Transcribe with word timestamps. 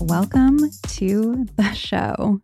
Welcome 0.00 0.58
to 0.88 1.46
the 1.56 1.72
show. 1.72 2.40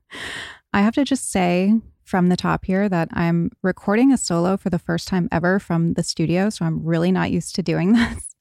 I 0.73 0.83
have 0.83 0.95
to 0.95 1.05
just 1.05 1.31
say, 1.31 1.75
from 2.05 2.29
the 2.29 2.37
top 2.37 2.65
here 2.65 2.89
that 2.89 3.09
I'm 3.12 3.51
recording 3.62 4.12
a 4.12 4.17
solo 4.17 4.56
for 4.56 4.70
the 4.70 4.79
first 4.79 5.09
time 5.09 5.29
ever 5.31 5.59
from 5.59 5.95
the 5.95 6.03
studio. 6.03 6.51
So 6.51 6.65
I'm 6.65 6.84
really 6.84 7.12
not 7.12 7.31
used 7.31 7.55
to 7.56 7.62
doing 7.62 7.93
this. 7.93 8.37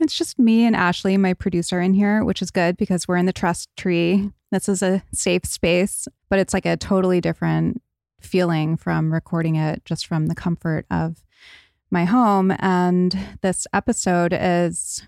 it's 0.00 0.16
just 0.16 0.38
me 0.38 0.64
and 0.64 0.76
Ashley, 0.76 1.16
my 1.16 1.34
producer, 1.34 1.80
in 1.80 1.94
here, 1.94 2.24
which 2.24 2.42
is 2.42 2.50
good 2.50 2.76
because 2.76 3.06
we're 3.06 3.16
in 3.16 3.26
the 3.26 3.32
trust 3.32 3.68
tree. 3.76 4.30
This 4.50 4.68
is 4.68 4.82
a 4.82 5.02
safe 5.12 5.44
space, 5.44 6.08
but 6.28 6.38
it's 6.38 6.54
like 6.54 6.66
a 6.66 6.76
totally 6.76 7.20
different 7.20 7.82
feeling 8.20 8.76
from 8.76 9.12
recording 9.12 9.56
it 9.56 9.84
just 9.84 10.06
from 10.06 10.26
the 10.26 10.34
comfort 10.34 10.86
of 10.90 11.22
my 11.90 12.04
home. 12.04 12.54
And 12.58 13.16
this 13.42 13.66
episode 13.72 14.32
is 14.38 15.06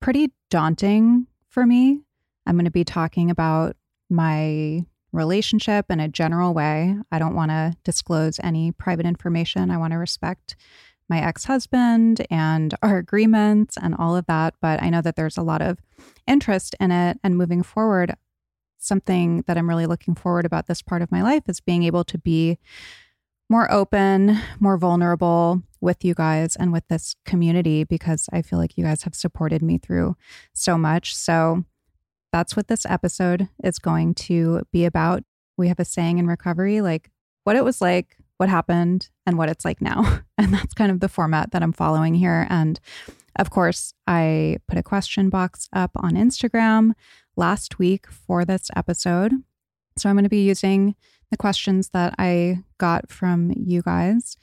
pretty 0.00 0.32
daunting 0.50 1.26
for 1.48 1.64
me. 1.64 2.00
I'm 2.46 2.56
going 2.56 2.64
to 2.64 2.70
be 2.70 2.84
talking 2.84 3.30
about 3.30 3.76
my 4.10 4.84
relationship 5.12 5.90
in 5.90 6.00
a 6.00 6.08
general 6.08 6.52
way. 6.52 6.96
I 7.10 7.18
don't 7.18 7.34
want 7.34 7.50
to 7.50 7.76
disclose 7.84 8.40
any 8.42 8.72
private 8.72 9.06
information. 9.06 9.70
I 9.70 9.78
want 9.78 9.92
to 9.92 9.98
respect 9.98 10.56
my 11.08 11.20
ex 11.20 11.44
husband 11.44 12.26
and 12.30 12.74
our 12.82 12.98
agreements 12.98 13.76
and 13.80 13.94
all 13.94 14.16
of 14.16 14.26
that. 14.26 14.54
But 14.60 14.82
I 14.82 14.90
know 14.90 15.02
that 15.02 15.16
there's 15.16 15.36
a 15.36 15.42
lot 15.42 15.62
of 15.62 15.78
interest 16.26 16.74
in 16.80 16.90
it. 16.90 17.18
And 17.22 17.36
moving 17.36 17.62
forward, 17.62 18.14
something 18.78 19.44
that 19.46 19.56
I'm 19.56 19.68
really 19.68 19.86
looking 19.86 20.14
forward 20.14 20.44
about 20.44 20.66
this 20.66 20.82
part 20.82 21.02
of 21.02 21.12
my 21.12 21.22
life 21.22 21.44
is 21.48 21.60
being 21.60 21.84
able 21.84 22.04
to 22.04 22.18
be 22.18 22.58
more 23.50 23.70
open, 23.70 24.38
more 24.58 24.78
vulnerable 24.78 25.62
with 25.80 26.04
you 26.04 26.14
guys 26.14 26.56
and 26.56 26.72
with 26.72 26.88
this 26.88 27.14
community 27.26 27.84
because 27.84 28.28
I 28.32 28.40
feel 28.42 28.58
like 28.58 28.78
you 28.78 28.84
guys 28.84 29.02
have 29.02 29.14
supported 29.14 29.62
me 29.62 29.76
through 29.78 30.16
so 30.54 30.78
much. 30.78 31.14
So 31.14 31.64
that's 32.34 32.56
what 32.56 32.66
this 32.66 32.84
episode 32.86 33.48
is 33.62 33.78
going 33.78 34.12
to 34.12 34.62
be 34.72 34.84
about. 34.84 35.22
We 35.56 35.68
have 35.68 35.78
a 35.78 35.84
saying 35.84 36.18
in 36.18 36.26
recovery 36.26 36.80
like 36.80 37.12
what 37.44 37.54
it 37.54 37.62
was 37.62 37.80
like, 37.80 38.16
what 38.38 38.48
happened, 38.48 39.08
and 39.24 39.38
what 39.38 39.48
it's 39.48 39.64
like 39.64 39.80
now. 39.80 40.22
And 40.36 40.52
that's 40.52 40.74
kind 40.74 40.90
of 40.90 40.98
the 40.98 41.08
format 41.08 41.52
that 41.52 41.62
I'm 41.62 41.72
following 41.72 42.14
here. 42.14 42.48
And 42.50 42.80
of 43.38 43.50
course, 43.50 43.94
I 44.08 44.56
put 44.66 44.76
a 44.76 44.82
question 44.82 45.30
box 45.30 45.68
up 45.72 45.92
on 45.94 46.14
Instagram 46.14 46.94
last 47.36 47.78
week 47.78 48.08
for 48.10 48.44
this 48.44 48.68
episode. 48.74 49.32
So 49.96 50.08
I'm 50.08 50.16
going 50.16 50.24
to 50.24 50.28
be 50.28 50.44
using 50.44 50.96
the 51.30 51.36
questions 51.36 51.90
that 51.90 52.16
I 52.18 52.64
got 52.78 53.12
from 53.12 53.52
you 53.56 53.80
guys. 53.80 54.36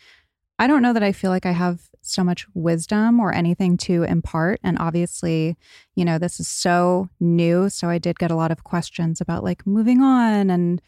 I 0.62 0.68
don't 0.68 0.84
know 0.84 0.94
that 0.94 1.02
I 1.02 1.12
feel 1.12 1.32
like 1.32 1.48
I 1.48 1.54
have 1.54 1.90
so 2.04 2.24
much 2.24 2.46
wisdom 2.54 3.20
or 3.20 3.34
anything 3.34 3.78
to 3.78 4.04
impart. 4.04 4.60
And 4.64 4.78
obviously, 4.78 5.58
you 5.96 6.06
know, 6.06 6.20
this 6.20 6.40
is 6.40 6.48
so 6.48 7.10
new. 7.20 7.68
So 7.68 7.90
I 7.90 7.98
did 7.98 8.20
get 8.20 8.30
a 8.30 8.36
lot 8.36 8.52
of 8.52 8.64
questions 8.64 9.20
about 9.20 9.44
like 9.44 9.66
moving 9.66 10.02
on 10.02 10.52
and 10.52 10.80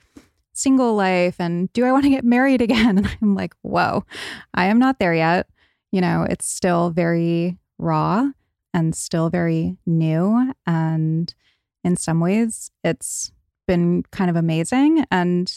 single 0.54 0.94
life 0.94 1.38
and 1.40 1.74
do 1.74 1.86
I 1.86 1.92
want 1.92 2.04
to 2.04 2.12
get 2.12 2.24
married 2.24 2.62
again? 2.62 3.00
And 3.04 3.18
I'm 3.20 3.34
like, 3.34 3.56
whoa, 3.64 4.06
I 4.54 4.66
am 4.66 4.78
not 4.78 5.00
there 5.00 5.16
yet. 5.16 5.48
You 5.92 6.02
know, 6.02 6.28
it's 6.30 6.46
still 6.46 6.92
very 6.92 7.58
raw 7.80 8.30
and 8.76 8.96
still 8.96 9.32
very 9.32 9.78
new. 9.88 10.54
And 10.68 11.34
in 11.84 11.98
some 11.98 12.20
ways, 12.20 12.70
it's 12.84 13.32
been 13.68 14.04
kind 14.12 14.30
of 14.30 14.36
amazing. 14.36 15.08
And 15.10 15.52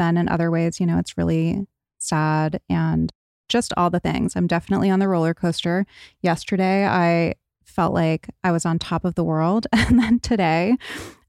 then 0.00 0.16
in 0.16 0.28
other 0.28 0.50
ways, 0.50 0.80
you 0.80 0.86
know, 0.86 0.98
it's 0.98 1.16
really 1.16 1.68
sad 1.98 2.60
and 2.68 3.12
just 3.48 3.72
all 3.76 3.90
the 3.90 4.00
things. 4.00 4.36
I'm 4.36 4.46
definitely 4.46 4.90
on 4.90 4.98
the 4.98 5.08
roller 5.08 5.34
coaster. 5.34 5.86
Yesterday, 6.22 6.86
I 6.86 7.34
felt 7.64 7.92
like 7.92 8.28
I 8.42 8.52
was 8.52 8.64
on 8.64 8.78
top 8.78 9.04
of 9.04 9.14
the 9.14 9.24
world. 9.24 9.66
And 9.76 9.98
then 9.98 10.18
today, 10.18 10.76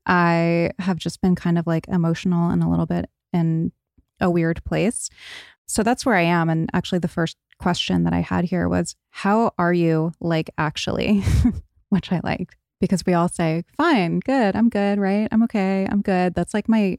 I 0.06 0.72
have 0.80 0.98
just 0.98 1.22
been 1.22 1.36
kind 1.36 1.58
of 1.60 1.68
like 1.68 1.88
emotional 1.90 2.50
and 2.50 2.64
a 2.64 2.70
little 2.70 2.86
bit 2.86 3.10
in 3.34 3.72
a 4.20 4.30
weird 4.30 4.64
place. 4.64 5.10
So 5.68 5.84
that's 5.84 6.06
where 6.06 6.16
I 6.16 6.22
am. 6.22 6.50
And 6.50 6.70
actually, 6.74 7.00
the 7.00 7.08
first 7.08 7.38
question 7.60 8.04
that 8.04 8.14
I 8.14 8.22
had 8.22 8.46
here 8.46 8.70
was, 8.70 8.96
How 9.10 9.54
are 9.58 9.74
you 9.74 10.14
like 10.20 10.50
actually? 10.58 11.24
Which 11.90 12.12
I 12.12 12.22
liked 12.24 12.56
because 12.80 13.06
we 13.06 13.14
all 13.14 13.30
say, 13.30 13.64
Fine, 13.76 14.20
good, 14.20 14.56
I'm 14.56 14.70
good, 14.70 15.00
right? 15.00 15.28
I'm 15.32 15.44
okay, 15.44 15.88
I'm 15.90 16.02
good. 16.02 16.34
That's 16.34 16.54
like 16.54 16.70
my 16.70 16.98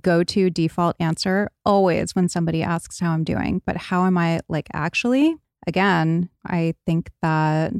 go 0.00 0.22
to 0.22 0.50
default 0.50 0.96
answer 1.00 1.50
always 1.64 2.14
when 2.14 2.28
somebody 2.28 2.62
asks 2.62 3.00
how 3.00 3.12
I'm 3.12 3.24
doing. 3.24 3.62
But 3.66 3.76
how 3.76 4.06
am 4.06 4.16
I 4.16 4.40
like 4.48 4.68
actually? 4.72 5.36
Again, 5.66 6.30
I 6.46 6.74
think 6.86 7.10
that 7.22 7.72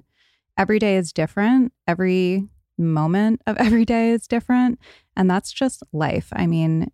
every 0.59 0.79
day 0.79 0.97
is 0.97 1.13
different. 1.13 1.73
Every 1.87 2.49
moment 2.77 3.41
of 3.47 3.57
every 3.59 3.85
day 3.85 4.11
is 4.11 4.27
different. 4.27 4.79
And 5.17 5.31
that's 5.31 5.53
just 5.53 5.83
life. 5.93 6.29
I 6.33 6.47
mean, 6.47 6.91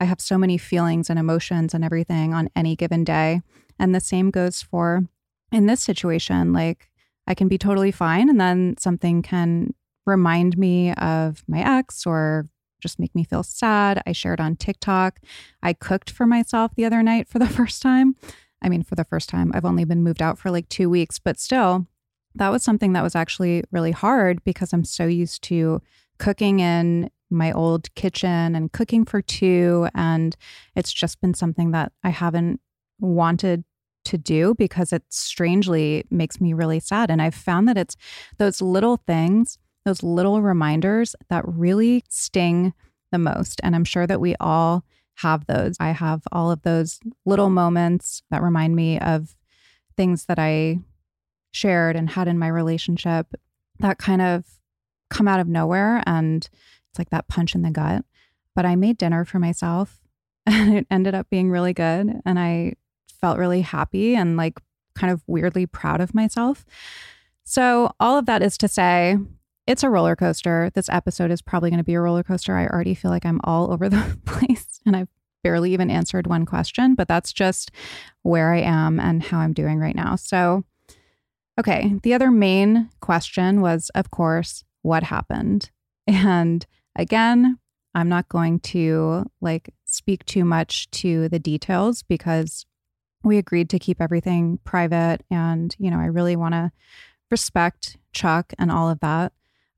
I 0.00 0.04
have 0.04 0.20
so 0.20 0.36
many 0.36 0.58
feelings 0.58 1.08
and 1.08 1.18
emotions 1.18 1.72
and 1.72 1.84
everything 1.84 2.34
on 2.34 2.50
any 2.56 2.76
given 2.76 3.04
day. 3.04 3.42
And 3.78 3.94
the 3.94 4.00
same 4.00 4.30
goes 4.30 4.62
for 4.62 5.04
in 5.52 5.66
this 5.66 5.82
situation. 5.82 6.52
Like, 6.52 6.90
I 7.26 7.34
can 7.34 7.48
be 7.48 7.58
totally 7.58 7.90
fine, 7.90 8.28
and 8.28 8.40
then 8.40 8.76
something 8.78 9.22
can 9.22 9.74
remind 10.04 10.58
me 10.58 10.92
of 10.94 11.42
my 11.48 11.78
ex 11.78 12.06
or 12.06 12.48
just 12.84 12.98
make 12.98 13.14
me 13.14 13.24
feel 13.24 13.42
sad. 13.42 14.02
I 14.06 14.12
shared 14.12 14.40
on 14.40 14.56
TikTok. 14.56 15.20
I 15.62 15.72
cooked 15.72 16.10
for 16.10 16.26
myself 16.26 16.72
the 16.76 16.84
other 16.84 17.02
night 17.02 17.26
for 17.26 17.38
the 17.38 17.48
first 17.58 17.80
time. 17.80 18.14
I 18.60 18.68
mean, 18.68 18.82
for 18.82 18.94
the 18.94 19.04
first 19.04 19.30
time, 19.30 19.50
I've 19.54 19.64
only 19.64 19.84
been 19.84 20.02
moved 20.02 20.20
out 20.20 20.38
for 20.38 20.50
like 20.50 20.68
two 20.68 20.90
weeks, 20.90 21.18
but 21.18 21.40
still, 21.40 21.86
that 22.34 22.50
was 22.50 22.62
something 22.62 22.92
that 22.92 23.02
was 23.02 23.16
actually 23.16 23.64
really 23.72 23.92
hard 23.92 24.44
because 24.44 24.74
I'm 24.74 24.84
so 24.84 25.06
used 25.06 25.42
to 25.44 25.80
cooking 26.18 26.60
in 26.60 27.10
my 27.30 27.52
old 27.52 27.92
kitchen 27.94 28.54
and 28.54 28.70
cooking 28.70 29.06
for 29.06 29.22
two. 29.22 29.88
And 29.94 30.36
it's 30.76 30.92
just 30.92 31.22
been 31.22 31.34
something 31.34 31.70
that 31.70 31.92
I 32.02 32.10
haven't 32.10 32.60
wanted 33.00 33.64
to 34.04 34.18
do 34.18 34.54
because 34.58 34.92
it 34.92 35.04
strangely 35.08 36.04
makes 36.10 36.38
me 36.38 36.52
really 36.52 36.80
sad. 36.80 37.10
And 37.10 37.22
I've 37.22 37.34
found 37.34 37.66
that 37.68 37.78
it's 37.78 37.96
those 38.36 38.60
little 38.60 38.98
things 39.06 39.58
those 39.84 40.02
little 40.02 40.42
reminders 40.42 41.14
that 41.28 41.44
really 41.46 42.04
sting 42.08 42.72
the 43.12 43.18
most. 43.18 43.60
And 43.62 43.74
I'm 43.74 43.84
sure 43.84 44.06
that 44.06 44.20
we 44.20 44.34
all 44.40 44.84
have 45.16 45.46
those. 45.46 45.76
I 45.78 45.90
have 45.90 46.22
all 46.32 46.50
of 46.50 46.62
those 46.62 47.00
little 47.24 47.50
moments 47.50 48.22
that 48.30 48.42
remind 48.42 48.74
me 48.74 48.98
of 48.98 49.36
things 49.96 50.26
that 50.26 50.38
I 50.38 50.80
shared 51.52 51.94
and 51.94 52.10
had 52.10 52.26
in 52.26 52.38
my 52.38 52.48
relationship 52.48 53.28
that 53.78 53.98
kind 53.98 54.20
of 54.20 54.44
come 55.10 55.28
out 55.28 55.40
of 55.40 55.46
nowhere. 55.46 56.02
And 56.06 56.48
it's 56.90 56.98
like 56.98 57.10
that 57.10 57.28
punch 57.28 57.54
in 57.54 57.62
the 57.62 57.70
gut. 57.70 58.04
But 58.54 58.66
I 58.66 58.74
made 58.76 58.98
dinner 58.98 59.24
for 59.24 59.38
myself 59.38 60.00
and 60.46 60.76
it 60.78 60.86
ended 60.90 61.14
up 61.14 61.30
being 61.30 61.50
really 61.50 61.72
good. 61.72 62.20
And 62.24 62.38
I 62.38 62.74
felt 63.20 63.38
really 63.38 63.62
happy 63.62 64.14
and 64.16 64.36
like 64.36 64.60
kind 64.94 65.12
of 65.12 65.22
weirdly 65.26 65.66
proud 65.66 66.00
of 66.00 66.14
myself. 66.14 66.64
So, 67.44 67.92
all 68.00 68.16
of 68.16 68.26
that 68.26 68.42
is 68.42 68.56
to 68.58 68.68
say, 68.68 69.18
it's 69.66 69.82
a 69.82 69.90
roller 69.90 70.16
coaster. 70.16 70.70
This 70.74 70.88
episode 70.88 71.30
is 71.30 71.42
probably 71.42 71.70
going 71.70 71.78
to 71.78 71.84
be 71.84 71.94
a 71.94 72.00
roller 72.00 72.22
coaster. 72.22 72.56
I 72.56 72.66
already 72.66 72.94
feel 72.94 73.10
like 73.10 73.24
I'm 73.24 73.40
all 73.44 73.72
over 73.72 73.88
the 73.88 74.18
place 74.24 74.80
and 74.84 74.96
I've 74.96 75.08
barely 75.42 75.72
even 75.72 75.90
answered 75.90 76.26
one 76.26 76.46
question, 76.46 76.94
but 76.94 77.08
that's 77.08 77.32
just 77.32 77.70
where 78.22 78.52
I 78.52 78.60
am 78.60 78.98
and 78.98 79.22
how 79.22 79.38
I'm 79.38 79.52
doing 79.52 79.78
right 79.78 79.96
now. 79.96 80.16
So, 80.16 80.64
Okay. 81.58 81.94
The 82.02 82.14
other 82.14 82.30
main 82.30 82.90
question 83.00 83.60
was, 83.60 83.90
of 83.94 84.10
course, 84.10 84.64
what 84.82 85.04
happened? 85.04 85.70
And 86.06 86.66
again, 86.96 87.58
I'm 87.94 88.08
not 88.08 88.28
going 88.28 88.58
to 88.60 89.30
like 89.40 89.72
speak 89.84 90.24
too 90.24 90.44
much 90.44 90.90
to 90.90 91.28
the 91.28 91.38
details 91.38 92.02
because 92.02 92.66
we 93.22 93.38
agreed 93.38 93.70
to 93.70 93.78
keep 93.78 94.00
everything 94.00 94.58
private. 94.64 95.20
And, 95.30 95.74
you 95.78 95.90
know, 95.90 95.98
I 95.98 96.06
really 96.06 96.34
want 96.34 96.54
to 96.54 96.72
respect 97.30 97.98
Chuck 98.12 98.52
and 98.58 98.70
all 98.70 98.90
of 98.90 99.00
that. 99.00 99.32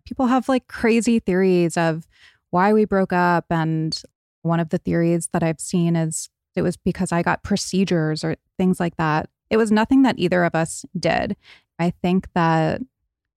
People 0.06 0.26
have 0.26 0.48
like 0.48 0.68
crazy 0.68 1.18
theories 1.18 1.76
of 1.76 2.06
why 2.50 2.72
we 2.72 2.84
broke 2.84 3.12
up. 3.12 3.46
And 3.50 4.00
one 4.42 4.60
of 4.60 4.70
the 4.70 4.78
theories 4.78 5.28
that 5.32 5.42
I've 5.42 5.60
seen 5.60 5.96
is 5.96 6.30
it 6.54 6.62
was 6.62 6.76
because 6.76 7.12
I 7.12 7.22
got 7.22 7.42
procedures 7.42 8.24
or 8.24 8.36
things 8.56 8.80
like 8.80 8.96
that. 8.96 9.28
It 9.50 9.58
was 9.58 9.70
nothing 9.70 10.02
that 10.02 10.18
either 10.18 10.44
of 10.44 10.54
us 10.54 10.84
did. 10.98 11.36
I 11.78 11.90
think 11.90 12.28
that 12.34 12.80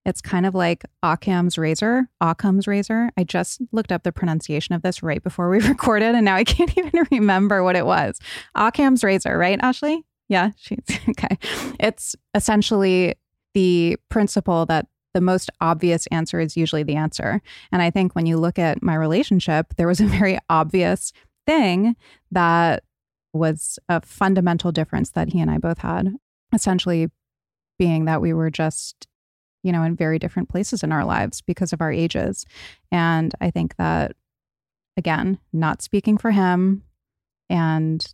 it's 0.06 0.22
kind 0.22 0.46
of 0.46 0.54
like 0.54 0.84
Occam's 1.02 1.58
razor, 1.58 2.08
Occam's 2.20 2.66
razor. 2.66 3.10
I 3.16 3.24
just 3.24 3.60
looked 3.70 3.92
up 3.92 4.02
the 4.02 4.12
pronunciation 4.12 4.74
of 4.74 4.82
this 4.82 5.02
right 5.02 5.22
before 5.22 5.50
we 5.50 5.60
recorded, 5.68 6.14
and 6.14 6.24
now 6.24 6.36
I 6.36 6.44
can't 6.44 6.74
even 6.78 7.06
remember 7.10 7.62
what 7.62 7.76
it 7.76 7.86
was. 7.86 8.18
Occam's 8.54 9.04
razor, 9.04 9.36
right, 9.36 9.58
Ashley? 9.60 10.04
Yeah, 10.28 10.50
she's 10.56 10.78
okay. 11.10 11.36
It's 11.78 12.16
essentially 12.34 13.16
the 13.52 13.96
principle 14.08 14.64
that 14.66 14.86
the 15.14 15.20
most 15.20 15.50
obvious 15.60 16.06
answer 16.08 16.40
is 16.40 16.56
usually 16.56 16.82
the 16.82 16.96
answer. 16.96 17.40
And 17.72 17.82
I 17.82 17.90
think 17.90 18.14
when 18.14 18.26
you 18.26 18.38
look 18.38 18.58
at 18.58 18.82
my 18.82 18.94
relationship, 18.94 19.74
there 19.76 19.88
was 19.88 20.00
a 20.00 20.06
very 20.06 20.38
obvious 20.50 21.12
thing 21.46 21.96
that 22.30 22.84
was 23.32 23.78
a 23.88 24.00
fundamental 24.00 24.72
difference 24.72 25.10
that 25.10 25.32
he 25.32 25.40
and 25.40 25.50
I 25.50 25.58
both 25.58 25.78
had. 25.78 26.16
Essentially, 26.52 27.08
being 27.78 28.04
that 28.04 28.20
we 28.20 28.32
were 28.32 28.50
just, 28.50 29.06
you 29.62 29.72
know, 29.72 29.82
in 29.82 29.96
very 29.96 30.18
different 30.18 30.48
places 30.48 30.82
in 30.82 30.92
our 30.92 31.04
lives 31.04 31.40
because 31.40 31.72
of 31.72 31.80
our 31.80 31.92
ages. 31.92 32.44
And 32.90 33.32
I 33.40 33.50
think 33.50 33.76
that, 33.76 34.12
again, 34.96 35.38
not 35.52 35.80
speaking 35.80 36.18
for 36.18 36.32
him. 36.32 36.82
And 37.48 38.06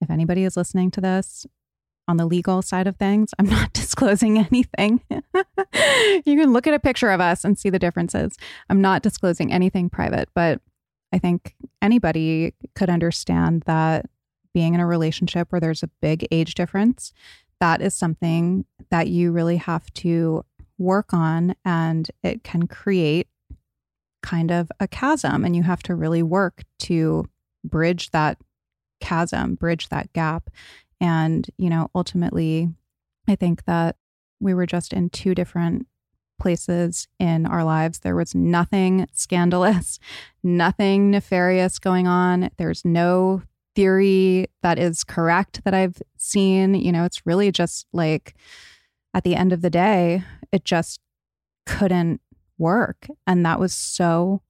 if 0.00 0.10
anybody 0.10 0.44
is 0.44 0.56
listening 0.56 0.90
to 0.92 1.00
this, 1.00 1.46
on 2.10 2.16
the 2.16 2.26
legal 2.26 2.60
side 2.60 2.88
of 2.88 2.96
things, 2.96 3.32
I'm 3.38 3.48
not 3.48 3.72
disclosing 3.72 4.38
anything. 4.38 5.00
you 5.10 6.36
can 6.36 6.52
look 6.52 6.66
at 6.66 6.74
a 6.74 6.80
picture 6.80 7.10
of 7.10 7.20
us 7.20 7.44
and 7.44 7.58
see 7.58 7.70
the 7.70 7.78
differences. 7.78 8.36
I'm 8.68 8.80
not 8.80 9.02
disclosing 9.02 9.52
anything 9.52 9.88
private, 9.88 10.28
but 10.34 10.60
I 11.12 11.18
think 11.18 11.54
anybody 11.80 12.54
could 12.74 12.90
understand 12.90 13.62
that 13.66 14.06
being 14.52 14.74
in 14.74 14.80
a 14.80 14.86
relationship 14.86 15.50
where 15.50 15.60
there's 15.60 15.84
a 15.84 15.90
big 16.02 16.26
age 16.32 16.54
difference, 16.54 17.12
that 17.60 17.80
is 17.80 17.94
something 17.94 18.64
that 18.90 19.08
you 19.08 19.30
really 19.30 19.58
have 19.58 19.92
to 19.94 20.44
work 20.78 21.14
on 21.14 21.54
and 21.64 22.10
it 22.24 22.42
can 22.42 22.66
create 22.66 23.28
kind 24.22 24.50
of 24.50 24.72
a 24.80 24.88
chasm 24.88 25.44
and 25.44 25.54
you 25.54 25.62
have 25.62 25.82
to 25.84 25.94
really 25.94 26.22
work 26.22 26.64
to 26.78 27.26
bridge 27.64 28.10
that 28.10 28.38
chasm, 29.00 29.54
bridge 29.54 29.88
that 29.90 30.12
gap. 30.12 30.50
And, 31.00 31.48
you 31.56 31.70
know, 31.70 31.90
ultimately, 31.94 32.68
I 33.28 33.36
think 33.36 33.64
that 33.64 33.96
we 34.40 34.54
were 34.54 34.66
just 34.66 34.92
in 34.92 35.10
two 35.10 35.34
different 35.34 35.86
places 36.40 37.06
in 37.18 37.46
our 37.46 37.62
lives. 37.62 38.00
There 38.00 38.16
was 38.16 38.34
nothing 38.34 39.06
scandalous, 39.12 39.98
nothing 40.42 41.10
nefarious 41.10 41.78
going 41.78 42.06
on. 42.06 42.50
There's 42.56 42.84
no 42.84 43.42
theory 43.76 44.46
that 44.62 44.78
is 44.78 45.04
correct 45.04 45.62
that 45.64 45.74
I've 45.74 46.02
seen. 46.16 46.74
You 46.74 46.92
know, 46.92 47.04
it's 47.04 47.24
really 47.24 47.52
just 47.52 47.86
like 47.92 48.34
at 49.14 49.22
the 49.22 49.36
end 49.36 49.52
of 49.52 49.60
the 49.60 49.70
day, 49.70 50.24
it 50.50 50.64
just 50.64 51.00
couldn't 51.66 52.20
work. 52.58 53.06
And 53.26 53.44
that 53.46 53.60
was 53.60 53.72
so 53.72 54.42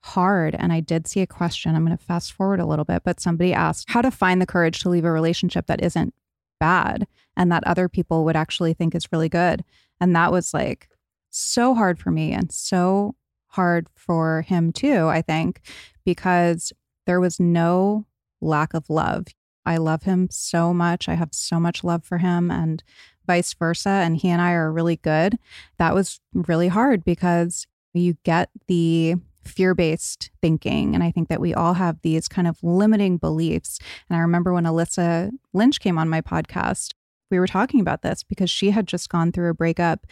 hard. 0.00 0.54
And 0.54 0.72
I 0.72 0.80
did 0.80 1.06
see 1.06 1.20
a 1.20 1.26
question. 1.26 1.74
I'm 1.74 1.84
going 1.84 1.96
to 1.96 2.02
fast 2.02 2.32
forward 2.32 2.60
a 2.60 2.66
little 2.66 2.84
bit, 2.84 3.02
but 3.04 3.20
somebody 3.20 3.52
asked 3.52 3.90
how 3.90 4.02
to 4.02 4.10
find 4.10 4.40
the 4.40 4.46
courage 4.46 4.80
to 4.80 4.88
leave 4.88 5.04
a 5.04 5.12
relationship 5.12 5.66
that 5.66 5.82
isn't 5.82 6.14
bad 6.60 7.06
and 7.36 7.50
that 7.52 7.64
other 7.66 7.88
people 7.88 8.24
would 8.24 8.36
actually 8.36 8.74
think 8.74 8.94
is 8.94 9.12
really 9.12 9.28
good. 9.28 9.64
And 10.00 10.14
that 10.14 10.32
was 10.32 10.54
like 10.54 10.88
so 11.30 11.74
hard 11.74 11.98
for 11.98 12.10
me 12.10 12.32
and 12.32 12.50
so 12.50 13.14
hard 13.48 13.88
for 13.94 14.42
him 14.42 14.72
too, 14.72 15.08
I 15.08 15.22
think, 15.22 15.60
because 16.04 16.72
there 17.06 17.20
was 17.20 17.40
no 17.40 18.06
lack 18.40 18.74
of 18.74 18.88
love. 18.88 19.26
I 19.64 19.76
love 19.76 20.04
him 20.04 20.28
so 20.30 20.72
much. 20.72 21.08
I 21.08 21.14
have 21.14 21.30
so 21.32 21.60
much 21.60 21.84
love 21.84 22.04
for 22.04 22.18
him 22.18 22.50
and 22.50 22.82
vice 23.26 23.52
versa. 23.54 23.90
And 23.90 24.16
he 24.16 24.28
and 24.28 24.40
I 24.40 24.52
are 24.52 24.72
really 24.72 24.96
good. 24.96 25.38
That 25.78 25.94
was 25.94 26.20
really 26.32 26.68
hard 26.68 27.04
because 27.04 27.66
you 27.92 28.16
get 28.24 28.50
the 28.66 29.16
fear 29.44 29.74
based 29.74 30.30
thinking. 30.42 30.94
And 30.94 31.02
I 31.02 31.10
think 31.10 31.28
that 31.28 31.40
we 31.40 31.54
all 31.54 31.74
have 31.74 32.00
these 32.02 32.28
kind 32.28 32.46
of 32.46 32.62
limiting 32.62 33.16
beliefs. 33.16 33.78
And 34.08 34.16
I 34.16 34.20
remember 34.20 34.52
when 34.52 34.64
Alyssa 34.64 35.30
Lynch 35.52 35.80
came 35.80 35.98
on 35.98 36.08
my 36.08 36.20
podcast, 36.20 36.92
we 37.30 37.38
were 37.38 37.46
talking 37.46 37.80
about 37.80 38.02
this 38.02 38.22
because 38.22 38.50
she 38.50 38.70
had 38.70 38.86
just 38.86 39.08
gone 39.08 39.32
through 39.32 39.50
a 39.50 39.54
breakup 39.54 40.06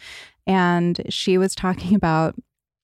and 0.45 1.01
she 1.09 1.37
was 1.37 1.55
talking 1.55 1.95
about 1.95 2.35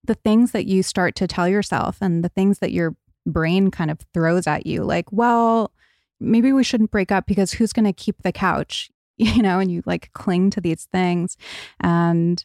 the 0.03 0.15
things 0.15 0.51
that 0.51 0.65
you 0.65 0.83
start 0.83 1.15
to 1.15 1.27
tell 1.27 1.47
yourself 1.47 1.97
and 2.01 2.23
the 2.23 2.29
things 2.29 2.59
that 2.59 2.71
your 2.71 2.95
brain 3.25 3.71
kind 3.71 3.89
of 3.89 3.99
throws 4.13 4.47
at 4.47 4.65
you 4.65 4.83
like, 4.83 5.11
well, 5.11 5.71
maybe 6.19 6.51
we 6.51 6.63
shouldn't 6.63 6.91
break 6.91 7.11
up 7.11 7.25
because 7.25 7.53
who's 7.53 7.73
going 7.73 7.85
to 7.85 7.93
keep 7.93 8.21
the 8.21 8.31
couch? 8.31 8.89
You 9.15 9.43
know, 9.43 9.59
and 9.59 9.71
you 9.71 9.83
like 9.85 10.11
cling 10.13 10.49
to 10.49 10.59
these 10.59 10.85
things. 10.91 11.37
And 11.79 12.43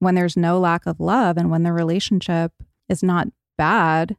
when 0.00 0.16
there's 0.16 0.36
no 0.36 0.58
lack 0.58 0.84
of 0.84 0.98
love 0.98 1.36
and 1.36 1.48
when 1.48 1.62
the 1.62 1.72
relationship 1.72 2.52
is 2.88 3.02
not 3.02 3.28
bad, 3.56 4.16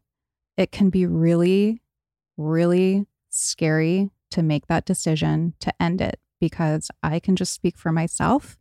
it 0.57 0.71
can 0.71 0.89
be 0.89 1.05
really, 1.05 1.81
really 2.37 3.05
scary 3.29 4.09
to 4.31 4.43
make 4.43 4.67
that 4.67 4.85
decision 4.85 5.53
to 5.59 5.73
end 5.81 6.01
it 6.01 6.19
because 6.39 6.89
I 7.01 7.19
can 7.19 7.35
just 7.35 7.53
speak 7.53 7.77
for 7.77 7.91
myself. 7.91 8.57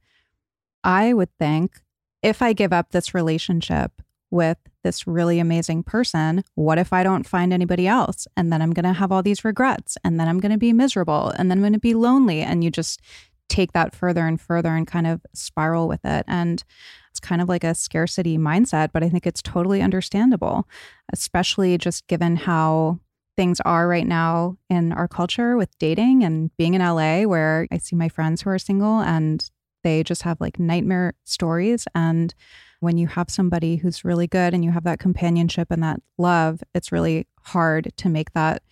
I 0.84 1.12
would 1.12 1.30
think 1.38 1.82
if 2.22 2.42
I 2.42 2.52
give 2.52 2.72
up 2.72 2.90
this 2.90 3.14
relationship, 3.14 4.02
with 4.32 4.56
this 4.82 5.06
really 5.06 5.38
amazing 5.38 5.84
person. 5.84 6.42
What 6.54 6.78
if 6.78 6.92
I 6.92 7.04
don't 7.04 7.26
find 7.26 7.52
anybody 7.52 7.86
else? 7.86 8.26
And 8.36 8.50
then 8.50 8.62
I'm 8.62 8.72
going 8.72 8.86
to 8.86 8.94
have 8.94 9.12
all 9.12 9.22
these 9.22 9.44
regrets. 9.44 9.96
And 10.02 10.18
then 10.18 10.26
I'm 10.26 10.40
going 10.40 10.50
to 10.50 10.58
be 10.58 10.72
miserable. 10.72 11.28
And 11.36 11.50
then 11.50 11.58
I'm 11.58 11.62
going 11.62 11.74
to 11.74 11.78
be 11.78 11.94
lonely. 11.94 12.40
And 12.40 12.64
you 12.64 12.70
just 12.70 13.00
take 13.48 13.72
that 13.72 13.94
further 13.94 14.26
and 14.26 14.40
further 14.40 14.74
and 14.74 14.86
kind 14.86 15.06
of 15.06 15.20
spiral 15.34 15.86
with 15.86 16.00
it. 16.04 16.24
And 16.26 16.64
it's 17.12 17.20
kind 17.20 17.42
of 17.42 17.48
like 17.48 17.62
a 17.62 17.74
scarcity 17.74 18.38
mindset, 18.38 18.88
but 18.90 19.02
I 19.02 19.10
think 19.10 19.26
it's 19.26 19.42
totally 19.42 19.82
understandable, 19.82 20.66
especially 21.12 21.76
just 21.76 22.06
given 22.06 22.36
how 22.36 23.00
things 23.36 23.60
are 23.66 23.86
right 23.86 24.06
now 24.06 24.56
in 24.70 24.92
our 24.92 25.08
culture 25.08 25.58
with 25.58 25.78
dating 25.78 26.24
and 26.24 26.50
being 26.56 26.72
in 26.72 26.80
LA, 26.80 27.24
where 27.24 27.66
I 27.70 27.76
see 27.76 27.96
my 27.96 28.08
friends 28.08 28.40
who 28.40 28.48
are 28.48 28.58
single 28.58 29.00
and 29.00 29.46
they 29.84 30.02
just 30.02 30.22
have 30.22 30.40
like 30.40 30.58
nightmare 30.58 31.12
stories. 31.24 31.84
And 31.94 32.34
when 32.80 32.96
you 32.96 33.08
have 33.08 33.28
somebody 33.28 33.76
who's 33.76 34.06
really 34.06 34.26
good 34.26 34.54
and 34.54 34.64
you 34.64 34.70
have 34.70 34.84
that 34.84 34.98
companionship 34.98 35.68
and 35.70 35.82
that 35.82 36.00
love, 36.16 36.62
it's 36.74 36.92
really 36.92 37.26
hard 37.42 37.92
to 37.98 38.08
make 38.08 38.32
that 38.32 38.62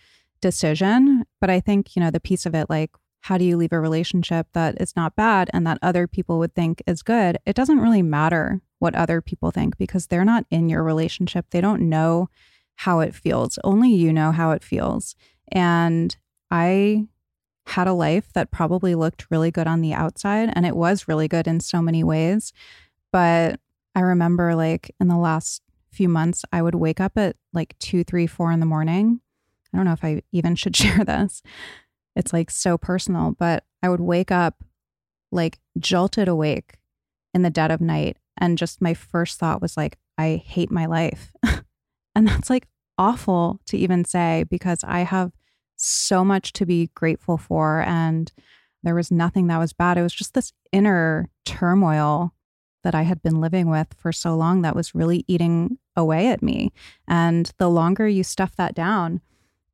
decision. 0.41 1.25
But 1.39 1.51
I 1.51 1.59
think, 1.59 1.95
you 1.95 2.01
know, 2.01 2.09
the 2.09 2.19
piece 2.19 2.47
of 2.47 2.55
it, 2.55 2.71
like, 2.71 2.89
how 3.21 3.37
do 3.37 3.45
you 3.45 3.55
leave 3.55 3.71
a 3.71 3.79
relationship 3.79 4.47
that 4.53 4.81
is 4.81 4.95
not 4.95 5.15
bad 5.15 5.49
and 5.53 5.65
that 5.67 5.77
other 5.81 6.07
people 6.07 6.39
would 6.39 6.55
think 6.55 6.81
is 6.87 7.03
good? 7.03 7.37
It 7.45 7.55
doesn't 7.55 7.79
really 7.79 8.01
matter 8.01 8.61
what 8.79 8.95
other 8.95 9.21
people 9.21 9.51
think 9.51 9.77
because 9.77 10.07
they're 10.07 10.25
not 10.25 10.45
in 10.49 10.69
your 10.69 10.83
relationship. 10.83 11.45
They 11.51 11.61
don't 11.61 11.87
know 11.87 12.29
how 12.77 12.99
it 12.99 13.13
feels. 13.13 13.59
Only 13.63 13.93
you 13.93 14.11
know 14.11 14.31
how 14.31 14.51
it 14.51 14.63
feels. 14.63 15.15
And 15.51 16.15
I 16.49 17.05
had 17.67 17.87
a 17.87 17.93
life 17.93 18.33
that 18.33 18.49
probably 18.49 18.95
looked 18.95 19.27
really 19.29 19.51
good 19.51 19.67
on 19.67 19.81
the 19.81 19.93
outside 19.93 20.51
and 20.53 20.65
it 20.65 20.75
was 20.75 21.07
really 21.07 21.27
good 21.27 21.47
in 21.47 21.59
so 21.59 21.79
many 21.79 22.03
ways. 22.03 22.53
But 23.11 23.59
I 23.93 23.99
remember 24.01 24.55
like 24.55 24.91
in 24.99 25.09
the 25.09 25.17
last 25.17 25.61
few 25.91 26.09
months, 26.09 26.43
I 26.51 26.63
would 26.63 26.75
wake 26.75 26.99
up 26.99 27.17
at 27.17 27.35
like 27.53 27.77
two, 27.77 28.03
three, 28.03 28.25
four 28.25 28.51
in 28.51 28.59
the 28.59 28.65
morning. 28.65 29.21
I 29.71 29.77
don't 29.77 29.85
know 29.85 29.93
if 29.93 30.03
I 30.03 30.23
even 30.31 30.55
should 30.61 30.75
share 30.75 31.05
this. 31.05 31.43
It's 32.15 32.33
like 32.33 32.51
so 32.51 32.77
personal, 32.77 33.35
but 33.37 33.63
I 33.81 33.89
would 33.89 34.01
wake 34.01 34.31
up 34.31 34.63
like 35.31 35.59
jolted 35.79 36.27
awake 36.27 36.77
in 37.33 37.41
the 37.41 37.49
dead 37.49 37.71
of 37.71 37.81
night. 37.81 38.17
And 38.37 38.57
just 38.57 38.81
my 38.81 38.93
first 38.93 39.39
thought 39.39 39.61
was 39.61 39.77
like, 39.77 39.97
I 40.17 40.41
hate 40.45 40.71
my 40.71 40.85
life. 40.85 41.31
and 42.15 42.27
that's 42.27 42.49
like 42.49 42.67
awful 42.97 43.59
to 43.67 43.77
even 43.77 44.05
say 44.05 44.45
because 44.49 44.83
I 44.83 44.99
have 44.99 45.31
so 45.77 46.23
much 46.23 46.53
to 46.53 46.65
be 46.65 46.91
grateful 46.95 47.37
for. 47.37 47.81
And 47.81 48.31
there 48.83 48.95
was 48.95 49.11
nothing 49.11 49.47
that 49.47 49.57
was 49.57 49.73
bad. 49.73 49.97
It 49.97 50.03
was 50.03 50.13
just 50.13 50.33
this 50.33 50.53
inner 50.71 51.29
turmoil 51.45 52.33
that 52.83 52.95
I 52.95 53.03
had 53.03 53.21
been 53.21 53.39
living 53.39 53.69
with 53.69 53.93
for 53.95 54.11
so 54.11 54.35
long 54.35 54.61
that 54.61 54.75
was 54.75 54.95
really 54.95 55.23
eating 55.27 55.77
away 55.95 56.27
at 56.27 56.41
me. 56.41 56.71
And 57.07 57.51
the 57.57 57.69
longer 57.69 58.07
you 58.07 58.23
stuff 58.23 58.55
that 58.55 58.73
down, 58.73 59.21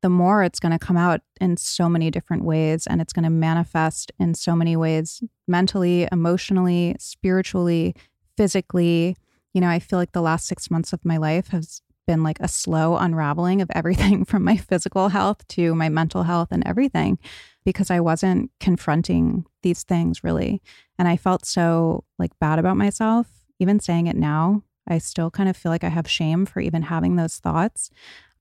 the 0.02 0.08
more 0.08 0.42
it's 0.42 0.60
going 0.60 0.72
to 0.72 0.78
come 0.78 0.96
out 0.96 1.20
in 1.40 1.56
so 1.56 1.88
many 1.88 2.10
different 2.10 2.44
ways 2.44 2.86
and 2.86 3.00
it's 3.00 3.12
going 3.12 3.24
to 3.24 3.30
manifest 3.30 4.12
in 4.18 4.34
so 4.34 4.54
many 4.54 4.76
ways 4.76 5.22
mentally, 5.46 6.06
emotionally, 6.12 6.94
spiritually, 6.98 7.94
physically. 8.36 9.16
You 9.54 9.60
know, 9.60 9.68
I 9.68 9.80
feel 9.80 9.98
like 9.98 10.12
the 10.12 10.22
last 10.22 10.46
six 10.46 10.70
months 10.70 10.92
of 10.92 11.04
my 11.04 11.16
life 11.16 11.48
has 11.48 11.82
been 12.06 12.22
like 12.22 12.38
a 12.40 12.48
slow 12.48 12.96
unraveling 12.96 13.60
of 13.60 13.70
everything 13.74 14.24
from 14.24 14.44
my 14.44 14.56
physical 14.56 15.08
health 15.08 15.46
to 15.48 15.74
my 15.74 15.88
mental 15.88 16.22
health 16.22 16.48
and 16.50 16.66
everything 16.66 17.18
because 17.64 17.90
I 17.90 18.00
wasn't 18.00 18.50
confronting 18.60 19.44
these 19.62 19.82
things 19.82 20.24
really. 20.24 20.62
And 20.98 21.06
I 21.06 21.16
felt 21.16 21.44
so 21.44 22.04
like 22.18 22.32
bad 22.40 22.58
about 22.58 22.76
myself. 22.76 23.26
Even 23.60 23.80
saying 23.80 24.06
it 24.06 24.16
now, 24.16 24.62
I 24.88 24.98
still 24.98 25.30
kind 25.30 25.48
of 25.48 25.56
feel 25.56 25.70
like 25.70 25.84
I 25.84 25.88
have 25.88 26.08
shame 26.08 26.46
for 26.46 26.60
even 26.60 26.82
having 26.82 27.16
those 27.16 27.36
thoughts, 27.38 27.90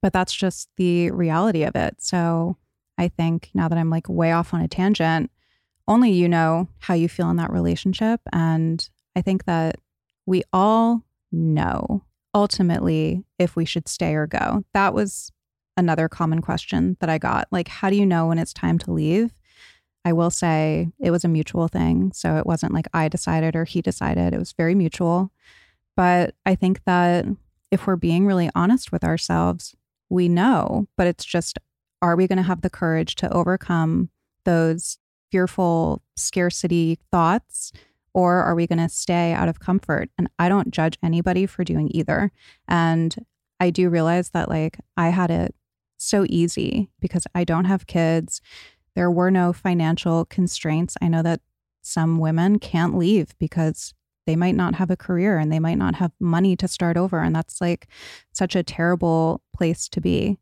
but 0.01 0.13
that's 0.13 0.33
just 0.33 0.69
the 0.77 1.11
reality 1.11 1.63
of 1.63 1.75
it. 1.75 1.95
So 1.99 2.57
I 2.97 3.07
think 3.07 3.49
now 3.53 3.67
that 3.67 3.77
I'm 3.77 3.89
like 3.89 4.09
way 4.09 4.31
off 4.31 4.53
on 4.53 4.61
a 4.61 4.67
tangent, 4.67 5.31
only 5.87 6.11
you 6.11 6.27
know 6.27 6.67
how 6.79 6.93
you 6.93 7.07
feel 7.07 7.29
in 7.29 7.37
that 7.37 7.51
relationship. 7.51 8.21
And 8.33 8.87
I 9.15 9.21
think 9.21 9.45
that 9.45 9.77
we 10.25 10.43
all 10.51 11.03
know 11.31 12.03
ultimately 12.33 13.23
if 13.39 13.55
we 13.55 13.65
should 13.65 13.87
stay 13.87 14.13
or 14.15 14.27
go. 14.27 14.63
That 14.73 14.93
was 14.93 15.31
another 15.77 16.09
common 16.09 16.41
question 16.41 16.97
that 16.99 17.09
I 17.09 17.17
got. 17.17 17.47
Like, 17.51 17.67
how 17.67 17.89
do 17.89 17.95
you 17.95 18.05
know 18.05 18.27
when 18.27 18.39
it's 18.39 18.53
time 18.53 18.77
to 18.79 18.91
leave? 18.91 19.33
I 20.03 20.13
will 20.13 20.29
say 20.29 20.89
it 20.99 21.11
was 21.11 21.23
a 21.23 21.29
mutual 21.29 21.67
thing. 21.67 22.11
So 22.13 22.37
it 22.37 22.45
wasn't 22.45 22.73
like 22.73 22.87
I 22.93 23.07
decided 23.07 23.55
or 23.55 23.65
he 23.65 23.81
decided, 23.81 24.33
it 24.33 24.39
was 24.39 24.53
very 24.53 24.75
mutual. 24.75 25.31
But 25.95 26.35
I 26.45 26.55
think 26.55 26.83
that 26.85 27.25
if 27.71 27.85
we're 27.85 27.95
being 27.95 28.25
really 28.25 28.49
honest 28.55 28.91
with 28.91 29.03
ourselves, 29.03 29.75
we 30.09 30.29
know, 30.29 30.87
but 30.97 31.07
it's 31.07 31.25
just 31.25 31.57
are 32.01 32.15
we 32.15 32.27
going 32.27 32.37
to 32.37 32.43
have 32.43 32.61
the 32.61 32.69
courage 32.69 33.15
to 33.15 33.33
overcome 33.33 34.09
those 34.43 34.97
fearful 35.31 36.01
scarcity 36.15 36.99
thoughts 37.11 37.71
or 38.13 38.41
are 38.41 38.55
we 38.55 38.65
going 38.67 38.79
to 38.79 38.89
stay 38.89 39.33
out 39.33 39.49
of 39.49 39.59
comfort? 39.59 40.09
And 40.17 40.29
I 40.39 40.49
don't 40.49 40.71
judge 40.71 40.97
anybody 41.03 41.45
for 41.45 41.63
doing 41.63 41.89
either. 41.93 42.31
And 42.67 43.15
I 43.59 43.69
do 43.69 43.89
realize 43.89 44.29
that 44.29 44.49
like 44.49 44.79
I 44.95 45.09
had 45.09 45.31
it 45.31 45.53
so 45.97 46.25
easy 46.29 46.89
because 46.99 47.25
I 47.35 47.43
don't 47.43 47.65
have 47.65 47.87
kids. 47.87 48.41
There 48.95 49.11
were 49.11 49.31
no 49.31 49.53
financial 49.53 50.25
constraints. 50.25 50.95
I 51.01 51.07
know 51.07 51.21
that 51.23 51.41
some 51.81 52.19
women 52.19 52.59
can't 52.59 52.97
leave 52.97 53.37
because 53.39 53.93
they 54.27 54.35
might 54.35 54.55
not 54.55 54.75
have 54.75 54.91
a 54.91 54.97
career 54.97 55.39
and 55.39 55.51
they 55.51 55.59
might 55.59 55.77
not 55.77 55.95
have 55.95 56.11
money 56.19 56.55
to 56.57 56.67
start 56.67 56.97
over. 56.97 57.19
And 57.19 57.35
that's 57.35 57.59
like 57.59 57.87
such 58.33 58.55
a 58.55 58.61
terrible 58.61 59.41
place 59.55 59.89
to 59.89 60.01
be. 60.01 60.37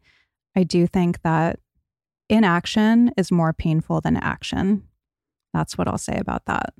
I 0.57 0.63
do 0.63 0.87
think 0.87 1.21
that 1.21 1.59
inaction 2.29 3.11
is 3.15 3.31
more 3.31 3.53
painful 3.53 4.01
than 4.01 4.17
action. 4.17 4.83
That's 5.53 5.77
what 5.77 5.87
I'll 5.87 5.97
say 5.97 6.17
about 6.17 6.45
that. 6.47 6.73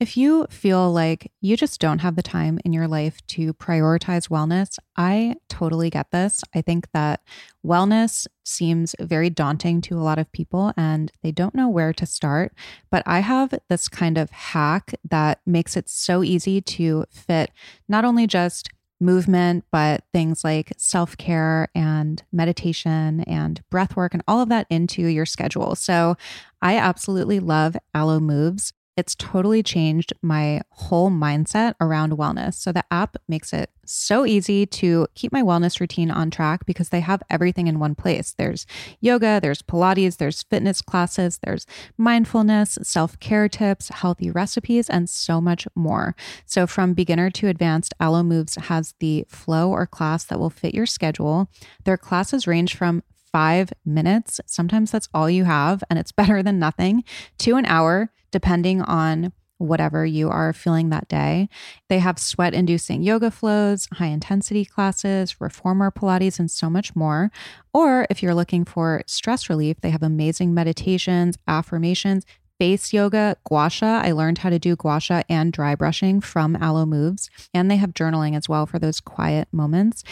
If 0.00 0.16
you 0.16 0.46
feel 0.48 0.90
like 0.90 1.30
you 1.42 1.58
just 1.58 1.78
don't 1.78 1.98
have 1.98 2.16
the 2.16 2.22
time 2.22 2.58
in 2.64 2.72
your 2.72 2.88
life 2.88 3.18
to 3.28 3.52
prioritize 3.52 4.30
wellness, 4.30 4.78
I 4.96 5.34
totally 5.50 5.90
get 5.90 6.10
this. 6.10 6.42
I 6.54 6.62
think 6.62 6.90
that 6.94 7.20
wellness 7.62 8.26
seems 8.42 8.96
very 8.98 9.28
daunting 9.28 9.82
to 9.82 9.98
a 9.98 10.00
lot 10.00 10.18
of 10.18 10.32
people 10.32 10.72
and 10.74 11.12
they 11.22 11.32
don't 11.32 11.54
know 11.54 11.68
where 11.68 11.92
to 11.92 12.06
start. 12.06 12.54
But 12.90 13.02
I 13.04 13.18
have 13.18 13.52
this 13.68 13.88
kind 13.90 14.16
of 14.16 14.30
hack 14.30 14.94
that 15.10 15.42
makes 15.44 15.76
it 15.76 15.90
so 15.90 16.24
easy 16.24 16.62
to 16.62 17.04
fit 17.10 17.50
not 17.86 18.06
only 18.06 18.26
just 18.26 18.70
movement, 19.02 19.64
but 19.70 20.04
things 20.14 20.42
like 20.42 20.72
self 20.78 21.14
care 21.18 21.68
and 21.74 22.22
meditation 22.32 23.20
and 23.24 23.60
breath 23.68 23.96
work 23.96 24.14
and 24.14 24.22
all 24.26 24.40
of 24.40 24.48
that 24.48 24.66
into 24.70 25.02
your 25.06 25.26
schedule. 25.26 25.74
So 25.74 26.16
I 26.62 26.78
absolutely 26.78 27.38
love 27.38 27.76
Alo 27.94 28.18
Moves. 28.18 28.72
It's 28.96 29.14
totally 29.14 29.62
changed 29.62 30.12
my 30.20 30.62
whole 30.70 31.10
mindset 31.10 31.74
around 31.80 32.12
wellness. 32.12 32.54
So 32.54 32.72
the 32.72 32.84
app 32.90 33.16
makes 33.28 33.52
it 33.52 33.70
so 33.86 34.26
easy 34.26 34.66
to 34.66 35.06
keep 35.14 35.32
my 35.32 35.42
wellness 35.42 35.80
routine 35.80 36.10
on 36.10 36.30
track 36.30 36.66
because 36.66 36.90
they 36.90 37.00
have 37.00 37.22
everything 37.30 37.66
in 37.66 37.78
one 37.78 37.94
place. 37.94 38.34
There's 38.36 38.66
yoga, 39.00 39.40
there's 39.40 39.62
Pilates, 39.62 40.18
there's 40.18 40.42
fitness 40.42 40.82
classes, 40.82 41.38
there's 41.38 41.66
mindfulness, 41.96 42.78
self 42.82 43.18
care 43.20 43.48
tips, 43.48 43.88
healthy 43.88 44.30
recipes, 44.30 44.90
and 44.90 45.08
so 45.08 45.40
much 45.40 45.66
more. 45.74 46.14
So 46.44 46.66
from 46.66 46.94
beginner 46.94 47.30
to 47.30 47.48
advanced, 47.48 47.94
Alo 48.00 48.22
Moves 48.22 48.56
has 48.56 48.94
the 49.00 49.24
flow 49.28 49.70
or 49.70 49.86
class 49.86 50.24
that 50.24 50.38
will 50.38 50.50
fit 50.50 50.74
your 50.74 50.86
schedule. 50.86 51.48
Their 51.84 51.96
classes 51.96 52.46
range 52.46 52.76
from 52.76 53.02
five 53.32 53.72
minutes. 53.84 54.40
Sometimes 54.46 54.90
that's 54.90 55.08
all 55.14 55.30
you 55.30 55.44
have, 55.44 55.82
and 55.88 55.98
it's 55.98 56.12
better 56.20 56.42
than 56.42 56.58
nothing, 56.58 57.04
to 57.38 57.56
an 57.56 57.66
hour, 57.66 58.10
depending 58.30 58.82
on 58.82 59.32
whatever 59.60 60.06
you 60.06 60.30
are 60.30 60.54
feeling 60.54 60.88
that 60.88 61.06
day. 61.06 61.48
They 61.90 61.98
have 61.98 62.18
sweat 62.18 62.54
inducing 62.54 63.02
yoga 63.02 63.30
flows, 63.30 63.86
high 63.92 64.06
intensity 64.06 64.64
classes, 64.64 65.38
reformer 65.38 65.90
Pilates, 65.90 66.38
and 66.38 66.50
so 66.50 66.70
much 66.70 66.96
more. 66.96 67.30
Or 67.74 68.06
if 68.08 68.22
you're 68.22 68.34
looking 68.34 68.64
for 68.64 69.02
stress 69.06 69.50
relief, 69.50 69.80
they 69.82 69.90
have 69.90 70.02
amazing 70.02 70.54
meditations, 70.54 71.36
affirmations, 71.46 72.24
face 72.60 72.92
yoga, 72.92 73.38
gua 73.48 73.70
sha. 73.70 74.02
I 74.04 74.12
learned 74.12 74.36
how 74.36 74.50
to 74.50 74.58
do 74.58 74.76
gua 74.76 75.00
sha 75.00 75.22
and 75.30 75.50
dry 75.50 75.74
brushing 75.74 76.20
from 76.20 76.56
Alo 76.56 76.84
Moves. 76.84 77.30
And 77.54 77.70
they 77.70 77.76
have 77.76 77.94
journaling 77.94 78.36
as 78.36 78.50
well 78.50 78.66
for 78.66 78.78
those 78.78 79.00
quiet 79.00 79.48
moments. 79.50 80.04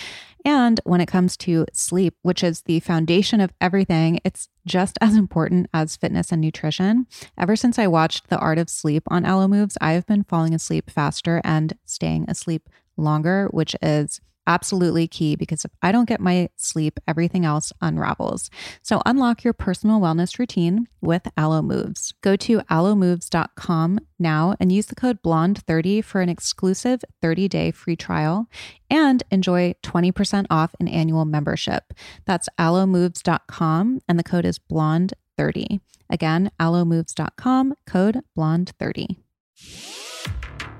And 0.47 0.81
when 0.85 1.03
it 1.03 1.09
comes 1.09 1.37
to 1.39 1.67
sleep, 1.75 2.15
which 2.23 2.43
is 2.43 2.63
the 2.63 2.81
foundation 2.81 3.43
of 3.43 3.53
everything, 3.61 4.21
it's 4.25 4.49
just 4.65 4.97
as 5.03 5.15
important 5.15 5.69
as 5.75 5.97
fitness 5.97 6.33
and 6.33 6.41
nutrition. 6.41 7.07
Ever 7.37 7.55
since 7.55 7.79
I 7.79 7.87
watched 7.87 8.29
The 8.31 8.39
Art 8.39 8.57
of 8.57 8.71
Sleep 8.71 9.03
on 9.09 9.27
Alo 9.27 9.47
Moves, 9.47 9.77
I 9.83 9.93
have 9.93 10.07
been 10.07 10.25
falling 10.25 10.55
asleep 10.55 10.89
faster 10.89 11.43
and 11.45 11.75
staying 11.85 12.25
asleep 12.31 12.71
longer, 12.97 13.49
which 13.51 13.77
is 13.83 14.23
absolutely 14.49 15.07
key 15.07 15.37
because 15.37 15.65
if 15.65 15.71
I 15.83 15.93
don't 15.93 16.09
get 16.09 16.21
my 16.21 16.49
sleep, 16.57 16.99
everything 17.07 17.45
else 17.45 17.73
unravels. 17.81 18.51
So 18.83 19.01
unlock 19.07 19.45
your 19.45 19.53
personal 19.53 20.01
wellness 20.01 20.39
routine 20.39 20.89
with 21.01 21.29
Alo 21.37 21.63
Moves. 21.63 22.15
Go 22.23 22.35
to 22.37 22.59
alomoves.com 22.63 24.01
now 24.19 24.57
and 24.59 24.73
use 24.73 24.87
the 24.87 24.97
code 24.97 25.23
BLONDE30 25.23 26.03
for 26.03 26.21
an 26.21 26.29
exclusive 26.29 27.05
30-day 27.23 27.71
free 27.71 27.95
trial 27.95 28.49
and 28.91 29.23
enjoy 29.31 29.75
20% 29.85 30.47
off 30.51 30.75
an 30.81 30.89
annual 30.89 31.27
membership. 31.27 31.93
That's 32.25 32.49
alomoves.com 32.59 34.01
and 34.09 34.19
the 34.19 34.25
code 34.25 34.47
is 34.47 34.59
BLONDE30. 34.59 35.81
Again, 36.11 36.51
alomoves.com, 36.59 37.75
code 37.87 38.21
BLONDE30. 38.37 39.17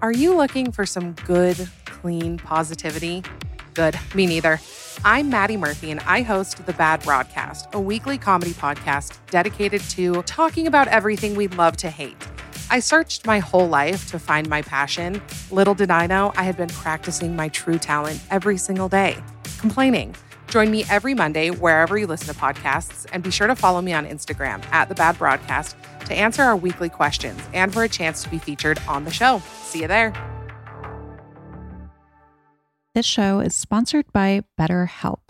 Are 0.01 0.13
you 0.13 0.37
looking 0.37 0.71
for 0.71 0.87
some 0.87 1.13
good, 1.27 1.69
clean 1.85 2.39
positivity? 2.39 3.25
Good. 3.79 3.97
Me 4.13 4.27
neither. 4.27 4.59
I'm 5.05 5.31
Maddie 5.31 5.57
Murphy, 5.57 5.93
and 5.93 6.01
I 6.01 6.23
host 6.23 6.67
The 6.67 6.73
Bad 6.73 7.01
Broadcast, 7.05 7.69
a 7.73 7.81
weekly 7.81 8.19
comedy 8.19 8.51
podcast 8.51 9.17
dedicated 9.31 9.81
to 9.91 10.21
talking 10.25 10.67
about 10.67 10.89
everything 10.89 11.37
we 11.37 11.47
love 11.47 11.77
to 11.77 11.89
hate. 11.89 12.17
I 12.71 12.81
searched 12.81 13.25
my 13.25 13.39
whole 13.39 13.69
life 13.69 14.11
to 14.11 14.19
find 14.19 14.49
my 14.49 14.63
passion. 14.63 15.23
Little 15.53 15.75
did 15.75 15.93
I 15.93 16.09
know 16.09 16.33
I 16.37 16.43
had 16.43 16.57
been 16.57 16.71
practicing 16.71 17.37
my 17.37 17.51
true 17.51 17.79
talent 17.79 18.21
every 18.33 18.57
single 18.57 18.89
day 18.89 19.17
complaining. 19.61 20.13
Join 20.49 20.73
me 20.73 20.85
every 20.91 21.15
Monday 21.15 21.51
wherever 21.51 21.97
you 21.97 22.09
listen 22.09 22.35
to 22.35 22.41
podcasts, 22.41 23.07
and 23.13 23.23
be 23.23 23.31
sure 23.31 23.47
to 23.47 23.55
follow 23.55 23.81
me 23.81 23.93
on 23.93 24.07
Instagram 24.07 24.61
at 24.73 24.89
The 24.89 24.97
Bad 24.97 25.17
Broadcast 25.19 25.77
to 26.07 26.15
answer 26.15 26.43
our 26.43 26.57
weekly 26.57 26.89
questions 26.89 27.41
and 27.55 27.73
for 27.73 27.85
a 27.85 27.89
chance 27.89 28.25
to 28.25 28.29
be 28.29 28.39
featured 28.39 28.81
on 28.89 29.05
the 29.05 29.13
show. 29.13 29.41
See 29.63 29.83
you 29.83 29.87
there. 29.87 30.13
This 32.99 33.07
show 33.07 33.39
is 33.39 33.55
sponsored 33.55 34.13
by 34.13 34.43
BetterHelp. 34.59 35.21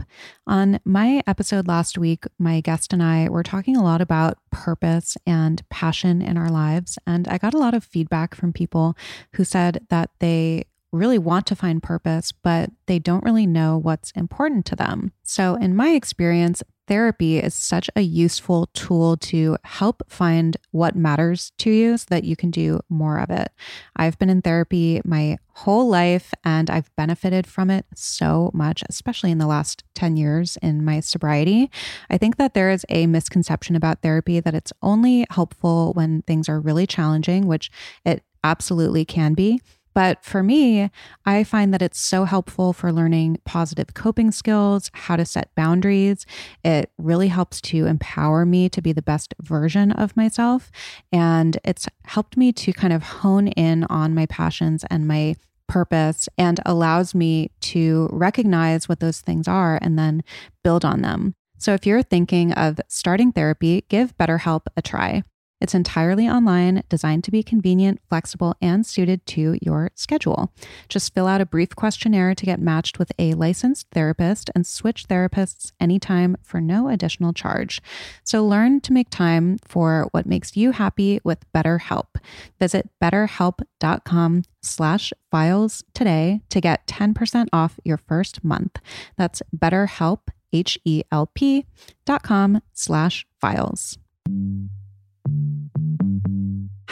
On 0.46 0.80
my 0.87 1.22
episode 1.26 1.68
last 1.68 1.98
week, 1.98 2.25
my 2.38 2.62
guest 2.62 2.94
and 2.94 3.02
I 3.02 3.28
were 3.28 3.42
talking 3.42 3.76
a 3.76 3.82
lot 3.84 4.00
about 4.00 4.38
purpose 4.50 5.18
and 5.26 5.62
passion 5.68 6.22
in 6.22 6.38
our 6.38 6.48
lives. 6.48 6.98
And 7.06 7.28
I 7.28 7.37
got 7.37 7.52
a 7.52 7.58
lot 7.58 7.75
of 7.75 7.84
feedback 7.84 8.34
from 8.34 8.54
people 8.54 8.96
who 9.34 9.44
said 9.44 9.87
that 9.90 10.08
they 10.18 10.64
really 10.92 11.18
want 11.18 11.44
to 11.48 11.54
find 11.54 11.82
purpose, 11.82 12.32
but 12.32 12.70
they 12.87 12.98
don't 12.98 13.22
really 13.22 13.46
know 13.46 13.76
what's 13.76 14.12
important 14.12 14.64
to 14.64 14.75
them. 14.75 15.12
So, 15.22 15.54
in 15.56 15.76
my 15.76 15.90
experience, 15.90 16.62
therapy 16.88 17.38
is 17.38 17.54
such 17.54 17.88
a 17.95 18.00
useful 18.00 18.66
tool 18.73 19.16
to 19.18 19.57
help 19.62 20.02
find 20.09 20.57
what 20.71 20.97
matters 20.97 21.52
to 21.59 21.71
you 21.71 21.97
so 21.97 22.07
that 22.09 22.25
you 22.25 22.35
can 22.35 22.50
do 22.50 22.80
more 22.88 23.18
of 23.18 23.30
it. 23.30 23.52
I've 23.95 24.18
been 24.18 24.30
in 24.30 24.42
therapy 24.42 25.00
my 25.04 25.38
whole 25.52 25.88
life 25.88 26.33
and 26.45 26.71
I've 26.71 26.95
benefited 26.97 27.47
from 27.47 27.71
it 27.71 27.85
so 27.95 28.50
much, 28.54 28.83
especially 28.88 29.30
in 29.30 29.38
the 29.38 29.47
last 29.47 29.85
10 29.95 30.16
years 30.16 30.57
in 30.62 30.85
my 30.85 31.00
sobriety. 31.00 31.71
I 32.11 32.18
think 32.18 32.37
that 32.37 32.54
there 32.54 32.71
is 32.71 32.87
a 32.88 33.07
misconception 33.07 33.76
about 33.76 34.02
therapy 34.02 34.40
that 34.40 34.54
it's 34.54 34.73
only 34.83 35.26
helpful 35.30 35.92
when 35.92 36.23
things 36.23 36.49
are 36.49 36.61
really 36.61 36.87
challenging, 36.87 37.47
which 37.47 37.71
it 38.04 38.23
absolutely 38.42 39.04
can 39.04 39.35
be. 39.35 39.61
But 39.95 40.25
for 40.25 40.42
me, 40.42 40.90
I 41.25 41.45
find 41.45 41.73
that 41.75 41.83
it's 41.83 42.00
so 42.00 42.25
helpful 42.25 42.73
for 42.73 42.92
learning 42.92 43.38
positive 43.45 43.95
coping 43.95 44.30
skills, 44.30 44.90
how 44.95 45.16
to 45.16 45.25
set 45.25 45.54
boundaries. 45.54 46.26
It 46.64 46.90
really 46.99 47.28
helps 47.28 47.61
to 47.62 47.87
empower 47.87 48.47
me 48.47 48.68
to 48.68 48.83
be 48.83 48.92
the 48.92 49.02
best 49.02 49.35
version 49.42 49.92
of 49.92 50.16
myself. 50.16 50.71
And 51.12 51.59
it's 51.64 51.88
helped 52.04 52.37
me 52.37 52.52
to 52.52 52.73
kind 52.73 52.92
of 52.92 53.02
hone 53.02 53.49
in 53.49 53.85
on 53.85 54.14
my 54.14 54.26
passions 54.26 54.85
and 54.90 55.09
my 55.09 55.37
purpose 55.68 56.28
and 56.38 56.61
allows 56.64 57.14
me 57.14 57.50
to 57.61 58.09
recognize 58.11 58.88
what 58.88 59.00
those 59.00 59.21
things 59.21 59.47
are 59.47 59.78
and 59.83 59.99
then 59.99 60.23
build 60.64 60.85
on 60.85 61.02
them. 61.02 61.35
So 61.59 61.75
if 61.75 61.87
you're 61.87 62.02
thinking 62.02 62.52
of 62.52 62.80
starting 62.88 63.33
therapy, 63.33 63.85
give 63.88 64.16
BetterHelp 64.16 64.62
a 64.76 64.83
try. 64.83 65.25
It's 65.61 65.75
entirely 65.75 66.29
online, 66.29 66.83
designed 66.88 67.25
to 67.25 67.31
be 67.31 67.43
convenient, 67.43 68.00
flexible, 68.09 68.55
and 68.62 68.87
suited 68.87 69.27
to 69.27 69.59
your 69.61 69.91
schedule. 69.95 70.53
Just 70.88 71.15
fill 71.15 71.27
out 71.27 71.41
a 71.41 71.47
brief 71.47 71.75
questionnaire 71.75 72.35
to 72.35 72.47
get 72.47 72.61
matched 72.61 72.99
with 72.99 73.11
a 73.19 73.35
licensed 73.35 73.88
therapist 73.91 74.50
and 74.55 74.67
switch 74.67 75.09
therapists 75.09 75.73
anytime 75.81 76.37
for 76.43 76.61
no 76.61 76.88
additional 76.88 77.33
charge. 77.33 77.83
So 78.23 78.47
learn 78.47 78.81
to 78.83 78.93
make 78.93 79.11
time 79.11 79.59
for 79.65 80.09
what 80.12 80.27
makes 80.27 80.57
you 80.57 80.71
happy 80.71 81.21
with 81.25 81.50
BetterHelp. 81.53 82.17
Visit 82.61 82.88
betterhelp.com 83.03 84.45
slash 84.62 85.12
files 85.31 85.85
today 85.93 86.41
to 86.50 86.61
get 86.61 86.87
10% 86.87 87.49
off 87.53 87.81
your 87.85 87.99
first 87.99 88.45
month. 88.45 88.79
That's 89.17 89.43
betterhelp, 89.57 90.21
H-E-L-P 90.53 91.67
dot 92.07 92.23
com 92.23 92.62
slash 92.73 93.27
files. 93.41 93.99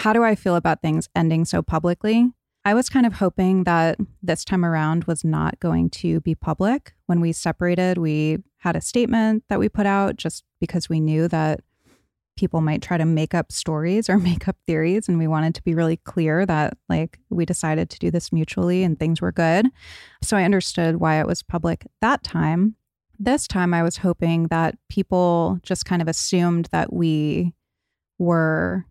How 0.06 0.12
do 0.12 0.22
I 0.22 0.36
feel 0.36 0.54
about 0.54 0.82
things 0.82 1.08
ending 1.16 1.44
so 1.44 1.62
publicly? 1.62 2.30
I 2.64 2.74
was 2.74 2.88
kind 2.88 3.06
of 3.06 3.14
hoping 3.14 3.64
that 3.64 3.98
this 4.22 4.44
time 4.44 4.64
around 4.64 5.02
was 5.02 5.24
not 5.24 5.58
going 5.58 5.90
to 5.90 6.20
be 6.20 6.36
public. 6.36 6.92
When 7.06 7.20
we 7.20 7.32
separated, 7.32 7.98
we 7.98 8.38
had 8.58 8.76
a 8.76 8.80
statement 8.80 9.42
that 9.48 9.58
we 9.58 9.68
put 9.68 9.84
out 9.84 10.14
just 10.14 10.44
because 10.60 10.88
we 10.88 11.00
knew 11.00 11.26
that 11.26 11.62
people 12.36 12.60
might 12.60 12.82
try 12.82 12.96
to 12.96 13.04
make 13.04 13.34
up 13.34 13.50
stories 13.50 14.08
or 14.08 14.16
make 14.30 14.46
up 14.46 14.56
theories. 14.64 15.08
And 15.08 15.18
we 15.18 15.26
wanted 15.26 15.56
to 15.56 15.62
be 15.64 15.74
really 15.74 15.96
clear 15.96 16.46
that, 16.46 16.78
like, 16.88 17.18
we 17.28 17.44
decided 17.44 17.90
to 17.90 17.98
do 17.98 18.08
this 18.08 18.30
mutually 18.30 18.84
and 18.84 18.96
things 18.96 19.20
were 19.20 19.32
good. 19.32 19.66
So 20.22 20.36
I 20.36 20.44
understood 20.44 21.00
why 21.00 21.18
it 21.18 21.26
was 21.26 21.42
public 21.42 21.84
that 22.00 22.22
time. 22.22 22.76
This 23.18 23.48
time, 23.48 23.74
I 23.74 23.82
was 23.82 23.96
hoping 23.96 24.46
that 24.50 24.78
people 24.88 25.58
just 25.64 25.84
kind 25.84 26.00
of 26.00 26.06
assumed 26.06 26.68
that 26.70 26.92
we 26.92 27.54
were 28.20 28.86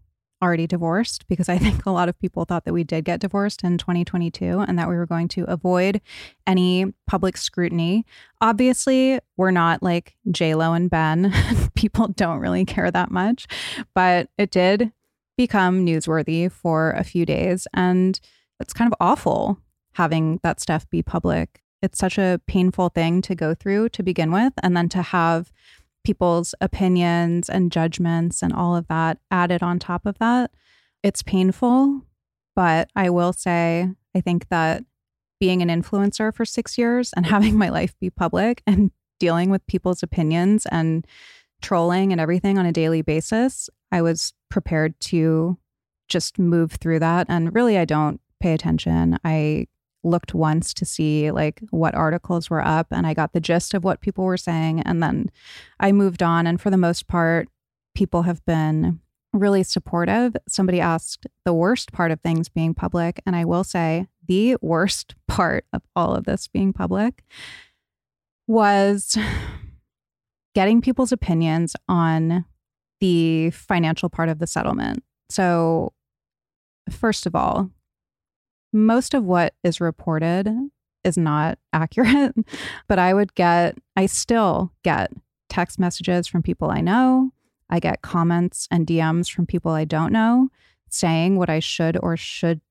already 0.46 0.68
divorced 0.68 1.28
because 1.28 1.50
I 1.50 1.58
think 1.66 1.86
a 1.86 1.92
lot 1.92 2.08
of 2.08 2.18
people 2.20 2.46
thought 2.46 2.66
that 2.66 2.74
we 2.74 2.84
did 2.84 3.04
get 3.04 3.20
divorced 3.20 3.64
in 3.64 3.78
2022 3.78 4.60
and 4.60 4.78
that 4.78 4.88
we 4.88 4.96
were 4.96 5.08
going 5.08 5.28
to 5.30 5.44
avoid 5.46 6.00
any 6.46 6.94
public 7.08 7.36
scrutiny. 7.36 8.06
Obviously, 8.40 9.20
we're 9.38 9.52
not 9.52 9.82
like 9.82 10.16
Lo 10.40 10.74
and 10.74 10.90
Ben. 10.90 11.34
people 11.76 12.08
don't 12.10 12.40
really 12.40 12.64
care 12.64 12.92
that 12.92 13.12
much, 13.12 13.48
but 13.94 14.30
it 14.38 14.52
did 14.52 14.92
become 15.38 15.86
newsworthy 15.86 16.50
for 16.50 16.92
a 16.92 17.04
few 17.04 17.26
days 17.26 17.68
and 17.74 18.22
it's 18.62 18.74
kind 18.74 18.90
of 18.90 18.96
awful 19.02 19.60
having 19.94 20.40
that 20.44 20.62
stuff 20.62 20.90
be 20.90 21.02
public. 21.04 21.62
It's 21.82 22.00
such 22.00 22.18
a 22.18 22.40
painful 22.48 22.90
thing 22.90 23.22
to 23.24 23.36
go 23.36 23.54
through 23.54 23.90
to 23.90 24.04
begin 24.04 24.32
with 24.32 24.54
and 24.64 24.78
then 24.78 24.88
to 24.90 25.02
have 25.02 25.52
people's 26.06 26.56
opinions 26.62 27.50
and 27.50 27.72
judgments 27.72 28.42
and 28.42 28.54
all 28.54 28.76
of 28.76 28.88
that 28.88 29.18
added 29.32 29.62
on 29.62 29.80
top 29.80 30.06
of 30.06 30.18
that. 30.20 30.52
It's 31.04 31.22
painful, 31.22 32.02
but 32.56 32.90
I 32.96 33.10
will 33.10 33.34
say, 33.34 33.90
I 34.16 34.22
think 34.22 34.48
that 34.50 34.84
being 35.40 35.62
an 35.62 35.70
influencer 35.70 36.34
for 36.34 36.46
six 36.46 36.78
years 36.78 37.12
and 37.14 37.26
having 37.36 37.58
my 37.58 37.70
life 37.70 37.94
be 38.00 38.10
public 38.10 38.64
and 38.66 38.92
dealing 39.20 39.50
with 39.50 39.66
people's 39.68 40.04
opinions 40.04 40.66
and 40.72 41.06
trolling 41.62 42.12
and 42.12 42.22
everything 42.22 42.58
on 42.58 42.66
a 42.66 42.72
daily 42.72 43.02
basis, 43.02 43.70
I 43.92 44.02
was 44.02 44.34
prepared 44.50 44.98
to 45.02 45.58
just 46.08 46.38
move 46.38 46.74
through 46.74 47.00
that. 47.00 47.26
And 47.30 47.54
really, 47.54 47.78
I 47.78 47.86
don't 47.86 48.22
pay 48.40 48.54
attention. 48.54 49.18
I 49.24 49.68
looked 50.06 50.34
once 50.34 50.74
to 50.76 50.86
see 50.86 51.32
like 51.32 51.62
what 51.72 51.96
articles 51.96 52.50
were 52.50 52.66
up 52.66 52.88
and 52.92 53.06
I 53.06 53.14
got 53.14 53.34
the 53.34 53.40
gist 53.40 53.74
of 53.74 53.84
what 53.84 54.02
people 54.02 54.24
were 54.24 54.38
saying 54.38 54.82
and 54.82 55.02
then 55.02 55.32
I 55.80 55.92
moved 55.92 56.22
on 56.22 56.48
and 56.48 56.62
for 56.62 56.70
the 56.70 56.78
most 56.78 57.08
part 57.08 57.50
people 57.96 58.24
have 58.24 58.46
been 58.46 59.00
really 59.34 59.64
supportive. 59.64 60.36
Somebody 60.48 60.80
asked 60.80 61.28
the 61.44 61.54
worst 61.54 61.92
part 61.92 62.12
of 62.12 62.22
things 62.22 62.48
being 62.48 62.74
public 62.74 63.22
and 63.26 63.36
I 63.36 63.46
will 63.46 63.64
say 63.64 64.08
the 64.28 64.56
worst 64.62 65.16
part 65.28 65.66
of 65.74 65.82
all 65.96 66.16
of 66.16 66.26
this 66.26 66.48
being 66.48 66.72
public 66.72 67.24
was 68.48 69.18
getting 70.54 70.82
people's 70.82 71.12
opinions 71.12 71.76
on 71.90 72.46
the 73.02 73.50
financial 73.50 74.10
part 74.10 74.30
of 74.30 74.40
the 74.40 74.48
settlement. 74.48 75.04
So 75.30 75.94
first 76.90 77.26
of 77.26 77.36
all, 77.36 77.72
most 78.76 79.14
of 79.14 79.24
what 79.24 79.54
is 79.64 79.82
reported 79.82 80.50
is 81.04 81.18
not 81.18 81.58
accurate, 81.74 82.36
but 82.88 83.00
I 83.00 83.14
would 83.14 83.34
get, 83.34 83.78
I 83.96 84.06
still 84.06 84.72
get 84.84 85.12
text 85.50 85.80
messages 85.80 86.28
from 86.28 86.44
people 86.44 86.70
I 86.70 86.82
know. 86.82 87.32
I 87.70 87.80
get 87.80 88.02
comments 88.02 88.68
and 88.70 88.86
DMs 88.86 89.32
from 89.32 89.48
people 89.48 89.72
I 89.72 89.86
don't 89.86 90.12
know 90.12 90.50
saying 90.90 91.38
what 91.38 91.50
I 91.50 91.60
should 91.60 91.98
or 92.02 92.16
should 92.16 92.62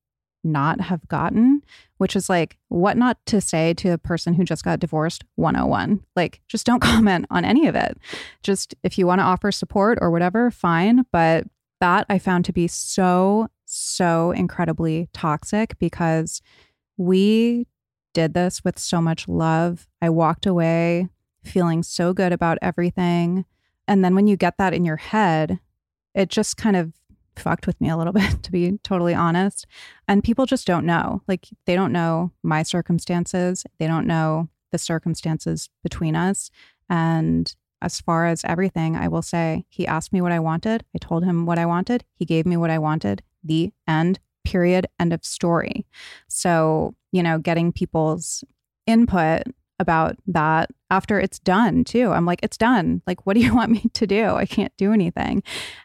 not 0.43 0.81
have 0.81 1.07
gotten, 1.09 1.62
which 1.99 2.14
is 2.14 2.29
like 2.29 2.59
what 2.69 2.97
not 2.97 3.19
to 3.27 3.40
say 3.40 3.75
to 3.75 3.90
a 3.90 3.99
person 3.99 4.35
who 4.35 4.45
just 4.45 4.64
got 4.64 4.81
divorced 4.81 5.25
101. 5.37 6.05
Like, 6.14 6.40
just 6.49 6.67
don't 6.67 6.81
comment 6.83 7.27
on 7.31 7.45
any 7.45 7.67
of 7.67 7.75
it. 7.75 7.99
Just 8.43 8.75
if 8.83 8.99
you 8.99 9.07
want 9.07 9.21
to 9.21 9.25
offer 9.25 9.51
support 9.51 9.99
or 10.01 10.11
whatever, 10.11 10.51
fine. 10.51 11.05
But 11.12 11.47
that 11.81 12.07
I 12.09 12.19
found 12.19 12.45
to 12.47 12.53
be 12.53 12.69
so 12.69 13.49
so 13.75 14.31
incredibly 14.31 15.09
toxic 15.13 15.79
because 15.79 16.41
we 16.97 17.67
did 18.13 18.35
this 18.35 18.63
with 18.65 18.79
so 18.79 19.01
much 19.01 19.29
love. 19.29 19.89
I 20.01 20.11
walked 20.11 20.47
away 20.47 21.09
feeling 21.43 21.83
so 21.83 22.13
good 22.13 22.33
about 22.33 22.59
everything. 22.63 23.45
And 23.87 24.05
then 24.05 24.15
when 24.15 24.27
you 24.27 24.37
get 24.37 24.57
that 24.59 24.73
in 24.73 24.85
your 24.85 24.97
head, 24.97 25.59
it 26.15 26.31
just 26.31 26.57
kind 26.57 26.77
of 26.77 26.93
fucked 27.37 27.67
with 27.67 27.79
me 27.81 27.91
a 27.91 27.97
little 27.97 28.13
bit, 28.15 28.43
to 28.45 28.53
be 28.53 28.79
totally 28.83 29.15
honest. 29.15 29.67
And 30.09 30.25
people 30.25 30.47
just 30.47 30.67
don't 30.67 30.87
know. 30.87 31.23
Like, 31.29 31.49
they 31.67 31.75
don't 31.75 31.93
know 31.93 32.33
my 32.43 32.63
circumstances, 32.63 33.65
they 33.79 33.87
don't 33.87 34.07
know 34.07 34.49
the 34.71 34.79
circumstances 34.79 35.69
between 35.83 36.17
us. 36.17 36.51
And 36.89 37.55
as 37.83 38.01
far 38.01 38.27
as 38.27 38.43
everything, 38.45 38.97
I 38.97 39.09
will 39.09 39.23
say 39.23 39.67
he 39.69 39.87
asked 39.87 40.13
me 40.13 40.21
what 40.21 40.33
I 40.33 40.41
wanted. 40.41 40.85
I 40.95 40.99
told 40.99 41.25
him 41.25 41.45
what 41.45 41.59
I 41.59 41.67
wanted. 41.67 42.05
He 42.15 42.25
gave 42.25 42.47
me 42.47 42.57
what 42.57 42.71
I 42.71 42.79
wanted 42.79 43.23
the 43.44 43.72
end, 43.87 44.18
period, 44.44 44.87
end 44.98 45.12
of 45.12 45.24
story. 45.24 45.87
So, 46.28 46.94
you 47.12 47.22
know, 47.22 47.38
getting 47.38 47.72
people's 47.72 48.44
input 48.87 49.42
about 49.78 50.16
that 50.26 50.70
after 50.90 51.18
it's 51.18 51.38
done 51.38 51.85
too. 51.85 52.11
I'm 52.12 52.26
like, 52.26 52.40
it's 52.42 52.57
done. 52.57 53.02
Like, 53.07 53.26
what 53.26 53.35
do 53.35 53.40
you 53.40 53.54
want 53.57 53.72
me 53.72 53.90
to 53.92 54.07
do? 54.07 54.26
I 54.26 54.46
can't 54.46 54.72
do 54.76 54.92
anything. 54.92 55.42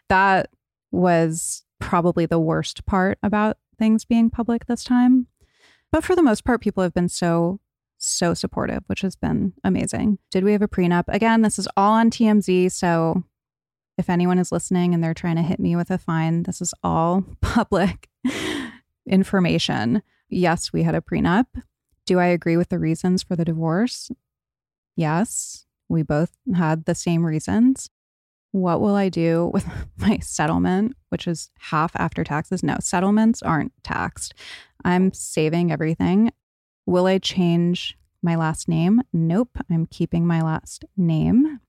That 0.08 0.50
was 0.90 1.64
probably 1.78 2.26
the 2.26 2.38
worst 2.38 2.84
part 2.86 3.18
about 3.22 3.56
things 3.78 4.04
being 4.04 4.30
public 4.30 4.66
this 4.66 4.84
time. 4.84 5.26
But 5.90 6.04
for 6.04 6.14
the 6.14 6.22
most 6.22 6.44
part, 6.44 6.60
people 6.60 6.82
have 6.82 6.94
been 6.94 7.08
so, 7.08 7.58
so 7.98 8.34
supportive, 8.34 8.84
which 8.86 9.00
has 9.00 9.16
been 9.16 9.54
amazing. 9.64 10.18
Did 10.30 10.44
we 10.44 10.52
have 10.52 10.62
a 10.62 10.68
prenup? 10.68 11.04
Again, 11.08 11.42
this 11.42 11.58
is 11.58 11.66
all 11.76 11.94
on 11.94 12.10
TMZ. 12.10 12.70
So 12.70 13.24
if 14.00 14.10
anyone 14.10 14.38
is 14.38 14.50
listening 14.50 14.94
and 14.94 15.04
they're 15.04 15.14
trying 15.14 15.36
to 15.36 15.42
hit 15.42 15.60
me 15.60 15.76
with 15.76 15.90
a 15.90 15.98
fine, 15.98 16.44
this 16.44 16.62
is 16.62 16.72
all 16.82 17.22
public 17.42 18.08
information. 19.06 20.02
Yes, 20.28 20.72
we 20.72 20.82
had 20.82 20.94
a 20.94 21.02
prenup. 21.02 21.44
Do 22.06 22.18
I 22.18 22.26
agree 22.26 22.56
with 22.56 22.70
the 22.70 22.78
reasons 22.78 23.22
for 23.22 23.36
the 23.36 23.44
divorce? 23.44 24.10
Yes, 24.96 25.66
we 25.88 26.02
both 26.02 26.32
had 26.54 26.86
the 26.86 26.94
same 26.94 27.24
reasons. 27.24 27.90
What 28.52 28.80
will 28.80 28.96
I 28.96 29.10
do 29.10 29.50
with 29.54 29.66
my 29.98 30.18
settlement, 30.18 30.96
which 31.10 31.28
is 31.28 31.50
half 31.58 31.92
after 31.94 32.24
taxes? 32.24 32.62
No, 32.62 32.78
settlements 32.80 33.42
aren't 33.42 33.72
taxed. 33.84 34.34
I'm 34.82 35.12
saving 35.12 35.70
everything. 35.70 36.32
Will 36.86 37.06
I 37.06 37.18
change 37.18 37.98
my 38.22 38.34
last 38.34 38.66
name? 38.66 39.02
Nope, 39.12 39.58
I'm 39.70 39.84
keeping 39.84 40.26
my 40.26 40.40
last 40.40 40.86
name. 40.96 41.60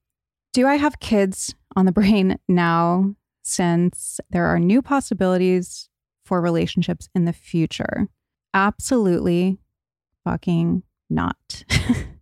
Do 0.54 0.68
I 0.68 0.76
have 0.76 1.00
kids 1.00 1.56
on 1.78 1.86
the 1.86 1.92
brain 1.94 2.38
now 2.48 3.16
since 3.42 4.20
there 4.30 4.46
are 4.46 4.60
new 4.60 4.82
possibilities 4.82 5.90
for 6.26 6.42
relationships 6.42 7.08
in 7.16 7.26
the 7.26 7.34
future? 7.34 8.08
Absolutely 8.54 9.60
fucking 10.26 10.84
not. 11.10 11.64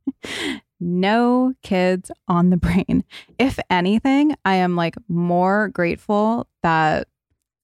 no 0.79 1.53
kids 1.63 2.11
on 2.27 2.51
the 2.51 2.57
brain. 2.57 3.03
If 3.39 3.59
anything, 3.69 4.35
I 4.45 4.55
am 4.55 4.75
like 4.75 4.95
more 5.07 5.69
grateful 5.69 6.47
that 6.61 7.07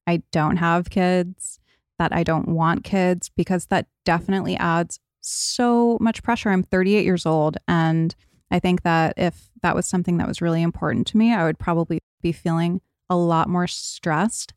I 0.07 0.23
don't 0.31 0.57
have 0.57 0.89
kids 0.89 1.59
that 1.99 2.13
I 2.13 2.23
don't 2.23 2.49
want 2.49 2.83
kids 2.83 3.29
because 3.29 3.67
that 3.67 3.87
definitely 4.03 4.57
adds 4.57 4.99
so 5.21 5.97
much 6.01 6.23
pressure. 6.23 6.49
I'm 6.49 6.63
38 6.63 7.05
years 7.05 7.25
old. 7.25 7.57
And 7.67 8.15
I 8.51 8.59
think 8.59 8.83
that 8.83 9.13
if 9.17 9.49
that 9.61 9.75
was 9.75 9.87
something 9.87 10.17
that 10.17 10.27
was 10.27 10.41
really 10.41 10.61
important 10.61 11.07
to 11.07 11.17
me, 11.17 11.33
I 11.33 11.45
would 11.45 11.59
probably 11.59 11.99
be 12.21 12.31
feeling 12.31 12.81
a 13.09 13.15
lot 13.15 13.49
more 13.49 13.67
stressed 13.67 14.53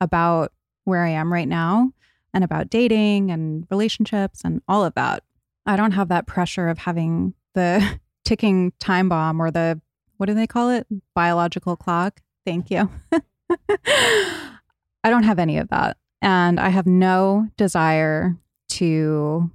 about 0.00 0.52
where 0.84 1.04
I 1.04 1.10
am 1.10 1.32
right 1.32 1.48
now 1.48 1.92
and 2.32 2.44
about 2.44 2.70
dating 2.70 3.30
and 3.30 3.66
relationships 3.70 4.42
and 4.44 4.62
all 4.68 4.84
of 4.84 4.94
that. 4.94 5.22
I 5.66 5.76
don't 5.76 5.92
have 5.92 6.08
that 6.08 6.26
pressure 6.26 6.68
of 6.68 6.78
having 6.78 7.34
the 7.54 8.00
ticking 8.24 8.72
time 8.80 9.08
bomb 9.08 9.40
or 9.40 9.50
the, 9.50 9.80
what 10.16 10.26
do 10.26 10.34
they 10.34 10.46
call 10.46 10.70
it? 10.70 10.86
Biological 11.14 11.76
clock. 11.76 12.20
Thank 12.44 12.70
you. 12.70 12.90
I 13.68 15.10
don't 15.10 15.22
have 15.24 15.38
any 15.38 15.58
of 15.58 15.68
that. 15.68 15.96
And 16.20 16.58
I 16.58 16.70
have 16.70 16.86
no 16.86 17.48
desire 17.56 18.36
to 18.70 19.50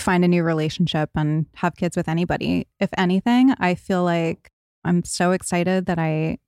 find 0.00 0.24
a 0.24 0.28
new 0.28 0.42
relationship 0.42 1.10
and 1.14 1.46
have 1.56 1.76
kids 1.76 1.96
with 1.96 2.08
anybody. 2.08 2.66
If 2.80 2.90
anything, 2.96 3.54
I 3.58 3.74
feel 3.74 4.04
like 4.04 4.50
I'm 4.84 5.04
so 5.04 5.32
excited 5.32 5.86
that 5.86 5.98
I 5.98 6.38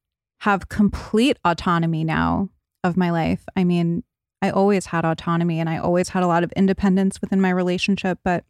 have 0.40 0.68
complete 0.68 1.38
autonomy 1.44 2.04
now 2.04 2.48
of 2.82 2.96
my 2.96 3.10
life. 3.10 3.44
I 3.56 3.64
mean, 3.64 4.04
I 4.42 4.50
always 4.50 4.86
had 4.86 5.04
autonomy 5.04 5.60
and 5.60 5.68
I 5.68 5.78
always 5.78 6.10
had 6.10 6.22
a 6.22 6.26
lot 6.26 6.44
of 6.44 6.52
independence 6.52 7.20
within 7.20 7.40
my 7.40 7.50
relationship, 7.50 8.18
but 8.24 8.44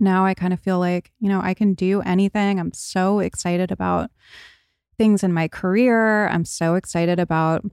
now 0.00 0.24
I 0.24 0.34
kind 0.34 0.52
of 0.52 0.60
feel 0.60 0.78
like, 0.78 1.12
you 1.20 1.28
know, 1.28 1.40
I 1.42 1.54
can 1.54 1.74
do 1.74 2.00
anything. 2.00 2.58
I'm 2.58 2.72
so 2.72 3.18
excited 3.18 3.70
about 3.70 4.10
things 4.96 5.22
in 5.22 5.32
my 5.32 5.48
career. 5.48 6.28
I'm 6.28 6.44
so 6.44 6.76
excited 6.76 7.20
about 7.20 7.64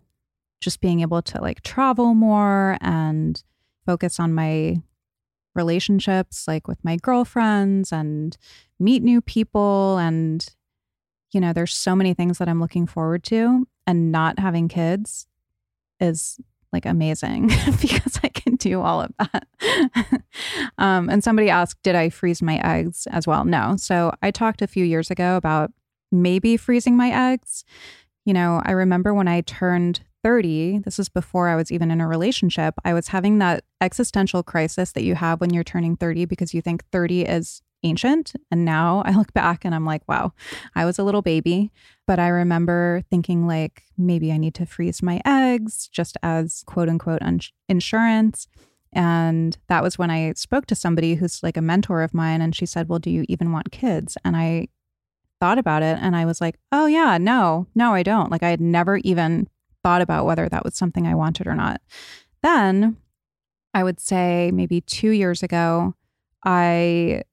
just 0.60 0.82
being 0.82 1.02
able 1.02 1.22
to 1.22 1.41
like 1.41 1.62
travel 1.62 2.13
more 2.13 2.78
and 2.82 3.41
focus 3.86 4.20
on 4.20 4.34
my 4.34 4.82
relationships, 5.56 6.48
like 6.48 6.68
with 6.68 6.84
my 6.84 6.98
girlfriends 6.98 7.92
and 7.92 8.38
meet 8.80 9.04
new 9.04 9.22
people. 9.22 9.98
And, 9.98 10.46
you 11.32 11.40
know, 11.40 11.54
there's 11.54 11.74
so 11.74 11.96
many 11.96 12.14
things 12.14 12.38
that 12.38 12.50
I'm 12.50 12.60
looking 12.60 12.88
forward 12.88 13.24
to. 13.26 13.68
And 13.88 14.12
not 14.12 14.40
having 14.40 14.68
kids 14.68 15.28
is 16.00 16.40
like 16.72 16.86
amazing 16.86 17.48
because 17.82 18.20
I 18.24 18.30
can 18.30 18.56
do 18.56 18.82
all 18.82 19.02
of 19.02 19.12
that. 19.20 20.24
um, 20.78 21.10
and 21.10 21.24
somebody 21.24 21.50
asked, 21.50 21.82
did 21.84 21.96
I 21.96 22.10
freeze 22.10 22.42
my 22.42 22.58
eggs 22.64 23.08
as 23.08 23.28
well? 23.28 23.44
No. 23.44 23.76
So 23.78 24.14
I 24.22 24.32
talked 24.32 24.62
a 24.62 24.68
few 24.68 24.86
years 24.86 25.12
ago 25.12 25.36
about 25.36 25.72
maybe 26.12 26.58
freezing 26.58 26.96
my 26.96 27.32
eggs. 27.32 27.66
You 28.26 28.34
know, 28.34 28.62
I 28.64 28.72
remember 28.72 29.14
when 29.14 29.28
I 29.28 29.42
turned 29.42 30.02
30, 30.24 30.80
this 30.80 30.98
was 30.98 31.10
before 31.10 31.48
I 31.48 31.56
was 31.56 31.72
even 31.72 31.92
in 31.92 32.02
a 32.02 32.08
relationship, 32.08 32.76
I 32.86 32.94
was 32.94 33.10
having 33.10 33.40
that 33.40 33.64
existential 33.80 34.44
crisis 34.44 34.92
that 34.92 35.04
you 35.04 35.16
have 35.16 35.42
when 35.42 35.54
you're 35.54 35.64
turning 35.64 35.96
30 35.96 36.26
because 36.26 36.54
you 36.54 36.62
think 36.62 36.86
30 36.92 37.24
is 37.24 37.62
ancient. 37.84 38.34
And 38.52 38.66
now 38.66 39.02
I 39.06 39.12
look 39.12 39.34
back 39.34 39.66
and 39.66 39.74
I'm 39.74 39.86
like, 39.86 40.08
wow, 40.08 40.34
I 40.76 40.86
was 40.86 41.00
a 41.00 41.04
little 41.04 41.22
baby. 41.22 41.72
But 42.08 42.20
I 42.20 42.28
remember 42.28 43.04
thinking, 43.10 43.48
like, 43.48 43.84
maybe 43.98 44.32
I 44.32 44.38
need 44.38 44.56
to 44.56 44.66
freeze 44.66 45.02
my 45.02 45.22
eggs 45.26 45.88
just 45.88 46.18
as 46.24 46.64
quote 46.66 46.90
unquote 46.90 47.22
un- 47.22 47.40
insurance. 47.70 48.48
And 48.94 49.58
that 49.68 49.84
was 49.84 49.98
when 49.98 50.12
I 50.12 50.34
spoke 50.34 50.66
to 50.68 50.76
somebody 50.76 51.16
who's 51.16 51.42
like 51.42 51.58
a 51.58 51.62
mentor 51.62 52.02
of 52.02 52.14
mine. 52.14 52.42
And 52.42 52.56
she 52.56 52.66
said, 52.66 52.90
Well, 52.90 53.00
do 53.00 53.10
you 53.10 53.26
even 53.30 53.52
want 53.52 53.72
kids? 53.72 54.18
And 54.26 54.36
I 54.36 54.68
thought 55.40 55.58
about 55.58 55.82
it 55.82 55.98
and 56.02 56.16
I 56.16 56.26
was 56.26 56.42
like, 56.42 56.60
Oh, 56.72 56.88
yeah, 56.88 57.18
no, 57.18 57.68
no, 57.74 57.94
I 57.94 58.04
don't. 58.04 58.32
Like, 58.32 58.44
I 58.44 58.50
had 58.50 58.60
never 58.60 58.98
even 58.98 59.48
thought 59.84 60.02
about 60.02 60.26
whether 60.26 60.48
that 60.50 60.63
was 60.63 60.76
something 60.76 61.08
I 61.08 61.15
wanted 61.15 61.48
or 61.48 61.56
not. 61.56 61.82
Then 62.44 62.98
I 63.74 63.84
would 63.84 64.00
say 64.00 64.52
maybe 64.54 64.82
two 64.82 65.12
years 65.12 65.44
ago, 65.44 65.96
I 66.46 67.24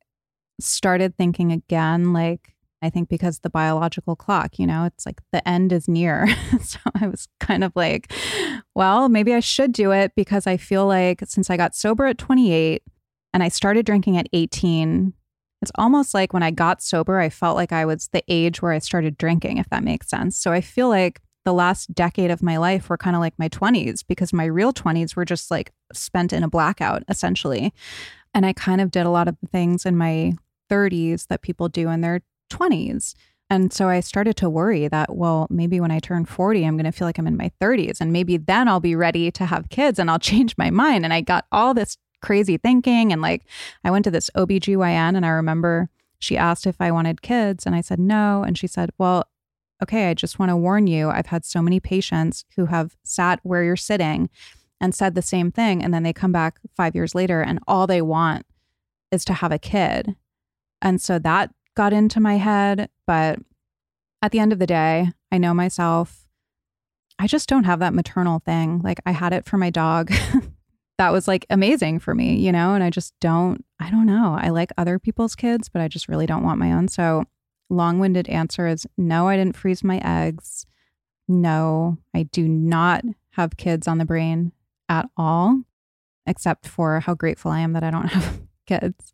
started 0.60 1.16
thinking 1.16 1.52
again, 1.52 2.12
like, 2.12 2.54
I 2.80 2.90
think 2.90 3.08
because 3.08 3.40
the 3.40 3.50
biological 3.50 4.14
clock, 4.14 4.58
you 4.58 4.66
know, 4.66 4.84
it's 4.84 5.04
like 5.04 5.20
the 5.32 5.46
end 5.48 5.72
is 5.72 5.88
near. 5.88 6.28
so 6.62 6.78
I 7.00 7.08
was 7.08 7.26
kind 7.40 7.64
of 7.64 7.72
like, 7.74 8.12
well, 8.74 9.08
maybe 9.08 9.34
I 9.34 9.40
should 9.40 9.72
do 9.72 9.90
it 9.90 10.12
because 10.14 10.46
I 10.46 10.56
feel 10.56 10.86
like 10.86 11.22
since 11.26 11.50
I 11.50 11.56
got 11.56 11.74
sober 11.74 12.06
at 12.06 12.18
28 12.18 12.82
and 13.34 13.42
I 13.42 13.48
started 13.48 13.84
drinking 13.84 14.16
at 14.16 14.28
18, 14.32 15.12
it's 15.60 15.72
almost 15.74 16.14
like 16.14 16.32
when 16.32 16.44
I 16.44 16.52
got 16.52 16.80
sober, 16.80 17.18
I 17.18 17.30
felt 17.30 17.56
like 17.56 17.72
I 17.72 17.84
was 17.84 18.08
the 18.12 18.22
age 18.28 18.62
where 18.62 18.72
I 18.72 18.78
started 18.78 19.18
drinking, 19.18 19.58
if 19.58 19.68
that 19.70 19.82
makes 19.82 20.08
sense. 20.08 20.36
So 20.36 20.52
I 20.52 20.60
feel 20.60 20.88
like 20.88 21.20
the 21.44 21.52
last 21.52 21.94
decade 21.94 22.30
of 22.30 22.42
my 22.42 22.56
life 22.56 22.88
were 22.88 22.96
kind 22.96 23.16
of 23.16 23.20
like 23.20 23.34
my 23.38 23.48
20s 23.48 24.04
because 24.06 24.32
my 24.32 24.44
real 24.44 24.72
20s 24.72 25.16
were 25.16 25.24
just 25.24 25.50
like 25.50 25.72
spent 25.92 26.32
in 26.32 26.42
a 26.42 26.48
blackout, 26.48 27.02
essentially. 27.08 27.72
And 28.34 28.44
I 28.44 28.52
kind 28.52 28.80
of 28.80 28.90
did 28.90 29.06
a 29.06 29.10
lot 29.10 29.28
of 29.28 29.36
things 29.50 29.86
in 29.86 29.96
my 29.96 30.34
30s 30.70 31.28
that 31.28 31.42
people 31.42 31.68
do 31.68 31.88
in 31.88 32.00
their 32.00 32.20
20s. 32.50 33.14
And 33.50 33.72
so 33.72 33.88
I 33.88 34.00
started 34.00 34.36
to 34.36 34.50
worry 34.50 34.88
that, 34.88 35.16
well, 35.16 35.46
maybe 35.48 35.80
when 35.80 35.90
I 35.90 36.00
turn 36.00 36.26
40, 36.26 36.64
I'm 36.64 36.76
going 36.76 36.84
to 36.84 36.92
feel 36.92 37.08
like 37.08 37.18
I'm 37.18 37.26
in 37.26 37.36
my 37.36 37.50
30s. 37.60 38.00
And 38.00 38.12
maybe 38.12 38.36
then 38.36 38.68
I'll 38.68 38.80
be 38.80 38.94
ready 38.94 39.30
to 39.30 39.46
have 39.46 39.70
kids 39.70 39.98
and 39.98 40.10
I'll 40.10 40.18
change 40.30 40.56
my 40.58 40.70
mind. 40.70 41.04
And 41.04 41.14
I 41.14 41.22
got 41.22 41.46
all 41.50 41.72
this 41.72 41.96
crazy 42.20 42.58
thinking. 42.58 43.12
And 43.12 43.22
like, 43.22 43.44
I 43.84 43.90
went 43.90 44.04
to 44.04 44.10
this 44.10 44.30
OBGYN 44.36 45.16
and 45.16 45.24
I 45.24 45.30
remember 45.30 45.88
she 46.18 46.36
asked 46.36 46.66
if 46.66 46.76
I 46.80 46.90
wanted 46.90 47.22
kids. 47.22 47.64
And 47.64 47.74
I 47.74 47.80
said 47.80 47.98
no. 47.98 48.42
And 48.42 48.58
she 48.58 48.66
said, 48.66 48.90
well, 48.98 49.24
okay, 49.82 50.08
I 50.08 50.14
just 50.14 50.38
want 50.38 50.50
to 50.50 50.56
warn 50.56 50.86
you. 50.86 51.10
I've 51.10 51.26
had 51.26 51.44
so 51.44 51.62
many 51.62 51.80
patients 51.80 52.44
who 52.56 52.66
have 52.66 52.96
sat 53.04 53.40
where 53.42 53.62
you're 53.62 53.76
sitting 53.76 54.28
and 54.80 54.94
said 54.94 55.14
the 55.14 55.22
same 55.22 55.50
thing. 55.50 55.82
And 55.82 55.92
then 55.92 56.02
they 56.02 56.12
come 56.12 56.32
back 56.32 56.58
five 56.76 56.94
years 56.94 57.14
later 57.14 57.40
and 57.40 57.60
all 57.66 57.86
they 57.86 58.02
want 58.02 58.46
is 59.10 59.24
to 59.26 59.34
have 59.34 59.52
a 59.52 59.58
kid. 59.58 60.16
And 60.80 61.00
so 61.00 61.18
that 61.18 61.50
got 61.74 61.92
into 61.92 62.20
my 62.20 62.36
head. 62.36 62.88
But 63.06 63.38
at 64.22 64.32
the 64.32 64.38
end 64.38 64.52
of 64.52 64.58
the 64.58 64.66
day, 64.66 65.12
I 65.30 65.38
know 65.38 65.54
myself. 65.54 66.26
I 67.18 67.26
just 67.26 67.48
don't 67.48 67.64
have 67.64 67.80
that 67.80 67.94
maternal 67.94 68.40
thing. 68.40 68.80
Like 68.82 69.00
I 69.04 69.12
had 69.12 69.32
it 69.32 69.44
for 69.44 69.58
my 69.58 69.70
dog. 69.70 70.12
that 70.98 71.12
was 71.12 71.26
like 71.26 71.46
amazing 71.50 71.98
for 72.00 72.14
me, 72.14 72.36
you 72.36 72.52
know? 72.52 72.74
And 72.74 72.82
I 72.82 72.90
just 72.90 73.14
don't, 73.20 73.64
I 73.80 73.90
don't 73.90 74.06
know. 74.06 74.36
I 74.38 74.50
like 74.50 74.70
other 74.76 74.98
people's 74.98 75.34
kids, 75.34 75.68
but 75.68 75.82
I 75.82 75.88
just 75.88 76.08
really 76.08 76.26
don't 76.26 76.44
want 76.44 76.60
my 76.60 76.72
own. 76.72 76.88
So 76.88 77.24
long 77.70 77.98
winded 77.98 78.28
answer 78.28 78.66
is 78.66 78.86
no, 78.96 79.28
I 79.28 79.36
didn't 79.36 79.56
freeze 79.56 79.84
my 79.84 80.00
eggs. 80.04 80.66
No, 81.26 81.98
I 82.14 82.24
do 82.24 82.48
not 82.48 83.04
have 83.32 83.56
kids 83.56 83.86
on 83.86 83.98
the 83.98 84.04
brain 84.04 84.52
at 84.88 85.08
all, 85.16 85.62
except 86.26 86.66
for 86.66 87.00
how 87.00 87.14
grateful 87.14 87.50
I 87.50 87.60
am 87.60 87.74
that 87.74 87.84
I 87.84 87.90
don't 87.90 88.08
have 88.12 88.40
kids. 88.66 89.12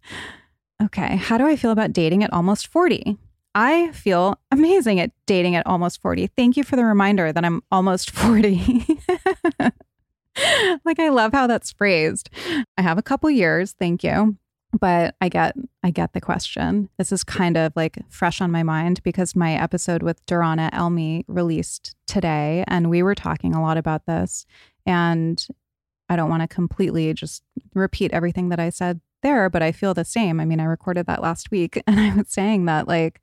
Okay, 0.83 1.17
how 1.17 1.39
do 1.39 1.47
I 1.47 1.57
feel 1.57 1.71
about 1.71 1.93
dating 1.93 2.25
at 2.25 2.33
almost 2.33 2.69
40? 2.69 3.19
I 3.57 3.93
feel 3.93 4.39
amazing 4.51 4.99
at 4.99 5.13
dating 5.27 5.55
at 5.55 5.67
almost 5.67 6.01
40. 6.01 6.27
Thank 6.29 6.57
you 6.57 6.65
for 6.65 6.77
the 6.77 6.85
reminder 6.85 7.33
that 7.33 7.45
I'm 7.45 7.63
almost 7.71 8.11
40. 8.13 8.85
like 10.85 10.99
I 10.99 11.09
love 11.11 11.33
how 11.33 11.47
that's 11.47 11.73
phrased. 11.73 12.31
I 12.77 12.83
have 12.83 12.99
a 12.99 13.03
couple 13.03 13.31
years, 13.31 13.73
thank 13.73 14.03
you 14.03 14.37
but 14.81 15.15
I 15.21 15.29
get 15.29 15.55
I 15.83 15.91
get 15.91 16.13
the 16.13 16.21
question. 16.21 16.89
This 16.99 17.13
is 17.13 17.25
kind 17.25 17.57
of 17.57 17.73
like 17.77 17.99
fresh 18.09 18.41
on 18.41 18.51
my 18.51 18.63
mind 18.63 19.03
because 19.03 19.37
my 19.37 19.55
episode 19.55 20.03
with 20.03 20.25
Durana 20.27 20.71
Elmi 20.73 21.25
released 21.29 21.95
today 22.07 22.65
and 22.67 22.91
we 22.91 23.03
were 23.03 23.15
talking 23.15 23.55
a 23.55 23.63
lot 23.63 23.77
about 23.77 24.07
this 24.07 24.47
and 24.87 25.47
I 26.09 26.17
don't 26.17 26.31
want 26.31 26.43
to 26.43 26.49
completely 26.49 27.13
just 27.15 27.43
repeat 27.75 28.13
everything 28.13 28.51
that 28.51 28.61
I 28.61 28.69
said 28.71 29.01
there, 29.23 29.49
but 29.49 29.63
I 29.63 29.73
feel 29.73 29.95
the 29.95 30.05
same. 30.05 30.39
I 30.39 30.45
mean, 30.45 30.61
I 30.61 30.65
recorded 30.65 31.07
that 31.07 31.23
last 31.23 31.51
week 31.51 31.83
and 31.87 31.99
I 31.99 32.15
was 32.15 32.29
saying 32.29 32.67
that 32.67 32.89
like 32.89 33.21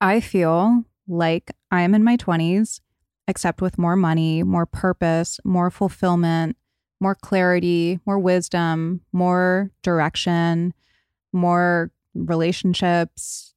I 0.00 0.20
feel 0.20 0.84
like 1.08 1.52
I 1.70 1.82
am 1.82 1.94
in 1.94 2.04
my 2.04 2.16
20s 2.16 2.80
except 3.28 3.62
with 3.62 3.78
more 3.78 3.96
money, 3.96 4.42
more 4.42 4.66
purpose, 4.66 5.38
more 5.44 5.70
fulfillment, 5.70 6.56
more 7.02 7.16
clarity, 7.16 7.98
more 8.06 8.18
wisdom, 8.18 9.00
more 9.12 9.72
direction, 9.82 10.72
more 11.32 11.90
relationships, 12.14 13.54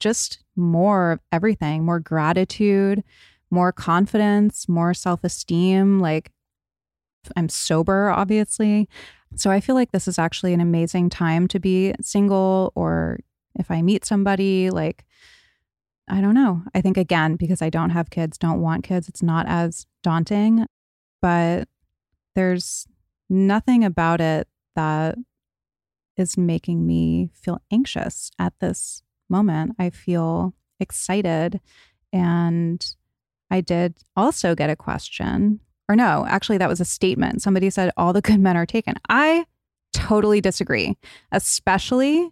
just 0.00 0.42
more 0.56 1.12
of 1.12 1.20
everything, 1.30 1.84
more 1.84 2.00
gratitude, 2.00 3.04
more 3.48 3.70
confidence, 3.70 4.68
more 4.68 4.92
self 4.92 5.22
esteem. 5.22 6.00
Like, 6.00 6.32
I'm 7.36 7.48
sober, 7.48 8.10
obviously. 8.10 8.88
So 9.36 9.50
I 9.50 9.60
feel 9.60 9.76
like 9.76 9.92
this 9.92 10.08
is 10.08 10.18
actually 10.18 10.52
an 10.52 10.60
amazing 10.60 11.10
time 11.10 11.46
to 11.48 11.60
be 11.60 11.94
single, 12.00 12.72
or 12.74 13.20
if 13.54 13.70
I 13.70 13.82
meet 13.82 14.04
somebody, 14.04 14.68
like, 14.70 15.04
I 16.08 16.20
don't 16.20 16.34
know. 16.34 16.64
I 16.74 16.80
think, 16.80 16.96
again, 16.96 17.36
because 17.36 17.62
I 17.62 17.70
don't 17.70 17.90
have 17.90 18.10
kids, 18.10 18.36
don't 18.36 18.60
want 18.60 18.82
kids, 18.82 19.08
it's 19.08 19.22
not 19.22 19.46
as 19.46 19.86
daunting. 20.02 20.66
But 21.22 21.68
there's 22.34 22.86
nothing 23.28 23.84
about 23.84 24.20
it 24.20 24.48
that 24.76 25.16
is 26.16 26.36
making 26.36 26.86
me 26.86 27.30
feel 27.34 27.60
anxious 27.70 28.30
at 28.38 28.52
this 28.60 29.02
moment. 29.28 29.76
I 29.78 29.90
feel 29.90 30.54
excited. 30.78 31.60
And 32.12 32.84
I 33.50 33.60
did 33.60 33.96
also 34.16 34.54
get 34.54 34.70
a 34.70 34.76
question 34.76 35.60
or 35.90 35.96
no, 35.96 36.24
actually, 36.28 36.58
that 36.58 36.68
was 36.68 36.80
a 36.80 36.84
statement. 36.84 37.42
Somebody 37.42 37.68
said 37.68 37.90
all 37.96 38.12
the 38.12 38.20
good 38.22 38.38
men 38.38 38.56
are 38.56 38.64
taken. 38.64 38.94
I 39.08 39.44
totally 39.92 40.40
disagree, 40.40 40.96
especially 41.32 42.30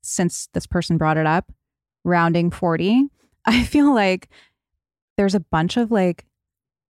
since 0.00 0.48
this 0.54 0.66
person 0.66 0.96
brought 0.96 1.18
it 1.18 1.26
up, 1.26 1.52
rounding 2.04 2.50
40. 2.50 3.08
I 3.44 3.64
feel 3.64 3.94
like 3.94 4.30
there's 5.18 5.34
a 5.34 5.40
bunch 5.40 5.76
of 5.76 5.90
like 5.90 6.24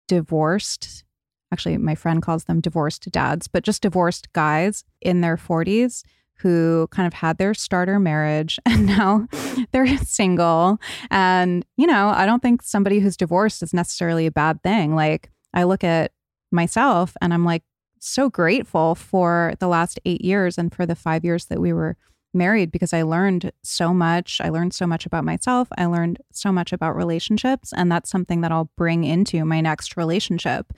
divorced, 0.07 1.03
actually, 1.51 1.77
my 1.77 1.95
friend 1.95 2.21
calls 2.21 2.45
them 2.45 2.61
divorced 2.61 3.09
dads, 3.11 3.47
but 3.47 3.63
just 3.63 3.81
divorced 3.81 4.31
guys 4.33 4.83
in 5.01 5.21
their 5.21 5.37
40s 5.37 6.03
who 6.39 6.87
kind 6.91 7.07
of 7.07 7.13
had 7.13 7.37
their 7.37 7.53
starter 7.53 7.99
marriage 7.99 8.59
and 8.65 8.85
now 8.85 9.27
they're 9.71 9.97
single. 9.97 10.79
And, 11.09 11.65
you 11.77 11.87
know, 11.87 12.09
I 12.09 12.25
don't 12.25 12.41
think 12.41 12.61
somebody 12.61 12.99
who's 12.99 13.17
divorced 13.17 13.63
is 13.63 13.73
necessarily 13.73 14.25
a 14.25 14.31
bad 14.31 14.61
thing. 14.61 14.95
Like, 14.95 15.31
I 15.53 15.63
look 15.63 15.83
at 15.83 16.11
myself 16.51 17.15
and 17.21 17.33
I'm 17.33 17.45
like 17.45 17.63
so 17.99 18.29
grateful 18.29 18.95
for 18.95 19.55
the 19.59 19.67
last 19.67 19.99
eight 20.05 20.21
years 20.21 20.57
and 20.57 20.73
for 20.73 20.85
the 20.85 20.95
five 20.95 21.25
years 21.25 21.45
that 21.45 21.59
we 21.59 21.73
were 21.73 21.97
married 22.37 22.71
because 22.71 22.93
I 22.93 23.01
learned 23.01 23.51
so 23.63 23.93
much. 23.93 24.39
I 24.41 24.49
learned 24.49 24.73
so 24.73 24.87
much 24.87 25.05
about 25.05 25.25
myself. 25.25 25.67
I 25.77 25.85
learned 25.85 26.19
so 26.31 26.51
much 26.51 26.71
about 26.71 26.95
relationships. 26.95 27.73
And 27.75 27.91
that's 27.91 28.09
something 28.09 28.41
that 28.41 28.51
I'll 28.51 28.69
bring 28.77 29.03
into 29.03 29.43
my 29.45 29.61
next 29.61 29.97
relationship. 29.97 30.73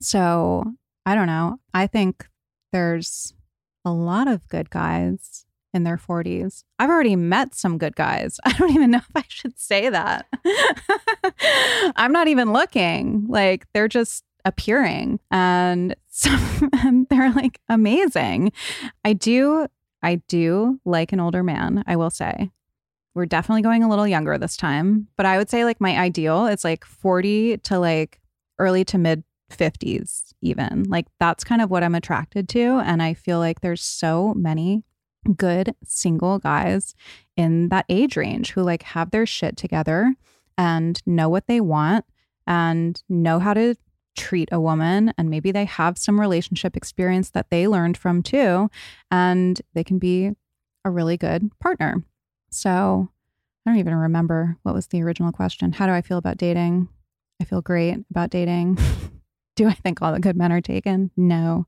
So 0.00 0.64
I 1.06 1.14
don't 1.14 1.26
know. 1.26 1.58
I 1.74 1.86
think 1.86 2.26
there's 2.72 3.34
a 3.84 3.92
lot 3.92 4.28
of 4.28 4.48
good 4.48 4.70
guys 4.70 5.44
in 5.74 5.84
their 5.84 5.96
40s. 5.96 6.64
I've 6.78 6.90
already 6.90 7.16
met 7.16 7.54
some 7.54 7.78
good 7.78 7.96
guys. 7.96 8.38
I 8.44 8.52
don't 8.52 8.70
even 8.70 8.90
know 8.90 8.98
if 8.98 9.10
I 9.14 9.24
should 9.28 9.58
say 9.58 9.88
that. 9.88 10.26
I'm 11.96 12.12
not 12.12 12.28
even 12.28 12.52
looking. 12.52 13.26
Like 13.28 13.66
they're 13.72 13.88
just 13.88 14.24
appearing 14.44 15.20
and, 15.30 15.94
and 16.72 17.06
they're 17.08 17.32
like 17.32 17.60
amazing. 17.68 18.52
I 19.04 19.12
do 19.12 19.66
I 20.02 20.16
do 20.28 20.80
like 20.84 21.12
an 21.12 21.20
older 21.20 21.42
man, 21.42 21.84
I 21.86 21.96
will 21.96 22.10
say. 22.10 22.50
We're 23.14 23.26
definitely 23.26 23.62
going 23.62 23.82
a 23.82 23.88
little 23.88 24.08
younger 24.08 24.38
this 24.38 24.56
time, 24.56 25.08
but 25.16 25.26
I 25.26 25.38
would 25.38 25.50
say 25.50 25.64
like 25.64 25.80
my 25.80 25.98
ideal 25.98 26.46
is 26.46 26.64
like 26.64 26.84
40 26.84 27.58
to 27.58 27.78
like 27.78 28.20
early 28.58 28.84
to 28.86 28.98
mid 28.98 29.22
50s 29.50 30.32
even. 30.40 30.84
Like 30.88 31.06
that's 31.20 31.44
kind 31.44 31.60
of 31.60 31.70
what 31.70 31.82
I'm 31.82 31.94
attracted 31.94 32.48
to 32.50 32.80
and 32.84 33.02
I 33.02 33.14
feel 33.14 33.38
like 33.38 33.60
there's 33.60 33.82
so 33.82 34.34
many 34.34 34.84
good 35.36 35.74
single 35.84 36.38
guys 36.38 36.94
in 37.36 37.68
that 37.68 37.84
age 37.88 38.16
range 38.16 38.52
who 38.52 38.62
like 38.62 38.82
have 38.82 39.10
their 39.10 39.26
shit 39.26 39.56
together 39.56 40.14
and 40.58 41.00
know 41.06 41.28
what 41.28 41.46
they 41.46 41.60
want 41.60 42.04
and 42.46 43.02
know 43.08 43.38
how 43.38 43.54
to 43.54 43.76
treat 44.16 44.48
a 44.52 44.60
woman 44.60 45.12
and 45.16 45.30
maybe 45.30 45.52
they 45.52 45.64
have 45.64 45.98
some 45.98 46.20
relationship 46.20 46.76
experience 46.76 47.30
that 47.30 47.50
they 47.50 47.66
learned 47.66 47.96
from 47.96 48.22
too 48.22 48.70
and 49.10 49.60
they 49.74 49.84
can 49.84 49.98
be 49.98 50.32
a 50.84 50.90
really 50.90 51.16
good 51.16 51.50
partner. 51.60 52.02
So, 52.50 53.08
I 53.64 53.70
don't 53.70 53.78
even 53.78 53.94
remember 53.94 54.58
what 54.64 54.74
was 54.74 54.88
the 54.88 55.02
original 55.02 55.30
question. 55.32 55.72
How 55.72 55.86
do 55.86 55.92
I 55.92 56.02
feel 56.02 56.18
about 56.18 56.36
dating? 56.36 56.88
I 57.40 57.44
feel 57.44 57.62
great 57.62 57.98
about 58.10 58.30
dating. 58.30 58.78
do 59.56 59.68
I 59.68 59.72
think 59.72 60.02
all 60.02 60.12
the 60.12 60.20
good 60.20 60.36
men 60.36 60.52
are 60.52 60.60
taken? 60.60 61.10
No. 61.16 61.66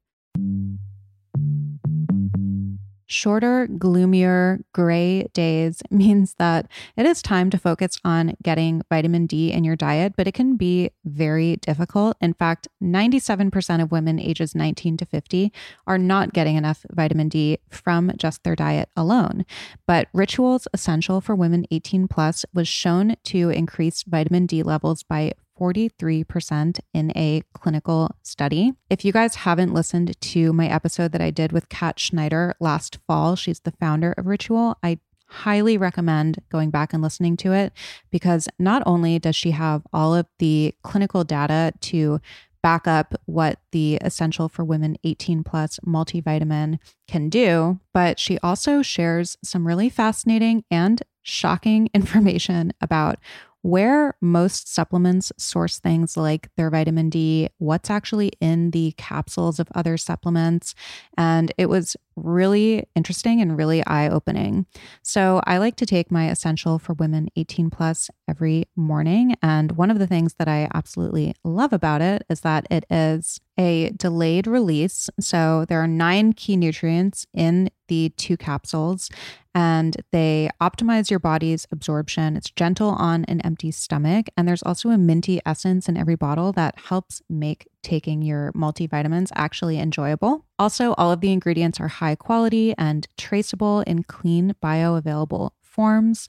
Shorter, 3.14 3.68
gloomier, 3.68 4.60
gray 4.72 5.28
days 5.34 5.80
means 5.90 6.34
that 6.38 6.66
it 6.96 7.06
is 7.06 7.22
time 7.22 7.48
to 7.50 7.58
focus 7.58 7.98
on 8.04 8.36
getting 8.42 8.82
vitamin 8.90 9.26
D 9.26 9.52
in 9.52 9.62
your 9.62 9.76
diet, 9.76 10.14
but 10.16 10.26
it 10.26 10.32
can 10.32 10.56
be 10.56 10.90
very 11.04 11.56
difficult. 11.56 12.16
In 12.20 12.34
fact, 12.34 12.66
97% 12.82 13.80
of 13.80 13.92
women 13.92 14.18
ages 14.18 14.56
19 14.56 14.96
to 14.96 15.06
50 15.06 15.52
are 15.86 15.96
not 15.96 16.32
getting 16.32 16.56
enough 16.56 16.84
vitamin 16.90 17.28
D 17.28 17.58
from 17.70 18.10
just 18.16 18.42
their 18.42 18.56
diet 18.56 18.88
alone. 18.96 19.46
But 19.86 20.08
Ritual's 20.12 20.66
Essential 20.74 21.20
for 21.20 21.36
Women 21.36 21.66
18 21.70 22.08
Plus 22.08 22.44
was 22.52 22.66
shown 22.66 23.14
to 23.24 23.50
increase 23.50 24.02
vitamin 24.02 24.46
D 24.46 24.64
levels 24.64 25.04
by 25.04 25.34
43% 25.58 26.80
in 26.92 27.12
a 27.16 27.42
clinical 27.52 28.14
study. 28.22 28.72
If 28.90 29.04
you 29.04 29.12
guys 29.12 29.36
haven't 29.36 29.74
listened 29.74 30.20
to 30.20 30.52
my 30.52 30.68
episode 30.68 31.12
that 31.12 31.20
I 31.20 31.30
did 31.30 31.52
with 31.52 31.68
Kat 31.68 31.98
Schneider 31.98 32.54
last 32.60 32.98
fall, 33.06 33.36
she's 33.36 33.60
the 33.60 33.72
founder 33.72 34.12
of 34.16 34.26
Ritual. 34.26 34.76
I 34.82 34.98
highly 35.26 35.76
recommend 35.76 36.38
going 36.50 36.70
back 36.70 36.92
and 36.92 37.02
listening 37.02 37.36
to 37.38 37.52
it 37.52 37.72
because 38.10 38.48
not 38.58 38.82
only 38.86 39.18
does 39.18 39.34
she 39.34 39.50
have 39.50 39.82
all 39.92 40.14
of 40.14 40.26
the 40.38 40.74
clinical 40.82 41.24
data 41.24 41.72
to 41.80 42.20
back 42.62 42.86
up 42.88 43.14
what 43.26 43.58
the 43.72 43.96
essential 43.96 44.48
for 44.48 44.64
women 44.64 44.96
18 45.04 45.44
plus 45.44 45.78
multivitamin 45.86 46.78
can 47.06 47.28
do, 47.28 47.78
but 47.92 48.18
she 48.18 48.38
also 48.38 48.80
shares 48.80 49.36
some 49.44 49.66
really 49.66 49.90
fascinating 49.90 50.64
and 50.70 51.02
shocking 51.22 51.90
information 51.94 52.72
about 52.80 53.18
where 53.64 54.14
most 54.20 54.70
supplements 54.70 55.32
source 55.38 55.78
things 55.78 56.18
like 56.18 56.50
their 56.54 56.68
vitamin 56.68 57.08
D, 57.08 57.48
what's 57.56 57.88
actually 57.88 58.30
in 58.38 58.72
the 58.72 58.92
capsules 58.98 59.58
of 59.58 59.68
other 59.74 59.96
supplements. 59.96 60.74
And 61.16 61.50
it 61.56 61.70
was 61.70 61.96
really 62.14 62.86
interesting 62.94 63.40
and 63.40 63.56
really 63.56 63.82
eye 63.86 64.10
opening. 64.10 64.66
So 65.02 65.40
I 65.46 65.56
like 65.56 65.76
to 65.76 65.86
take 65.86 66.10
my 66.10 66.28
essential 66.28 66.78
for 66.78 66.92
women 66.92 67.28
18 67.36 67.70
plus 67.70 68.10
every 68.28 68.66
morning. 68.76 69.36
And 69.42 69.72
one 69.72 69.90
of 69.90 69.98
the 69.98 70.06
things 70.06 70.34
that 70.34 70.48
I 70.48 70.68
absolutely 70.74 71.34
love 71.44 71.72
about 71.72 72.00
it 72.00 72.24
is 72.28 72.40
that 72.40 72.66
it 72.70 72.84
is 72.90 73.40
a 73.58 73.90
delayed 73.90 74.46
release. 74.46 75.08
So 75.20 75.64
there 75.68 75.80
are 75.80 75.86
nine 75.86 76.32
key 76.32 76.56
nutrients 76.56 77.26
in 77.32 77.70
the 77.88 78.10
two 78.16 78.36
capsules 78.36 79.10
and 79.54 79.96
they 80.10 80.50
optimize 80.60 81.10
your 81.10 81.20
body's 81.20 81.66
absorption. 81.70 82.36
It's 82.36 82.50
gentle 82.50 82.88
on 82.88 83.24
an 83.26 83.40
empty 83.42 83.70
stomach. 83.70 84.26
And 84.36 84.48
there's 84.48 84.62
also 84.62 84.90
a 84.90 84.98
minty 84.98 85.40
essence 85.46 85.88
in 85.88 85.96
every 85.96 86.16
bottle 86.16 86.52
that 86.52 86.78
helps 86.78 87.22
make 87.28 87.68
taking 87.82 88.22
your 88.22 88.50
multivitamins 88.52 89.30
actually 89.36 89.78
enjoyable. 89.78 90.44
Also, 90.58 90.94
all 90.94 91.12
of 91.12 91.20
the 91.20 91.30
ingredients 91.30 91.78
are 91.78 91.88
high 91.88 92.16
quality 92.16 92.74
and 92.78 93.06
traceable 93.16 93.80
in 93.82 94.02
clean, 94.02 94.54
bioavailable 94.62 95.50
forms. 95.74 96.28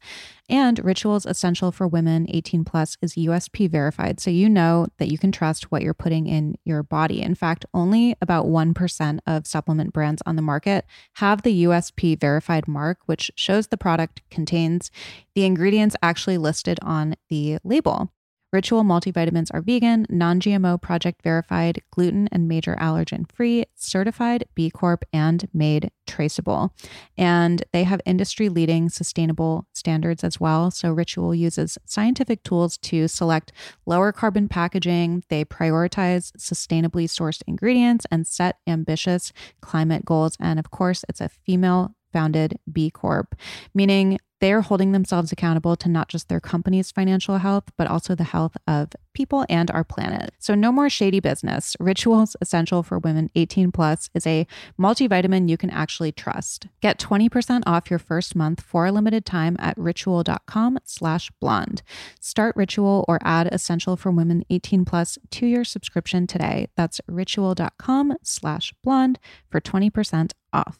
And 0.49 0.83
Ritual's 0.83 1.25
Essential 1.25 1.71
for 1.71 1.87
Women 1.87 2.25
18 2.29 2.65
Plus 2.65 2.97
is 3.01 3.13
USP 3.13 3.69
verified. 3.69 4.19
So 4.19 4.29
you 4.29 4.49
know 4.49 4.87
that 4.97 5.09
you 5.09 5.17
can 5.17 5.31
trust 5.31 5.71
what 5.71 5.81
you're 5.81 5.93
putting 5.93 6.27
in 6.27 6.55
your 6.65 6.83
body. 6.83 7.21
In 7.21 7.35
fact, 7.35 7.65
only 7.73 8.15
about 8.21 8.45
1% 8.45 9.19
of 9.25 9.47
supplement 9.47 9.93
brands 9.93 10.21
on 10.25 10.35
the 10.35 10.41
market 10.41 10.85
have 11.13 11.41
the 11.41 11.63
USP 11.63 12.19
verified 12.19 12.67
mark, 12.67 12.99
which 13.05 13.31
shows 13.35 13.67
the 13.67 13.77
product 13.77 14.21
contains 14.29 14.91
the 15.35 15.45
ingredients 15.45 15.95
actually 16.01 16.37
listed 16.37 16.79
on 16.81 17.15
the 17.29 17.57
label. 17.63 18.11
Ritual 18.55 18.83
multivitamins 18.85 19.49
are 19.53 19.61
vegan, 19.61 20.05
non 20.09 20.39
GMO, 20.39 20.81
project 20.81 21.21
verified, 21.23 21.81
gluten 21.91 22.29
and 22.31 22.47
major 22.47 22.77
allergen 22.79 23.29
free, 23.29 23.65
certified 23.75 24.45
B 24.55 24.69
Corp, 24.69 25.03
and 25.11 25.45
made 25.53 25.91
traceable. 26.07 26.73
And 27.17 27.65
they 27.73 27.83
have 27.83 27.99
industry 28.05 28.47
leading 28.47 28.87
sustainable 28.87 29.67
standards 29.73 30.23
as 30.23 30.39
well. 30.39 30.71
So, 30.71 30.93
Ritual 30.93 31.35
uses 31.35 31.77
scientific 31.85 32.43
tools 32.43 32.77
to 32.77 33.09
select 33.09 33.51
lower 33.85 34.13
carbon 34.13 34.47
packaging. 34.47 35.25
They 35.27 35.43
prioritize 35.43 36.31
sustainably 36.37 37.09
sourced 37.09 37.41
ingredients 37.45 38.05
and 38.09 38.25
set 38.25 38.59
ambitious 38.65 39.33
climate 39.59 40.05
goals. 40.05 40.37
And 40.39 40.59
of 40.59 40.71
course, 40.71 41.03
it's 41.09 41.19
a 41.19 41.27
female 41.27 41.93
founded 42.15 42.57
B 42.71 42.89
Corp, 42.89 43.35
meaning 43.73 44.17
they're 44.41 44.61
holding 44.61 44.91
themselves 44.91 45.31
accountable 45.31 45.75
to 45.75 45.89
not 45.89 46.07
just 46.07 46.29
their 46.29 46.39
company's 46.39 46.91
financial 46.91 47.39
health, 47.39 47.71
but 47.77 47.87
also 47.87 48.15
the 48.15 48.25
health 48.25 48.55
of 48.67 48.89
people 49.13 49.45
and 49.49 49.71
our 49.71 49.83
planet. 49.83 50.33
So, 50.39 50.53
no 50.55 50.71
more 50.71 50.89
shady 50.89 51.19
business. 51.19 51.75
Ritual's 51.79 52.35
Essential 52.41 52.83
for 52.83 52.99
Women 52.99 53.29
18 53.35 53.71
Plus 53.71 54.09
is 54.13 54.27
a 54.27 54.45
multivitamin 54.79 55.49
you 55.49 55.57
can 55.57 55.69
actually 55.69 56.11
trust. 56.11 56.67
Get 56.81 56.99
20% 56.99 57.63
off 57.65 57.89
your 57.89 57.99
first 57.99 58.35
month 58.35 58.61
for 58.61 58.85
a 58.85 58.91
limited 58.91 59.25
time 59.25 59.55
at 59.57 59.77
ritual.com 59.77 60.79
slash 60.83 61.31
blonde. 61.41 61.81
Start 62.19 62.55
Ritual 62.55 63.03
or 63.07 63.19
add 63.23 63.47
Essential 63.51 63.97
for 63.97 64.11
Women 64.11 64.45
18 64.49 64.85
Plus 64.85 65.17
to 65.31 65.47
your 65.47 65.63
subscription 65.63 66.27
today. 66.27 66.67
That's 66.77 67.01
ritual.com 67.07 68.17
slash 68.21 68.73
blonde 68.83 69.17
for 69.49 69.59
20% 69.59 70.33
off. 70.53 70.79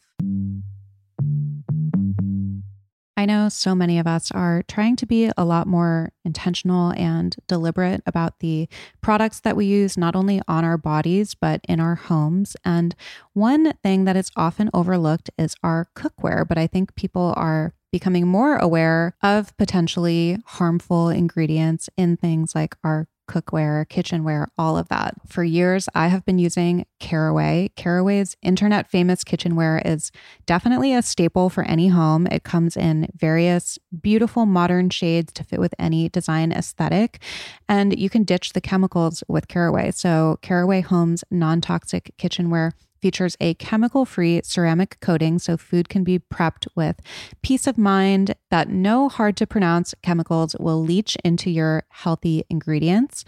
I 3.18 3.26
know 3.26 3.48
so 3.48 3.74
many 3.74 3.98
of 3.98 4.08
us 4.08 4.30
are 4.32 4.64
trying 4.68 4.98
to 4.98 5.06
be 5.06 5.32
a 5.38 5.46
lot 5.46 5.68
more 5.68 6.12
intentional 6.26 6.92
and 6.98 7.34
deliberate 7.48 8.02
about 8.06 8.40
the 8.40 8.68
products 9.02 9.40
that 9.42 9.56
we 9.56 9.66
use, 9.66 9.98
not 9.98 10.16
only 10.16 10.42
on 10.50 10.66
our 10.66 10.78
bodies, 10.78 11.34
but 11.34 11.62
in 11.68 11.80
our 11.80 11.96
homes. 11.96 12.58
And 12.66 12.94
one 13.32 13.74
thing 13.84 14.04
that 14.04 14.18
is 14.18 14.32
often 14.36 14.70
overlooked 14.74 15.30
is 15.38 15.56
our 15.64 15.88
cookware, 15.96 16.46
but 16.46 16.58
I 16.58 16.68
think 16.68 16.94
people 16.96 17.34
are 17.38 17.74
becoming 17.90 18.28
more 18.28 18.58
aware 18.58 19.16
of 19.24 19.56
potentially 19.56 20.38
harmful 20.46 21.08
ingredients 21.08 21.90
in 21.96 22.18
things 22.18 22.54
like 22.54 22.76
our 22.84 23.08
cookware, 23.28 23.88
kitchenware, 23.90 24.48
all 24.58 24.78
of 24.78 24.88
that. 24.90 25.16
For 25.28 25.44
years, 25.44 25.88
I 25.96 26.08
have 26.08 26.26
been 26.26 26.40
using 26.40 26.86
Caraway. 27.00 27.72
Caraway's 27.76 28.36
internet 28.42 28.90
famous 28.90 29.24
kitchenware 29.24 29.82
is 29.86 30.12
definitely 30.46 30.94
a 30.94 31.02
staple 31.02 31.50
for 31.50 31.64
any 31.64 31.88
home. 31.90 32.28
It 32.28 32.44
comes 32.44 32.78
in 32.78 33.10
various 33.16 33.78
beautiful 34.02 34.46
modern 34.46 34.90
shades 34.90 35.34
to 35.34 35.44
fit 35.44 35.60
with 35.60 35.76
any 35.80 36.10
design 36.10 36.52
aesthetic. 36.52 37.20
And 37.68 37.98
you 37.98 38.10
can 38.10 38.24
ditch 38.24 38.54
the 38.54 38.62
chemicals 38.62 39.24
with 39.28 39.48
Caraway. 39.48 39.92
So, 39.92 40.40
Caraway 40.42 40.82
Home's 40.82 41.24
non 41.32 41.62
toxic 41.62 42.14
kitchenware 42.18 42.74
features 43.06 43.38
a 43.40 43.54
chemical 43.54 44.04
free 44.04 44.42
ceramic 44.44 44.98
coating 45.00 45.38
so 45.38 45.56
food 45.56 45.90
can 45.90 46.04
be 46.04 46.18
prepped 46.18 46.66
with 46.74 47.00
peace 47.44 47.68
of 47.68 47.78
mind 47.78 48.34
that 48.50 48.68
no 48.68 49.08
hard 49.10 49.38
to 49.38 49.46
pronounce 49.46 49.94
chemicals 50.02 50.56
will 50.60 50.82
leach 50.82 51.16
into 51.24 51.52
your 51.52 51.84
healthy 51.90 52.44
ingredients. 52.50 53.24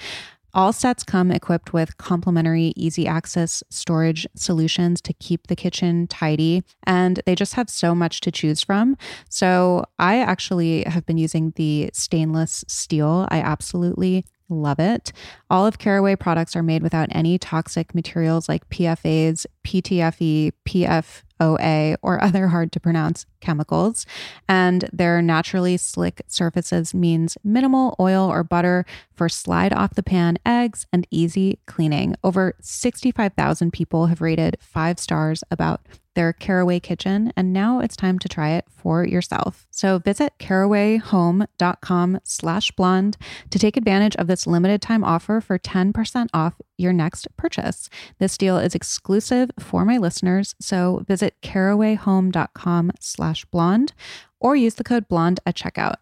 All 0.52 0.74
sets 0.74 1.04
come 1.04 1.30
equipped 1.30 1.74
with 1.74 1.98
complimentary 1.98 2.74
easy 2.76 3.06
access 3.06 3.64
storage 3.70 4.26
solutions 4.34 5.00
to 5.02 5.14
keep 5.14 5.46
the 5.46 5.56
kitchen 5.56 6.08
tidy, 6.08 6.64
and 6.88 7.20
they 7.28 7.36
just 7.36 7.54
have 7.54 7.70
so 7.70 7.94
much 7.94 8.20
to 8.22 8.32
choose 8.32 8.64
from. 8.64 8.98
So, 9.30 9.86
I 10.00 10.18
actually 10.18 10.86
have 10.86 11.06
been 11.06 11.20
using 11.20 11.54
the 11.56 11.92
stainless 11.94 12.66
steel. 12.68 13.28
I 13.30 13.42
absolutely 13.42 14.26
Love 14.50 14.80
it. 14.80 15.12
All 15.50 15.66
of 15.68 15.78
Caraway 15.78 16.16
products 16.16 16.56
are 16.56 16.64
made 16.64 16.82
without 16.82 17.10
any 17.12 17.38
toxic 17.38 17.94
materials 17.94 18.48
like 18.48 18.70
PFAs, 18.70 19.46
PTFE, 19.66 20.54
PFOA, 20.66 21.98
or 22.02 22.24
other 22.24 22.48
hard 22.48 22.72
to 22.72 22.80
pronounce 22.80 23.26
chemicals. 23.42 24.06
And 24.48 24.90
their 24.94 25.22
naturally 25.22 25.76
slick 25.76 26.22
surfaces 26.28 26.94
means 26.94 27.38
minimal 27.44 27.96
oil 28.00 28.30
or 28.30 28.44
butter 28.44 28.86
for 29.14 29.28
slide 29.28 29.74
off 29.74 29.96
the 29.96 30.04
pan 30.04 30.38
eggs 30.46 30.86
and 30.94 31.06
easy 31.12 31.60
cleaning. 31.66 32.16
Over 32.24 32.56
65,000 32.62 33.72
people 33.72 34.06
have 34.08 34.22
rated 34.22 34.58
five 34.62 34.98
stars 34.98 35.44
about 35.52 35.82
their 36.18 36.34
Caraway 36.34 36.80
kitchen, 36.80 37.32
and 37.38 37.54
now 37.54 37.80
it's 37.80 37.96
time 37.96 38.18
to 38.18 38.28
try 38.28 38.50
it 38.50 38.66
for 38.76 39.06
yourself. 39.06 39.68
So 39.70 40.00
visit 40.00 40.34
carawayhome.com 40.40 42.20
slash 42.24 42.72
blonde 42.72 43.18
to 43.52 43.60
take 43.60 43.78
advantage 43.78 44.16
of 44.16 44.26
this 44.26 44.48
limited 44.48 44.82
time 44.82 45.04
offer 45.04 45.40
for 45.40 45.60
10% 45.60 46.30
off 46.34 46.56
your 46.76 46.92
next 46.92 47.28
purchase. 47.38 47.88
This 48.18 48.36
deal 48.36 48.58
is 48.58 48.74
exclusive 48.74 49.52
for 49.60 49.86
my 49.86 50.00
listeners, 50.00 50.56
so 50.60 51.04
visit 51.08 51.36
carawayhome.com 51.44 52.92
slash 53.00 53.46
blonde 53.46 53.94
or 54.40 54.56
use 54.56 54.74
the 54.74 54.84
code 54.84 55.08
blonde 55.08 55.40
at 55.46 55.56
checkout. 55.56 55.98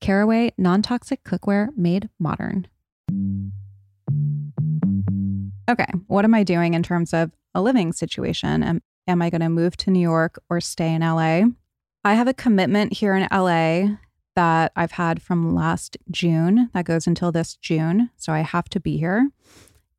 Caraway 0.00 0.52
non-toxic 0.56 1.24
cookware 1.24 1.76
made 1.76 2.08
modern. 2.20 2.68
Okay, 5.68 5.90
what 6.06 6.24
am 6.24 6.34
I 6.34 6.44
doing 6.44 6.74
in 6.74 6.84
terms 6.84 7.12
of 7.12 7.32
a 7.52 7.60
living 7.60 7.92
situation? 7.92 8.62
and 8.62 8.80
Am 9.08 9.22
I 9.22 9.30
going 9.30 9.40
to 9.40 9.48
move 9.48 9.76
to 9.78 9.90
New 9.90 10.00
York 10.00 10.40
or 10.50 10.60
stay 10.60 10.92
in 10.92 11.02
LA? 11.02 11.42
I 12.04 12.14
have 12.14 12.28
a 12.28 12.34
commitment 12.34 12.92
here 12.92 13.14
in 13.14 13.28
LA 13.32 13.96
that 14.34 14.72
I've 14.76 14.92
had 14.92 15.22
from 15.22 15.54
last 15.54 15.96
June 16.10 16.70
that 16.74 16.84
goes 16.84 17.06
until 17.06 17.32
this 17.32 17.56
June. 17.56 18.10
So 18.16 18.32
I 18.32 18.40
have 18.40 18.68
to 18.70 18.80
be 18.80 18.96
here. 18.96 19.30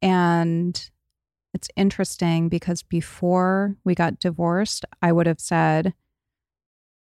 And 0.01 0.89
it's 1.53 1.69
interesting 1.75 2.49
because 2.49 2.83
before 2.83 3.75
we 3.83 3.95
got 3.95 4.19
divorced, 4.19 4.85
I 5.01 5.11
would 5.11 5.25
have 5.25 5.39
said 5.39 5.93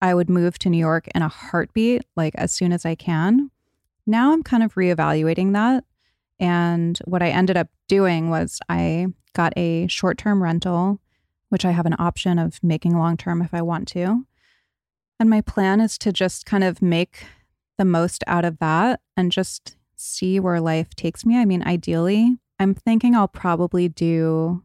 I 0.01 0.13
would 0.13 0.29
move 0.29 0.59
to 0.59 0.69
New 0.69 0.77
York 0.77 1.07
in 1.15 1.21
a 1.21 1.29
heartbeat, 1.29 2.03
like 2.15 2.35
as 2.35 2.53
soon 2.53 2.73
as 2.73 2.85
I 2.85 2.95
can. 2.95 3.49
Now 4.05 4.33
I'm 4.33 4.43
kind 4.43 4.61
of 4.61 4.75
reevaluating 4.75 5.53
that. 5.53 5.85
And 6.39 6.99
what 7.05 7.23
I 7.23 7.29
ended 7.29 7.55
up 7.55 7.69
doing 7.87 8.29
was 8.29 8.59
I 8.67 9.07
got 9.33 9.53
a 9.57 9.87
short 9.87 10.17
term 10.17 10.43
rental 10.43 10.99
which 11.53 11.65
I 11.65 11.71
have 11.71 11.85
an 11.85 11.95
option 11.99 12.39
of 12.39 12.59
making 12.63 12.97
long 12.97 13.15
term 13.15 13.39
if 13.43 13.53
I 13.53 13.61
want 13.61 13.87
to. 13.89 14.25
And 15.19 15.29
my 15.29 15.39
plan 15.41 15.81
is 15.81 15.99
to 15.99 16.11
just 16.11 16.47
kind 16.47 16.63
of 16.63 16.81
make 16.81 17.27
the 17.77 17.85
most 17.85 18.23
out 18.25 18.43
of 18.43 18.57
that 18.57 19.01
and 19.15 19.31
just 19.31 19.77
see 19.95 20.39
where 20.39 20.59
life 20.59 20.95
takes 20.95 21.27
me. 21.27 21.37
I 21.37 21.45
mean, 21.45 21.61
ideally, 21.61 22.39
I'm 22.57 22.73
thinking 22.73 23.15
I'll 23.15 23.27
probably 23.27 23.87
do 23.87 24.63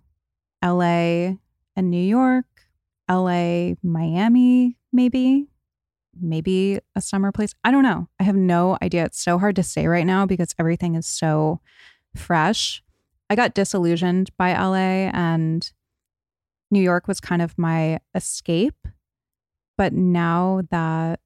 LA 0.64 1.36
and 1.76 1.90
New 1.90 2.02
York, 2.02 2.46
LA, 3.06 3.74
Miami, 3.82 4.78
maybe, 4.90 5.46
maybe 6.18 6.80
a 6.96 7.02
summer 7.02 7.32
place. 7.32 7.52
I 7.64 7.70
don't 7.70 7.82
know. 7.82 8.08
I 8.18 8.22
have 8.22 8.34
no 8.34 8.78
idea. 8.80 9.04
It's 9.04 9.22
so 9.22 9.38
hard 9.38 9.56
to 9.56 9.62
say 9.62 9.86
right 9.86 10.06
now 10.06 10.24
because 10.24 10.54
everything 10.58 10.94
is 10.94 11.06
so 11.06 11.60
fresh. 12.16 12.82
I 13.28 13.34
got 13.34 13.52
disillusioned 13.52 14.30
by 14.38 14.54
LA 14.54 15.10
and 15.12 15.70
New 16.70 16.80
York 16.80 17.08
was 17.08 17.20
kind 17.20 17.42
of 17.42 17.56
my 17.58 18.00
escape. 18.14 18.86
But 19.76 19.92
now 19.92 20.62
that 20.70 21.20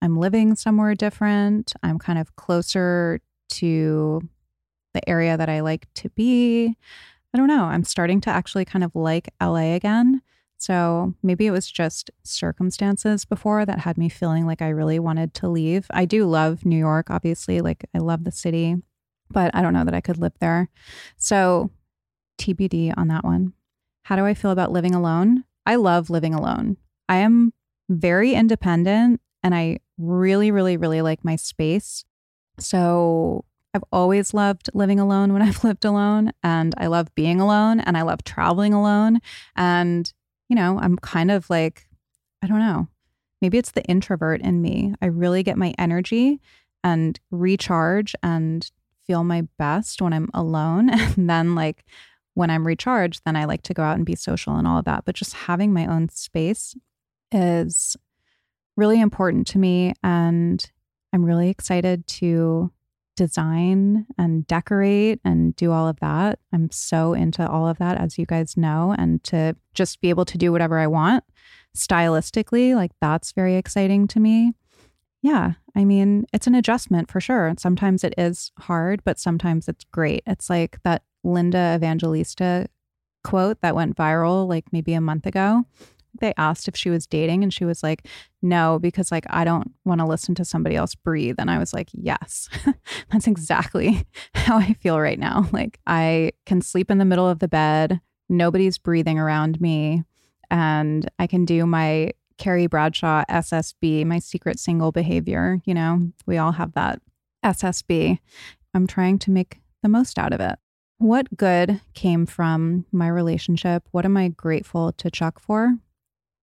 I'm 0.00 0.16
living 0.16 0.56
somewhere 0.56 0.94
different, 0.94 1.72
I'm 1.82 1.98
kind 1.98 2.18
of 2.18 2.34
closer 2.36 3.20
to 3.50 4.20
the 4.94 5.08
area 5.08 5.36
that 5.36 5.48
I 5.48 5.60
like 5.60 5.86
to 5.94 6.10
be. 6.10 6.76
I 7.32 7.38
don't 7.38 7.46
know. 7.46 7.64
I'm 7.64 7.84
starting 7.84 8.20
to 8.22 8.30
actually 8.30 8.64
kind 8.64 8.84
of 8.84 8.94
like 8.94 9.32
LA 9.40 9.74
again. 9.74 10.22
So 10.58 11.14
maybe 11.22 11.46
it 11.46 11.50
was 11.50 11.70
just 11.70 12.10
circumstances 12.22 13.24
before 13.24 13.64
that 13.66 13.80
had 13.80 13.98
me 13.98 14.08
feeling 14.08 14.46
like 14.46 14.62
I 14.62 14.68
really 14.68 14.98
wanted 14.98 15.34
to 15.34 15.48
leave. 15.48 15.86
I 15.90 16.04
do 16.04 16.24
love 16.26 16.64
New 16.64 16.76
York, 16.76 17.10
obviously. 17.10 17.60
Like, 17.60 17.84
I 17.94 17.98
love 17.98 18.24
the 18.24 18.30
city, 18.30 18.76
but 19.30 19.50
I 19.54 19.62
don't 19.62 19.72
know 19.72 19.84
that 19.84 19.94
I 19.94 20.00
could 20.00 20.18
live 20.18 20.34
there. 20.40 20.68
So 21.16 21.70
TBD 22.38 22.92
on 22.96 23.08
that 23.08 23.24
one. 23.24 23.54
How 24.02 24.16
do 24.16 24.24
I 24.24 24.34
feel 24.34 24.50
about 24.50 24.72
living 24.72 24.94
alone? 24.94 25.44
I 25.64 25.76
love 25.76 26.10
living 26.10 26.34
alone. 26.34 26.76
I 27.08 27.18
am 27.18 27.52
very 27.88 28.34
independent 28.34 29.20
and 29.42 29.54
I 29.54 29.78
really, 29.98 30.50
really, 30.50 30.76
really 30.76 31.02
like 31.02 31.24
my 31.24 31.36
space. 31.36 32.04
So 32.58 33.44
I've 33.74 33.84
always 33.90 34.34
loved 34.34 34.70
living 34.74 35.00
alone 35.00 35.32
when 35.32 35.42
I've 35.46 35.64
lived 35.64 35.84
alone. 35.84 36.32
And 36.42 36.74
I 36.78 36.86
love 36.86 37.14
being 37.14 37.40
alone 37.40 37.80
and 37.80 37.96
I 37.96 38.02
love 38.02 38.24
traveling 38.24 38.74
alone. 38.74 39.20
And, 39.56 40.12
you 40.48 40.56
know, 40.56 40.78
I'm 40.80 40.96
kind 40.96 41.30
of 41.30 41.48
like, 41.48 41.86
I 42.42 42.46
don't 42.46 42.58
know, 42.58 42.88
maybe 43.40 43.58
it's 43.58 43.72
the 43.72 43.84
introvert 43.84 44.40
in 44.40 44.60
me. 44.60 44.94
I 45.00 45.06
really 45.06 45.42
get 45.42 45.56
my 45.56 45.74
energy 45.78 46.40
and 46.84 47.18
recharge 47.30 48.14
and 48.22 48.68
feel 49.06 49.24
my 49.24 49.42
best 49.58 50.02
when 50.02 50.12
I'm 50.12 50.30
alone. 50.34 50.90
And 51.16 51.28
then, 51.28 51.54
like, 51.54 51.84
when 52.34 52.50
I'm 52.50 52.66
recharged, 52.66 53.22
then 53.24 53.36
I 53.36 53.44
like 53.44 53.62
to 53.62 53.74
go 53.74 53.82
out 53.82 53.96
and 53.96 54.06
be 54.06 54.14
social 54.14 54.56
and 54.56 54.66
all 54.66 54.78
of 54.78 54.84
that. 54.86 55.04
But 55.04 55.14
just 55.14 55.34
having 55.34 55.72
my 55.72 55.86
own 55.86 56.08
space 56.08 56.76
is 57.30 57.96
really 58.76 59.00
important 59.00 59.46
to 59.48 59.58
me. 59.58 59.94
And 60.02 60.64
I'm 61.12 61.24
really 61.24 61.50
excited 61.50 62.06
to 62.06 62.72
design 63.16 64.06
and 64.16 64.46
decorate 64.46 65.20
and 65.24 65.54
do 65.56 65.70
all 65.70 65.86
of 65.86 66.00
that. 66.00 66.38
I'm 66.52 66.70
so 66.70 67.12
into 67.12 67.46
all 67.46 67.68
of 67.68 67.78
that, 67.78 67.98
as 67.98 68.16
you 68.16 68.24
guys 68.24 68.56
know, 68.56 68.94
and 68.96 69.22
to 69.24 69.54
just 69.74 70.00
be 70.00 70.08
able 70.08 70.24
to 70.24 70.38
do 70.38 70.50
whatever 70.50 70.78
I 70.78 70.86
want 70.86 71.24
stylistically, 71.76 72.74
like 72.74 72.92
that's 73.00 73.32
very 73.32 73.56
exciting 73.56 74.06
to 74.08 74.20
me. 74.20 74.54
Yeah, 75.22 75.52
I 75.76 75.84
mean, 75.84 76.26
it's 76.32 76.46
an 76.46 76.54
adjustment 76.54 77.10
for 77.10 77.20
sure. 77.20 77.54
Sometimes 77.58 78.02
it 78.02 78.14
is 78.18 78.50
hard, 78.58 79.04
but 79.04 79.18
sometimes 79.18 79.68
it's 79.68 79.84
great. 79.84 80.22
It's 80.26 80.50
like 80.50 80.78
that 80.82 81.02
Linda 81.24 81.74
Evangelista 81.76 82.66
quote 83.24 83.60
that 83.60 83.74
went 83.74 83.96
viral 83.96 84.48
like 84.48 84.72
maybe 84.72 84.94
a 84.94 85.00
month 85.00 85.26
ago. 85.26 85.64
They 86.20 86.34
asked 86.36 86.68
if 86.68 86.76
she 86.76 86.90
was 86.90 87.06
dating 87.06 87.42
and 87.42 87.52
she 87.52 87.64
was 87.64 87.82
like, 87.82 88.06
no, 88.42 88.78
because 88.78 89.10
like 89.10 89.24
I 89.30 89.44
don't 89.44 89.72
want 89.84 90.00
to 90.00 90.06
listen 90.06 90.34
to 90.36 90.44
somebody 90.44 90.76
else 90.76 90.94
breathe. 90.94 91.36
And 91.38 91.50
I 91.50 91.58
was 91.58 91.72
like, 91.72 91.88
yes, 91.92 92.48
that's 93.10 93.26
exactly 93.26 94.04
how 94.34 94.58
I 94.58 94.74
feel 94.74 95.00
right 95.00 95.18
now. 95.18 95.48
Like 95.52 95.78
I 95.86 96.32
can 96.44 96.60
sleep 96.60 96.90
in 96.90 96.98
the 96.98 97.04
middle 97.04 97.28
of 97.28 97.38
the 97.38 97.48
bed, 97.48 98.00
nobody's 98.28 98.76
breathing 98.76 99.18
around 99.18 99.60
me, 99.60 100.04
and 100.50 101.10
I 101.18 101.26
can 101.26 101.46
do 101.46 101.64
my 101.64 102.12
Carrie 102.36 102.66
Bradshaw 102.66 103.24
SSB, 103.30 104.04
my 104.04 104.18
secret 104.18 104.58
single 104.58 104.92
behavior. 104.92 105.60
You 105.64 105.74
know, 105.74 106.12
we 106.26 106.36
all 106.36 106.52
have 106.52 106.74
that 106.74 107.00
SSB. 107.44 108.18
I'm 108.74 108.86
trying 108.86 109.18
to 109.20 109.30
make 109.30 109.60
the 109.82 109.88
most 109.88 110.18
out 110.18 110.32
of 110.32 110.40
it. 110.40 110.58
What 110.98 111.36
good 111.36 111.80
came 111.94 112.26
from 112.26 112.86
my 112.92 113.08
relationship? 113.08 113.88
What 113.90 114.04
am 114.04 114.16
I 114.16 114.28
grateful 114.28 114.92
to 114.92 115.10
Chuck 115.10 115.40
for? 115.40 115.76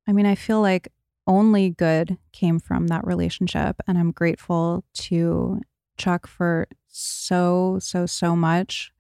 I 0.08 0.12
mean, 0.12 0.26
I 0.26 0.36
feel 0.36 0.62
like 0.62 0.90
only 1.28 1.70
good 1.70 2.18
came 2.34 2.60
from 2.60 2.88
that 2.88 3.06
relationship. 3.06 3.78
And 3.88 3.98
I'm 3.98 4.12
grateful 4.12 4.84
to 4.96 5.62
Chuck 5.98 6.28
for 6.28 6.68
so, 6.88 7.78
so, 7.80 8.06
so 8.06 8.36
much. 8.36 8.92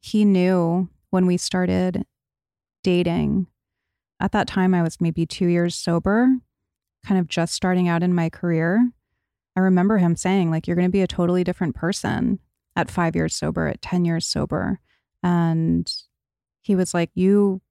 He 0.00 0.24
knew 0.24 0.88
when 1.10 1.26
we 1.26 1.36
started 1.36 2.04
dating, 2.82 3.46
at 4.20 4.32
that 4.32 4.48
time, 4.48 4.74
I 4.74 4.82
was 4.82 5.00
maybe 5.00 5.26
two 5.26 5.46
years 5.46 5.74
sober, 5.74 6.38
kind 7.04 7.20
of 7.20 7.28
just 7.28 7.52
starting 7.52 7.88
out 7.88 8.02
in 8.02 8.14
my 8.14 8.30
career. 8.30 8.90
I 9.54 9.60
remember 9.60 9.98
him 9.98 10.16
saying, 10.16 10.50
like, 10.50 10.66
you're 10.66 10.76
going 10.76 10.88
to 10.88 10.92
be 10.92 11.02
a 11.02 11.06
totally 11.06 11.44
different 11.44 11.74
person 11.74 12.38
at 12.76 12.90
five 12.90 13.16
years 13.16 13.34
sober, 13.34 13.66
at 13.66 13.82
10 13.82 14.04
years 14.04 14.26
sober. 14.26 14.78
And 15.22 15.90
he 16.60 16.76
was 16.76 16.94
like, 16.94 17.10
You 17.14 17.62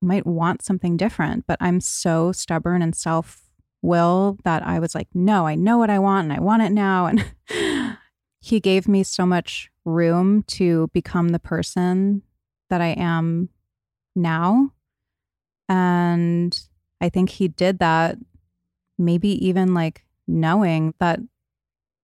might 0.00 0.26
want 0.26 0.62
something 0.62 0.96
different, 0.96 1.46
but 1.46 1.58
I'm 1.60 1.80
so 1.80 2.32
stubborn 2.32 2.82
and 2.82 2.94
self 2.94 3.42
will 3.82 4.38
that 4.44 4.64
I 4.66 4.78
was 4.78 4.94
like, 4.94 5.08
No, 5.12 5.46
I 5.46 5.54
know 5.56 5.78
what 5.78 5.90
I 5.90 5.98
want 5.98 6.24
and 6.24 6.32
I 6.32 6.40
want 6.40 6.62
it 6.62 6.72
now. 6.72 7.10
And 7.48 7.98
he 8.40 8.60
gave 8.60 8.86
me 8.86 9.02
so 9.02 9.24
much 9.24 9.70
room 9.86 10.42
to 10.42 10.88
become 10.92 11.30
the 11.30 11.38
person 11.38 12.20
that 12.68 12.82
I 12.82 12.88
am 12.88 13.48
now. 14.14 14.72
And 15.66 16.58
I 17.00 17.08
think 17.08 17.30
he 17.30 17.48
did 17.48 17.78
that, 17.78 18.18
maybe 18.98 19.28
even 19.46 19.72
like 19.72 20.04
knowing 20.26 20.92
that 20.98 21.20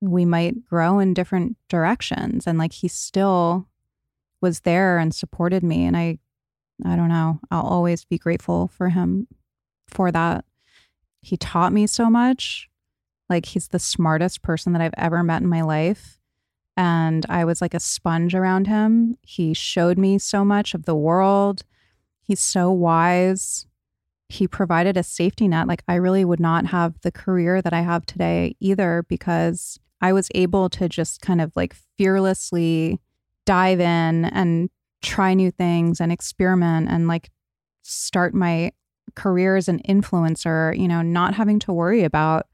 we 0.00 0.24
might 0.24 0.64
grow 0.66 0.98
in 0.98 1.14
different 1.14 1.56
directions. 1.68 2.46
And 2.46 2.58
like 2.58 2.72
he 2.72 2.88
still 2.88 3.68
was 4.40 4.60
there 4.60 4.98
and 4.98 5.14
supported 5.14 5.62
me. 5.62 5.84
And 5.84 5.96
I, 5.96 6.18
I 6.84 6.96
don't 6.96 7.08
know, 7.08 7.40
I'll 7.50 7.66
always 7.66 8.04
be 8.04 8.18
grateful 8.18 8.68
for 8.68 8.88
him 8.88 9.28
for 9.86 10.10
that. 10.10 10.44
He 11.20 11.36
taught 11.36 11.72
me 11.72 11.86
so 11.86 12.08
much. 12.08 12.68
Like 13.28 13.46
he's 13.46 13.68
the 13.68 13.78
smartest 13.78 14.42
person 14.42 14.72
that 14.72 14.82
I've 14.82 14.94
ever 14.96 15.22
met 15.22 15.42
in 15.42 15.48
my 15.48 15.62
life. 15.62 16.18
And 16.76 17.26
I 17.28 17.44
was 17.44 17.60
like 17.60 17.74
a 17.74 17.80
sponge 17.80 18.34
around 18.34 18.66
him. 18.66 19.18
He 19.22 19.52
showed 19.52 19.98
me 19.98 20.18
so 20.18 20.44
much 20.44 20.72
of 20.72 20.86
the 20.86 20.94
world. 20.94 21.62
He's 22.22 22.40
so 22.40 22.70
wise. 22.70 23.66
He 24.28 24.48
provided 24.48 24.96
a 24.96 25.02
safety 25.02 25.48
net. 25.48 25.66
Like, 25.66 25.82
I 25.88 25.96
really 25.96 26.24
would 26.24 26.40
not 26.40 26.66
have 26.66 26.94
the 27.02 27.10
career 27.10 27.60
that 27.60 27.72
I 27.72 27.80
have 27.80 28.06
today 28.06 28.54
either 28.60 29.04
because 29.08 29.78
I 30.00 30.12
was 30.12 30.28
able 30.34 30.68
to 30.70 30.88
just 30.88 31.20
kind 31.20 31.40
of 31.40 31.52
like 31.56 31.74
fearlessly 31.98 33.00
dive 33.46 33.80
in 33.80 34.24
and 34.26 34.70
try 35.02 35.34
new 35.34 35.50
things 35.50 36.00
and 36.00 36.12
experiment 36.12 36.88
and 36.90 37.08
like 37.08 37.30
start 37.82 38.34
my 38.34 38.72
career 39.14 39.56
as 39.56 39.68
an 39.68 39.80
influencer, 39.88 40.78
you 40.78 40.88
know, 40.88 41.02
not 41.02 41.34
having 41.34 41.58
to 41.60 41.72
worry 41.72 42.04
about 42.04 42.46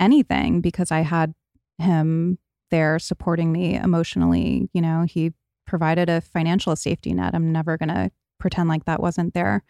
anything 0.00 0.60
because 0.60 0.90
I 0.90 1.00
had 1.00 1.34
him 1.78 2.38
there 2.70 2.98
supporting 2.98 3.52
me 3.52 3.76
emotionally. 3.76 4.68
You 4.72 4.82
know, 4.82 5.02
he 5.02 5.32
provided 5.66 6.08
a 6.08 6.20
financial 6.20 6.74
safety 6.76 7.12
net. 7.12 7.34
I'm 7.34 7.52
never 7.52 7.76
going 7.76 7.90
to 7.90 8.10
pretend 8.38 8.68
like 8.68 8.84
that 8.84 9.00
wasn't 9.00 9.34
there. 9.34 9.64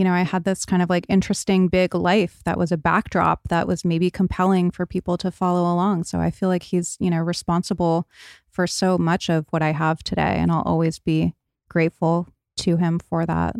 You 0.00 0.04
know, 0.04 0.14
I 0.14 0.22
had 0.22 0.44
this 0.44 0.64
kind 0.64 0.80
of 0.80 0.88
like 0.88 1.04
interesting 1.10 1.68
big 1.68 1.94
life 1.94 2.40
that 2.46 2.56
was 2.56 2.72
a 2.72 2.78
backdrop 2.78 3.48
that 3.50 3.66
was 3.66 3.84
maybe 3.84 4.10
compelling 4.10 4.70
for 4.70 4.86
people 4.86 5.18
to 5.18 5.30
follow 5.30 5.70
along. 5.70 6.04
So 6.04 6.20
I 6.20 6.30
feel 6.30 6.48
like 6.48 6.62
he's, 6.62 6.96
you 7.00 7.10
know, 7.10 7.18
responsible 7.18 8.08
for 8.48 8.66
so 8.66 8.96
much 8.96 9.28
of 9.28 9.44
what 9.50 9.60
I 9.60 9.72
have 9.72 10.02
today. 10.02 10.38
And 10.38 10.50
I'll 10.50 10.62
always 10.62 10.98
be 10.98 11.34
grateful 11.68 12.28
to 12.60 12.78
him 12.78 12.98
for 12.98 13.26
that. 13.26 13.56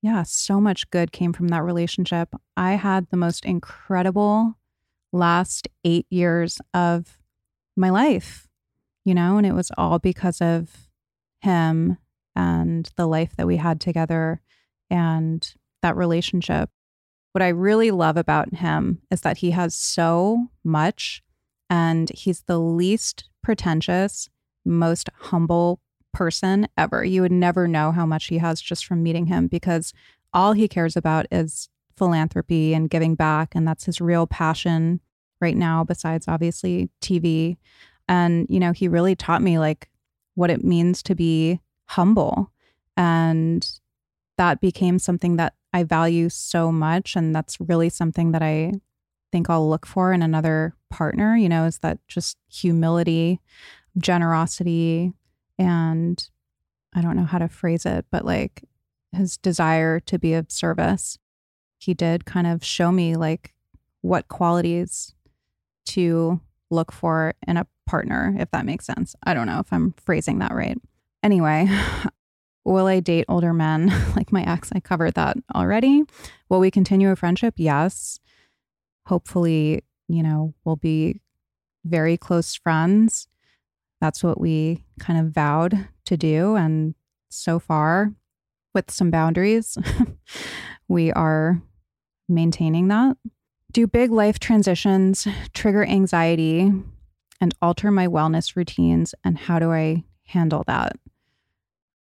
Yeah, 0.00 0.22
so 0.22 0.60
much 0.60 0.88
good 0.90 1.10
came 1.10 1.32
from 1.32 1.48
that 1.48 1.64
relationship. 1.64 2.36
I 2.56 2.74
had 2.74 3.08
the 3.10 3.16
most 3.16 3.44
incredible 3.44 4.54
last 5.12 5.66
eight 5.82 6.06
years 6.08 6.60
of 6.72 7.18
my 7.74 7.90
life, 7.90 8.46
you 9.04 9.12
know, 9.12 9.38
and 9.38 9.44
it 9.44 9.54
was 9.54 9.72
all 9.76 9.98
because 9.98 10.40
of 10.40 10.88
him 11.40 11.98
and 12.36 12.88
the 12.94 13.08
life 13.08 13.34
that 13.34 13.48
we 13.48 13.56
had 13.56 13.80
together 13.80 14.40
and 14.90 15.54
that 15.82 15.96
relationship. 15.96 16.70
What 17.32 17.42
I 17.42 17.48
really 17.48 17.90
love 17.90 18.16
about 18.16 18.54
him 18.54 19.00
is 19.10 19.20
that 19.20 19.38
he 19.38 19.50
has 19.52 19.74
so 19.74 20.48
much 20.64 21.22
and 21.70 22.10
he's 22.10 22.40
the 22.42 22.58
least 22.58 23.28
pretentious, 23.42 24.28
most 24.64 25.08
humble 25.14 25.80
person 26.12 26.68
ever. 26.76 27.04
You 27.04 27.22
would 27.22 27.32
never 27.32 27.68
know 27.68 27.92
how 27.92 28.06
much 28.06 28.26
he 28.26 28.38
has 28.38 28.60
just 28.60 28.86
from 28.86 29.02
meeting 29.02 29.26
him 29.26 29.46
because 29.46 29.92
all 30.32 30.52
he 30.52 30.68
cares 30.68 30.96
about 30.96 31.26
is 31.30 31.68
philanthropy 31.96 32.74
and 32.74 32.90
giving 32.90 33.14
back. 33.14 33.54
And 33.54 33.66
that's 33.66 33.84
his 33.84 34.00
real 34.00 34.26
passion 34.26 35.00
right 35.40 35.56
now, 35.56 35.84
besides 35.84 36.26
obviously 36.28 36.90
TV. 37.00 37.56
And, 38.08 38.46
you 38.48 38.58
know, 38.58 38.72
he 38.72 38.88
really 38.88 39.14
taught 39.14 39.42
me 39.42 39.58
like 39.58 39.88
what 40.34 40.50
it 40.50 40.64
means 40.64 41.02
to 41.04 41.14
be 41.14 41.60
humble. 41.86 42.50
And 42.96 43.68
that 44.38 44.60
became 44.60 44.98
something 44.98 45.36
that 45.36 45.54
I 45.72 45.82
value 45.82 46.28
so 46.28 46.72
much. 46.72 47.14
And 47.14 47.34
that's 47.34 47.58
really 47.60 47.90
something 47.90 48.32
that 48.32 48.42
I 48.42 48.72
think 49.30 49.50
I'll 49.50 49.68
look 49.68 49.84
for 49.84 50.12
in 50.12 50.22
another 50.22 50.74
partner, 50.90 51.36
you 51.36 51.48
know, 51.48 51.66
is 51.66 51.78
that 51.80 51.98
just 52.08 52.38
humility, 52.50 53.40
generosity, 53.98 55.12
and 55.58 56.28
I 56.94 57.02
don't 57.02 57.16
know 57.16 57.24
how 57.24 57.38
to 57.38 57.48
phrase 57.48 57.84
it, 57.84 58.06
but 58.10 58.24
like 58.24 58.64
his 59.12 59.36
desire 59.36 60.00
to 60.00 60.18
be 60.18 60.34
of 60.34 60.50
service. 60.50 61.18
He 61.78 61.94
did 61.94 62.24
kind 62.24 62.46
of 62.46 62.64
show 62.64 62.90
me 62.90 63.16
like 63.16 63.54
what 64.00 64.28
qualities 64.28 65.14
to 65.86 66.40
look 66.70 66.92
for 66.92 67.34
in 67.46 67.56
a 67.56 67.66
partner, 67.86 68.34
if 68.38 68.50
that 68.50 68.66
makes 68.66 68.86
sense. 68.86 69.14
I 69.24 69.34
don't 69.34 69.46
know 69.46 69.60
if 69.60 69.72
I'm 69.72 69.94
phrasing 70.04 70.38
that 70.38 70.52
right. 70.52 70.78
Anyway, 71.22 71.68
will 72.72 72.86
I 72.86 73.00
date 73.00 73.24
older 73.28 73.52
men 73.52 73.88
like 74.16 74.32
my 74.32 74.42
ex? 74.42 74.70
I 74.74 74.80
covered 74.80 75.14
that 75.14 75.36
already. 75.54 76.04
Will 76.48 76.60
we 76.60 76.70
continue 76.70 77.10
a 77.10 77.16
friendship? 77.16 77.54
Yes. 77.56 78.20
Hopefully, 79.06 79.84
you 80.08 80.22
know, 80.22 80.54
we'll 80.64 80.76
be 80.76 81.20
very 81.84 82.16
close 82.16 82.54
friends. 82.54 83.28
That's 84.00 84.22
what 84.22 84.40
we 84.40 84.84
kind 85.00 85.18
of 85.18 85.32
vowed 85.32 85.88
to 86.06 86.16
do. 86.16 86.56
And 86.56 86.94
so 87.30 87.58
far, 87.58 88.12
with 88.74 88.90
some 88.90 89.10
boundaries, 89.10 89.76
we 90.88 91.12
are 91.12 91.60
maintaining 92.28 92.88
that. 92.88 93.16
Do 93.72 93.86
big 93.86 94.10
life 94.10 94.38
transitions 94.38 95.26
trigger 95.52 95.84
anxiety 95.84 96.72
and 97.40 97.54
alter 97.60 97.90
my 97.90 98.06
wellness 98.06 98.56
routines? 98.56 99.14
And 99.24 99.38
how 99.38 99.58
do 99.58 99.72
I 99.72 100.04
handle 100.24 100.64
that? 100.66 100.96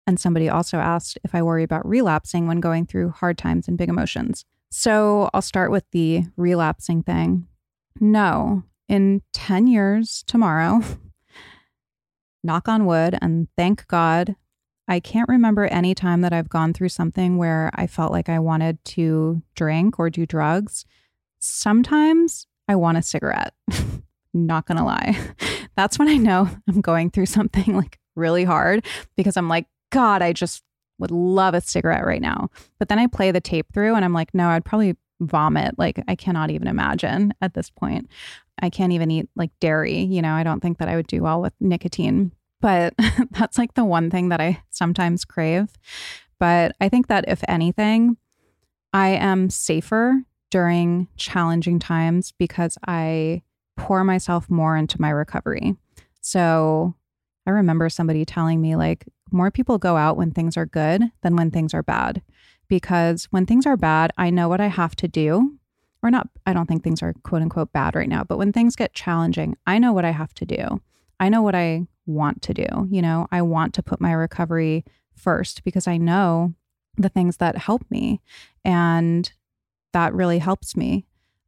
And 0.06 0.20
somebody 0.20 0.48
also 0.48 0.78
asked 0.78 1.18
if 1.24 1.34
I 1.34 1.42
worry 1.42 1.64
about 1.64 1.86
relapsing 1.86 2.46
when 2.46 2.60
going 2.60 2.86
through 2.86 3.10
hard 3.10 3.36
times 3.36 3.66
and 3.66 3.76
big 3.76 3.88
emotions. 3.88 4.44
So 4.70 5.30
I'll 5.34 5.42
start 5.42 5.70
with 5.70 5.84
the 5.90 6.24
relapsing 6.36 7.02
thing. 7.02 7.46
No, 7.98 8.62
in 8.88 9.22
10 9.32 9.66
years 9.66 10.22
tomorrow, 10.26 10.80
knock 12.44 12.68
on 12.68 12.86
wood, 12.86 13.18
and 13.20 13.48
thank 13.56 13.86
God, 13.88 14.36
I 14.88 15.00
can't 15.00 15.28
remember 15.28 15.66
any 15.66 15.94
time 15.94 16.20
that 16.20 16.32
I've 16.32 16.48
gone 16.48 16.72
through 16.72 16.90
something 16.90 17.36
where 17.38 17.70
I 17.74 17.86
felt 17.86 18.12
like 18.12 18.28
I 18.28 18.38
wanted 18.38 18.84
to 18.84 19.42
drink 19.54 19.98
or 19.98 20.10
do 20.10 20.26
drugs. 20.26 20.84
Sometimes 21.40 22.46
I 22.68 22.76
want 22.76 22.98
a 22.98 23.02
cigarette. 23.02 23.54
Not 24.34 24.66
gonna 24.66 24.84
lie. 24.84 25.18
That's 25.76 25.98
when 25.98 26.08
I 26.08 26.16
know 26.16 26.48
I'm 26.68 26.80
going 26.80 27.10
through 27.10 27.26
something 27.26 27.74
like 27.74 27.98
really 28.14 28.44
hard 28.44 28.84
because 29.16 29.36
I'm 29.36 29.48
like, 29.48 29.66
God, 29.96 30.20
I 30.20 30.34
just 30.34 30.62
would 30.98 31.10
love 31.10 31.54
a 31.54 31.62
cigarette 31.62 32.04
right 32.04 32.20
now. 32.20 32.50
But 32.78 32.90
then 32.90 32.98
I 32.98 33.06
play 33.06 33.30
the 33.30 33.40
tape 33.40 33.72
through 33.72 33.94
and 33.94 34.04
I'm 34.04 34.12
like, 34.12 34.34
no, 34.34 34.48
I'd 34.48 34.62
probably 34.62 34.94
vomit. 35.20 35.78
Like, 35.78 36.02
I 36.06 36.14
cannot 36.14 36.50
even 36.50 36.68
imagine 36.68 37.32
at 37.40 37.54
this 37.54 37.70
point. 37.70 38.10
I 38.60 38.68
can't 38.68 38.92
even 38.92 39.10
eat 39.10 39.30
like 39.36 39.52
dairy. 39.58 40.00
You 40.00 40.20
know, 40.20 40.34
I 40.34 40.42
don't 40.42 40.60
think 40.60 40.76
that 40.78 40.88
I 40.90 40.96
would 40.96 41.06
do 41.06 41.22
well 41.22 41.40
with 41.40 41.54
nicotine. 41.60 42.32
But 42.60 42.92
that's 43.30 43.56
like 43.56 43.72
the 43.72 43.86
one 43.86 44.10
thing 44.10 44.28
that 44.28 44.38
I 44.38 44.62
sometimes 44.68 45.24
crave. 45.24 45.70
But 46.38 46.76
I 46.78 46.90
think 46.90 47.06
that 47.06 47.24
if 47.26 47.42
anything, 47.48 48.18
I 48.92 49.08
am 49.08 49.48
safer 49.48 50.24
during 50.50 51.08
challenging 51.16 51.78
times 51.78 52.34
because 52.38 52.76
I 52.86 53.44
pour 53.78 54.04
myself 54.04 54.50
more 54.50 54.76
into 54.76 55.00
my 55.00 55.08
recovery. 55.08 55.74
So 56.20 56.94
I 57.46 57.52
remember 57.52 57.88
somebody 57.88 58.26
telling 58.26 58.60
me, 58.60 58.76
like, 58.76 59.06
more 59.30 59.50
people 59.50 59.78
go 59.78 59.96
out 59.96 60.16
when 60.16 60.30
things 60.30 60.56
are 60.56 60.66
good 60.66 61.02
than 61.22 61.36
when 61.36 61.50
things 61.50 61.74
are 61.74 61.82
bad. 61.82 62.22
Because 62.68 63.24
when 63.30 63.46
things 63.46 63.66
are 63.66 63.76
bad, 63.76 64.12
I 64.18 64.30
know 64.30 64.48
what 64.48 64.60
I 64.60 64.66
have 64.66 64.96
to 64.96 65.08
do. 65.08 65.58
Or 66.02 66.10
not, 66.10 66.28
I 66.46 66.52
don't 66.52 66.66
think 66.66 66.84
things 66.84 67.02
are 67.02 67.14
quote 67.22 67.42
unquote 67.42 67.72
bad 67.72 67.94
right 67.94 68.08
now, 68.08 68.22
but 68.24 68.38
when 68.38 68.52
things 68.52 68.76
get 68.76 68.94
challenging, 68.94 69.56
I 69.66 69.78
know 69.78 69.92
what 69.92 70.04
I 70.04 70.10
have 70.10 70.34
to 70.34 70.44
do. 70.44 70.80
I 71.18 71.28
know 71.28 71.42
what 71.42 71.54
I 71.54 71.86
want 72.06 72.42
to 72.42 72.54
do. 72.54 72.66
You 72.90 73.02
know, 73.02 73.26
I 73.32 73.42
want 73.42 73.74
to 73.74 73.82
put 73.82 74.00
my 74.00 74.12
recovery 74.12 74.84
first 75.14 75.64
because 75.64 75.88
I 75.88 75.96
know 75.96 76.54
the 76.96 77.08
things 77.08 77.38
that 77.38 77.58
help 77.58 77.82
me. 77.90 78.20
And 78.64 79.30
that 79.92 80.14
really 80.14 80.38
helps 80.38 80.76
me. 80.76 81.06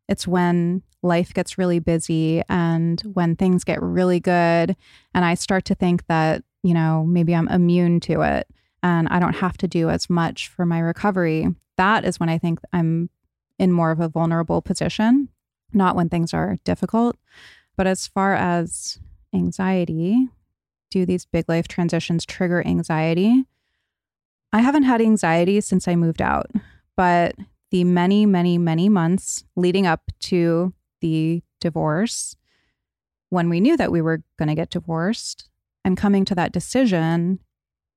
It's 0.08 0.26
when 0.26 0.82
life 1.02 1.34
gets 1.34 1.58
really 1.58 1.78
busy 1.78 2.42
and 2.48 3.00
when 3.12 3.36
things 3.36 3.62
get 3.62 3.82
really 3.82 4.20
good 4.20 4.74
and 5.14 5.24
I 5.24 5.34
start 5.34 5.64
to 5.66 5.74
think 5.74 6.06
that, 6.06 6.42
you 6.62 6.74
know, 6.74 7.04
maybe 7.04 7.34
I'm 7.34 7.48
immune 7.48 8.00
to 8.00 8.22
it 8.22 8.46
and 8.82 9.08
I 9.08 9.18
don't 9.18 9.36
have 9.36 9.56
to 9.58 9.68
do 9.68 9.90
as 9.90 10.08
much 10.08 10.48
for 10.48 10.64
my 10.64 10.78
recovery. 10.78 11.48
That 11.76 12.04
is 12.04 12.18
when 12.20 12.28
I 12.28 12.38
think 12.38 12.60
I'm 12.72 13.10
in 13.58 13.72
more 13.72 13.90
of 13.90 14.00
a 14.00 14.08
vulnerable 14.08 14.62
position, 14.62 15.28
not 15.72 15.96
when 15.96 16.08
things 16.08 16.32
are 16.32 16.58
difficult. 16.64 17.16
But 17.76 17.86
as 17.86 18.06
far 18.06 18.34
as 18.34 18.98
anxiety, 19.34 20.28
do 20.90 21.04
these 21.04 21.26
big 21.26 21.48
life 21.48 21.68
transitions 21.68 22.24
trigger 22.24 22.66
anxiety? 22.66 23.44
I 24.52 24.60
haven't 24.60 24.84
had 24.84 25.00
anxiety 25.00 25.60
since 25.60 25.86
I 25.86 25.94
moved 25.94 26.22
out, 26.22 26.50
but 26.96 27.34
the 27.70 27.84
many, 27.84 28.24
many, 28.24 28.56
many 28.56 28.88
months 28.88 29.44
leading 29.56 29.86
up 29.86 30.02
to 30.20 30.72
the 31.00 31.42
divorce, 31.60 32.36
when 33.28 33.50
we 33.50 33.60
knew 33.60 33.76
that 33.76 33.92
we 33.92 34.00
were 34.00 34.22
going 34.38 34.48
to 34.48 34.54
get 34.54 34.70
divorced 34.70 35.48
and 35.84 35.96
coming 35.96 36.24
to 36.26 36.34
that 36.34 36.52
decision, 36.52 37.40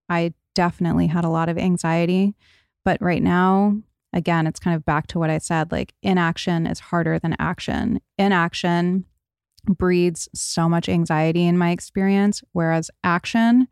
I 0.09 0.33
definitely 0.55 1.07
had 1.07 1.25
a 1.25 1.29
lot 1.29 1.49
of 1.49 1.57
anxiety. 1.57 2.35
But 2.83 3.01
right 3.01 3.21
now, 3.21 3.77
again, 4.13 4.47
it's 4.47 4.59
kind 4.59 4.75
of 4.75 4.85
back 4.85 5.07
to 5.07 5.19
what 5.19 5.29
I 5.29 5.37
said 5.37 5.71
like 5.71 5.93
inaction 6.01 6.67
is 6.67 6.79
harder 6.79 7.19
than 7.19 7.35
action. 7.39 8.01
Inaction 8.17 9.05
breeds 9.65 10.27
so 10.33 10.67
much 10.67 10.89
anxiety 10.89 11.45
in 11.45 11.57
my 11.57 11.71
experience, 11.71 12.41
whereas 12.51 12.89
action, 13.03 13.67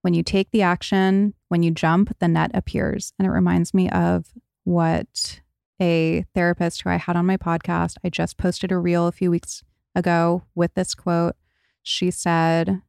when 0.00 0.14
you 0.14 0.22
take 0.22 0.50
the 0.50 0.62
action, 0.62 1.34
when 1.48 1.62
you 1.62 1.70
jump, 1.70 2.16
the 2.18 2.28
net 2.28 2.50
appears. 2.54 3.12
And 3.18 3.26
it 3.26 3.30
reminds 3.30 3.74
me 3.74 3.88
of 3.90 4.32
what 4.64 5.40
a 5.80 6.24
therapist 6.34 6.82
who 6.82 6.90
I 6.90 6.96
had 6.96 7.16
on 7.16 7.26
my 7.26 7.36
podcast, 7.36 7.96
I 8.04 8.08
just 8.08 8.36
posted 8.36 8.72
a 8.72 8.78
reel 8.78 9.06
a 9.06 9.12
few 9.12 9.30
weeks 9.30 9.62
ago 9.94 10.44
with 10.54 10.74
this 10.74 10.94
quote. 10.94 11.34
She 11.82 12.10
said, 12.10 12.80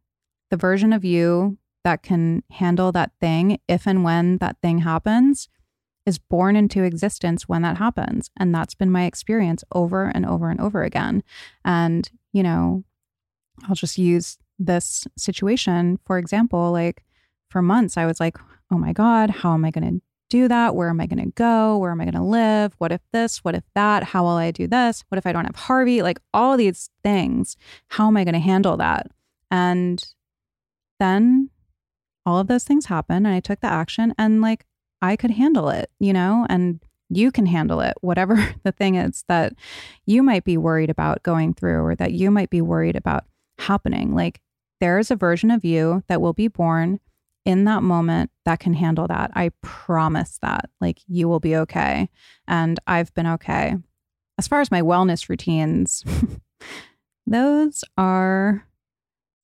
The 0.54 0.58
version 0.58 0.94
of 0.94 1.04
you 1.04 1.58
that 1.84 2.04
can 2.04 2.44
handle 2.52 2.92
that 2.92 3.12
thing 3.20 3.60
if 3.68 3.88
and 3.88 4.04
when 4.04 4.38
that 4.38 4.58
thing 4.62 4.78
happens 4.78 5.50
is 6.06 6.20
born 6.20 6.56
into 6.56 6.84
existence 6.84 7.50
when 7.50 7.64
that 7.64 7.78
happens. 7.78 8.30
And 8.38 8.54
that's 8.54 8.76
been 8.76 8.92
my 8.92 9.06
experience 9.06 9.64
over 9.74 10.12
and 10.14 10.28
over 10.28 10.52
and 10.52 10.62
over 10.62 10.84
again. 10.84 11.24
And, 11.66 12.08
you 12.34 12.44
know, 12.44 12.84
I'll 13.68 13.74
just 13.74 13.98
use 13.98 14.38
this 14.60 15.08
situation 15.18 15.98
for 16.06 16.20
example. 16.20 16.72
Like 16.72 17.04
for 17.50 17.64
months, 17.64 17.98
I 17.98 18.06
was 18.06 18.20
like, 18.20 18.38
oh 18.72 18.78
my 18.78 18.94
God, 18.94 19.32
how 19.32 19.56
am 19.56 19.66
I 19.66 19.72
going 19.72 19.90
to 19.92 20.02
do 20.30 20.48
that? 20.50 20.76
Where 20.76 20.90
am 20.90 21.02
I 21.02 21.08
going 21.08 21.26
to 21.26 21.32
go? 21.32 21.80
Where 21.80 21.90
am 21.90 22.00
I 22.00 22.04
going 22.06 22.14
to 22.14 22.22
live? 22.22 22.76
What 22.78 22.92
if 22.92 23.02
this? 23.12 23.40
What 23.40 23.56
if 23.56 23.64
that? 23.74 24.04
How 24.04 24.22
will 24.22 24.38
I 24.38 24.52
do 24.52 24.68
this? 24.68 25.04
What 25.10 25.18
if 25.18 25.26
I 25.26 25.32
don't 25.32 25.46
have 25.46 25.56
Harvey? 25.56 26.04
Like 26.04 26.20
all 26.32 26.58
these 26.58 26.92
things. 27.02 27.58
How 27.88 28.06
am 28.06 28.18
I 28.18 28.24
going 28.24 28.36
to 28.36 28.40
handle 28.40 28.78
that? 28.78 29.08
And 29.50 30.14
then 31.04 31.50
all 32.26 32.40
of 32.40 32.48
those 32.48 32.64
things 32.64 32.86
happened 32.86 33.28
and 33.28 33.36
I 33.36 33.40
took 33.40 33.60
the 33.60 33.68
action 33.68 34.14
and 34.18 34.42
like 34.42 34.66
I 35.02 35.16
could 35.16 35.32
handle 35.32 35.70
it, 35.70 35.92
you 36.00 36.14
know, 36.14 36.48
and 36.50 36.80
you 37.10 37.32
can 37.32 37.46
handle 37.46 37.82
it, 37.82 37.96
whatever 38.02 38.56
the 38.64 38.72
thing 38.72 38.96
is 38.96 39.26
that 39.28 39.54
you 40.06 40.24
might 40.24 40.46
be 40.46 40.58
worried 40.58 40.90
about 40.90 41.24
going 41.24 41.54
through 41.54 41.84
or 41.84 41.96
that 41.96 42.14
you 42.14 42.32
might 42.32 42.50
be 42.50 42.62
worried 42.62 42.96
about 42.96 43.26
happening. 43.60 44.16
Like 44.16 44.40
there 44.80 44.98
is 45.00 45.12
a 45.12 45.16
version 45.16 45.52
of 45.52 45.66
you 45.66 46.04
that 46.08 46.22
will 46.22 46.34
be 46.34 46.48
born 46.48 47.00
in 47.46 47.66
that 47.66 47.84
moment 47.84 48.32
that 48.46 48.60
can 48.60 48.74
handle 48.74 49.08
that. 49.08 49.32
I 49.36 49.52
promise 49.62 50.40
that. 50.42 50.70
Like 50.80 51.00
you 51.08 51.28
will 51.28 51.42
be 51.42 51.56
okay. 51.58 52.10
And 52.48 52.80
I've 52.88 53.14
been 53.14 53.28
okay. 53.28 53.76
As 54.38 54.48
far 54.48 54.62
as 54.62 54.72
my 54.72 54.82
wellness 54.82 55.30
routines, 55.30 56.04
those 57.28 57.84
are 57.98 58.66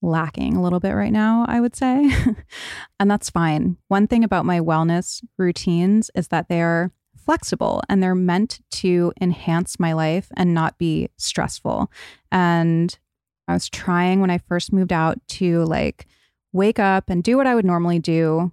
lacking 0.01 0.55
a 0.55 0.61
little 0.61 0.79
bit 0.79 0.93
right 0.93 1.11
now, 1.11 1.45
I 1.47 1.59
would 1.59 1.75
say. 1.75 2.11
and 2.99 3.11
that's 3.11 3.29
fine. 3.29 3.77
One 3.87 4.07
thing 4.07 4.23
about 4.23 4.45
my 4.45 4.59
wellness 4.59 5.23
routines 5.37 6.09
is 6.15 6.29
that 6.29 6.47
they're 6.47 6.91
flexible 7.17 7.81
and 7.89 8.01
they're 8.01 8.15
meant 8.15 8.59
to 8.71 9.11
enhance 9.21 9.79
my 9.79 9.93
life 9.93 10.31
and 10.35 10.53
not 10.53 10.77
be 10.77 11.09
stressful. 11.17 11.91
And 12.31 12.97
I 13.47 13.53
was 13.53 13.69
trying 13.69 14.21
when 14.21 14.31
I 14.31 14.37
first 14.37 14.71
moved 14.71 14.93
out 14.93 15.19
to 15.29 15.63
like 15.65 16.07
wake 16.53 16.79
up 16.79 17.09
and 17.09 17.23
do 17.23 17.37
what 17.37 17.47
I 17.47 17.55
would 17.55 17.65
normally 17.65 17.99
do 17.99 18.51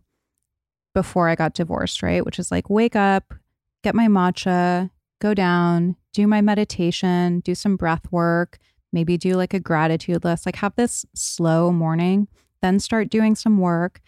before 0.94 1.28
I 1.28 1.34
got 1.34 1.54
divorced, 1.54 2.02
right? 2.02 2.24
Which 2.24 2.38
is 2.38 2.50
like 2.50 2.68
wake 2.68 2.96
up, 2.96 3.34
get 3.82 3.94
my 3.94 4.08
matcha, 4.08 4.90
go 5.20 5.34
down, 5.34 5.96
do 6.12 6.26
my 6.26 6.40
meditation, 6.40 7.40
do 7.40 7.54
some 7.54 7.76
breath 7.76 8.10
work, 8.10 8.58
maybe 8.96 9.18
do 9.18 9.34
like 9.34 9.52
a 9.52 9.60
gratitude 9.60 10.24
list, 10.24 10.46
like 10.46 10.56
have 10.56 10.74
this 10.74 11.04
slow 11.14 11.70
morning, 11.70 12.28
then 12.62 12.80
start 12.80 13.10
doing 13.10 13.34
some 13.34 13.58
work. 13.58 14.00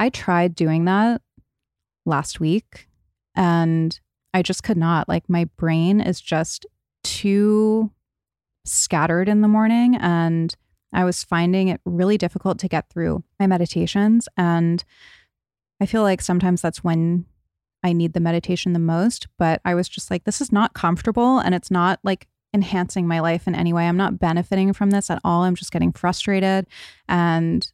I 0.00 0.08
tried 0.08 0.56
doing 0.56 0.86
that 0.86 1.22
last 2.04 2.40
week 2.40 2.88
and 3.36 3.98
I 4.34 4.42
just 4.42 4.64
could 4.64 4.76
not. 4.76 5.08
Like 5.08 5.30
my 5.30 5.44
brain 5.56 6.00
is 6.00 6.20
just 6.20 6.66
too 7.04 7.92
scattered 8.64 9.28
in 9.28 9.40
the 9.40 9.46
morning 9.46 9.94
and 10.00 10.52
I 10.92 11.04
was 11.04 11.22
finding 11.22 11.68
it 11.68 11.80
really 11.84 12.18
difficult 12.18 12.58
to 12.58 12.68
get 12.68 12.90
through 12.90 13.22
my 13.38 13.46
meditations 13.46 14.28
and 14.36 14.82
I 15.80 15.86
feel 15.86 16.02
like 16.02 16.22
sometimes 16.22 16.60
that's 16.60 16.82
when 16.82 17.24
I 17.84 17.92
need 17.92 18.14
the 18.14 18.20
meditation 18.20 18.72
the 18.72 18.78
most, 18.80 19.28
but 19.38 19.60
I 19.64 19.74
was 19.74 19.88
just 19.88 20.10
like 20.10 20.24
this 20.24 20.40
is 20.40 20.50
not 20.50 20.74
comfortable 20.74 21.38
and 21.38 21.54
it's 21.54 21.70
not 21.70 22.00
like 22.02 22.26
enhancing 22.54 23.06
my 23.06 23.20
life 23.20 23.46
in 23.46 23.54
any 23.54 23.72
way. 23.72 23.86
I'm 23.86 23.96
not 23.96 24.20
benefiting 24.20 24.72
from 24.72 24.90
this 24.90 25.10
at 25.10 25.20
all. 25.24 25.42
I'm 25.42 25.56
just 25.56 25.72
getting 25.72 25.92
frustrated. 25.92 26.66
And 27.08 27.70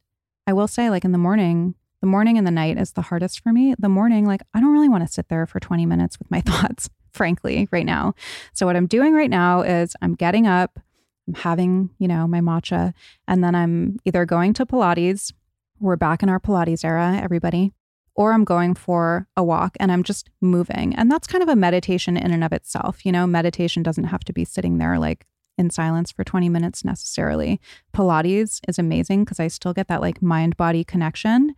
I 0.47 0.53
will 0.53 0.67
say, 0.67 0.89
like 0.89 1.05
in 1.05 1.11
the 1.11 1.19
morning, 1.19 1.75
the 2.01 2.07
morning 2.07 2.37
and 2.37 2.47
the 2.47 2.51
night 2.51 2.79
is 2.79 2.93
the 2.93 3.03
hardest 3.03 3.41
for 3.41 3.53
me. 3.53 3.75
The 3.77 3.87
morning, 3.87 4.25
like, 4.25 4.41
I 4.55 4.59
don't 4.59 4.73
really 4.73 4.89
want 4.89 5.05
to 5.05 5.13
sit 5.13 5.29
there 5.29 5.45
for 5.45 5.59
20 5.59 5.85
minutes 5.85 6.17
with 6.17 6.31
my 6.31 6.41
thoughts, 6.45 6.89
frankly, 7.13 7.69
right 7.71 7.85
now. 7.85 8.15
So, 8.53 8.65
what 8.65 8.75
I'm 8.75 8.87
doing 8.87 9.13
right 9.13 9.29
now 9.29 9.61
is 9.61 9.95
I'm 10.01 10.15
getting 10.15 10.47
up, 10.47 10.79
I'm 11.27 11.35
having, 11.35 11.91
you 11.99 12.07
know, 12.07 12.27
my 12.27 12.41
matcha, 12.41 12.93
and 13.27 13.43
then 13.43 13.53
I'm 13.53 13.99
either 14.03 14.25
going 14.25 14.53
to 14.53 14.65
Pilates. 14.65 15.31
We're 15.79 15.95
back 15.95 16.23
in 16.23 16.29
our 16.29 16.39
Pilates 16.39 16.83
era, 16.83 17.19
everybody 17.21 17.71
or 18.15 18.33
I'm 18.33 18.43
going 18.43 18.73
for 18.73 19.27
a 19.37 19.43
walk 19.43 19.77
and 19.79 19.91
I'm 19.91 20.03
just 20.03 20.29
moving. 20.41 20.95
And 20.95 21.11
that's 21.11 21.27
kind 21.27 21.41
of 21.41 21.49
a 21.49 21.55
meditation 21.55 22.17
in 22.17 22.31
and 22.31 22.43
of 22.43 22.53
itself. 22.53 23.05
You 23.05 23.11
know, 23.11 23.25
meditation 23.25 23.83
doesn't 23.83 24.05
have 24.05 24.23
to 24.25 24.33
be 24.33 24.45
sitting 24.45 24.77
there 24.77 24.99
like 24.99 25.25
in 25.57 25.69
silence 25.69 26.11
for 26.11 26.23
20 26.23 26.49
minutes 26.49 26.83
necessarily. 26.83 27.59
Pilates 27.93 28.59
is 28.67 28.79
amazing 28.79 29.23
because 29.23 29.39
I 29.39 29.47
still 29.47 29.73
get 29.73 29.87
that 29.87 30.01
like 30.01 30.21
mind 30.21 30.57
body 30.57 30.83
connection. 30.83 31.55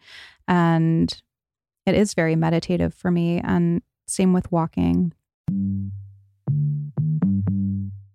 And 0.47 1.22
it 1.86 1.95
is 1.95 2.14
very 2.14 2.36
meditative 2.36 2.93
for 2.93 3.12
me. 3.12 3.39
And 3.39 3.82
same 4.08 4.34
with 4.34 4.51
walking. 4.51 5.14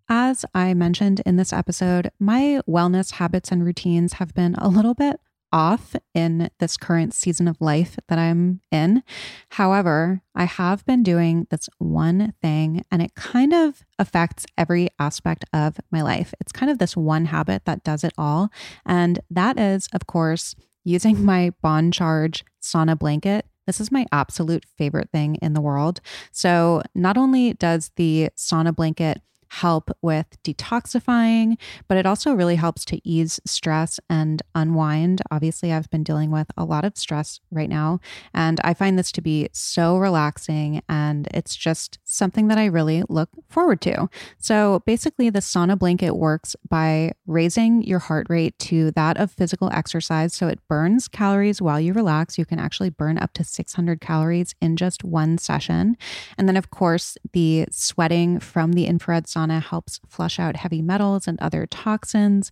As 0.09 0.45
I 0.55 0.73
mentioned 0.75 1.21
in 1.27 1.37
this 1.37 1.53
episode, 1.53 2.11
my 2.19 2.61
wellness 2.69 3.13
habits 3.13 3.53
and 3.53 3.65
routines 3.65 4.15
have 4.15 4.35
been 4.35 4.55
a 4.55 4.69
little 4.69 4.95
bit 4.95 5.21
off 5.53 5.95
in 6.15 6.51
this 6.59 6.77
current 6.77 7.15
season 7.15 7.49
of 7.49 7.61
life 7.61 7.99
that 8.09 8.19
I'm 8.19 8.61
in. 8.71 9.03
However, 9.51 10.23
I 10.35 10.45
have 10.45 10.85
been 10.87 11.03
doing 11.03 11.47
this 11.51 11.69
one 11.79 12.35
thing 12.43 12.85
and 12.91 13.03
it 13.03 13.15
kind 13.15 13.53
of 13.53 13.85
affects 13.99 14.47
every 14.57 14.89
aspect 14.99 15.45
of 15.53 15.79
my 15.91 16.03
life. 16.03 16.35
It's 16.41 16.53
kind 16.53 16.71
of 16.71 16.79
this 16.79 16.97
one 16.97 17.27
habit 17.27 17.65
that 17.65 17.85
does 17.85 18.05
it 18.05 18.13
all. 18.19 18.51
And 18.87 19.21
that 19.31 19.59
is, 19.59 19.89
of 19.93 20.07
course, 20.07 20.55
using 20.85 21.25
my 21.25 21.53
Bon 21.63 21.91
Charge 21.91 22.45
sauna 22.63 22.99
blanket 22.99 23.47
this 23.69 23.83
is 23.83 23.93
my 23.93 24.07
absolute 24.11 24.65
favorite 24.79 25.11
thing 25.11 25.35
in 25.43 25.53
the 25.53 25.61
world. 25.61 26.01
So, 26.33 26.81
not 26.95 27.19
only 27.19 27.53
does 27.53 27.91
the 27.97 28.31
sauna 28.35 28.75
blanket 28.75 29.21
help 29.51 29.91
with 30.03 30.27
detoxifying, 30.43 31.57
but 31.89 31.97
it 31.97 32.07
also 32.07 32.33
really 32.33 32.57
helps 32.57 32.85
to 32.87 33.01
ease 33.09 33.41
stress 33.47 33.99
and 34.09 34.43
unwind. 34.55 35.23
Obviously, 35.31 35.73
I've 35.73 35.91
been 35.91 36.05
dealing 36.05 36.31
with 36.31 36.51
a 36.57 36.65
lot 36.65 36.85
of 36.85 36.97
stress 36.97 37.41
right 37.51 37.69
now, 37.69 38.01
and 38.35 38.61
I 38.63 38.75
find 38.75 38.99
this 38.99 39.13
to 39.13 39.21
be 39.21 39.49
so 39.53 39.97
relaxing 39.99 40.83
and 40.89 41.29
it's 41.33 41.57
just 41.57 41.99
something 42.05 42.49
that 42.49 42.59
I 42.59 42.67
really 42.67 43.03
look 43.09 43.31
forward 43.49 43.81
to. 43.83 44.09
So, 44.39 44.83
basically, 44.87 45.31
the 45.31 45.41
sauna 45.41 45.79
blanket 45.79 46.13
works 46.13 46.55
by 46.69 47.13
raising 47.27 47.83
your 47.83 47.99
heart 47.99 48.27
rate 48.29 48.59
to 48.61 48.91
that 48.93 49.17
of 49.17 49.31
physical 49.31 49.71
exercise. 49.73 50.35
So, 50.35 50.49
it 50.49 50.61
burns 50.69 51.09
calories 51.09 51.63
while 51.63 51.81
you 51.81 51.93
relax. 51.93 52.39
You 52.39 52.45
can 52.45 52.59
actually 52.59 52.91
burn 52.91 53.19
up 53.19 53.33
to 53.35 53.45
600 53.45 54.01
calories 54.01 54.55
in 54.61 54.77
just 54.77 55.05
one 55.05 55.39
session. 55.39 55.97
And 56.37 56.49
then, 56.49 56.57
of 56.57 56.71
course, 56.71 57.17
the 57.33 57.67
sweating 57.71 58.41
from 58.41 58.73
the 58.73 58.87
infrared 58.87 59.25
sauna 59.25 59.38
helps 59.47 60.01
flush 60.09 60.39
out 60.39 60.57
heavy 60.57 60.83
metals 60.83 61.27
and 61.27 61.39
other 61.41 61.67
toxins. 61.67 62.51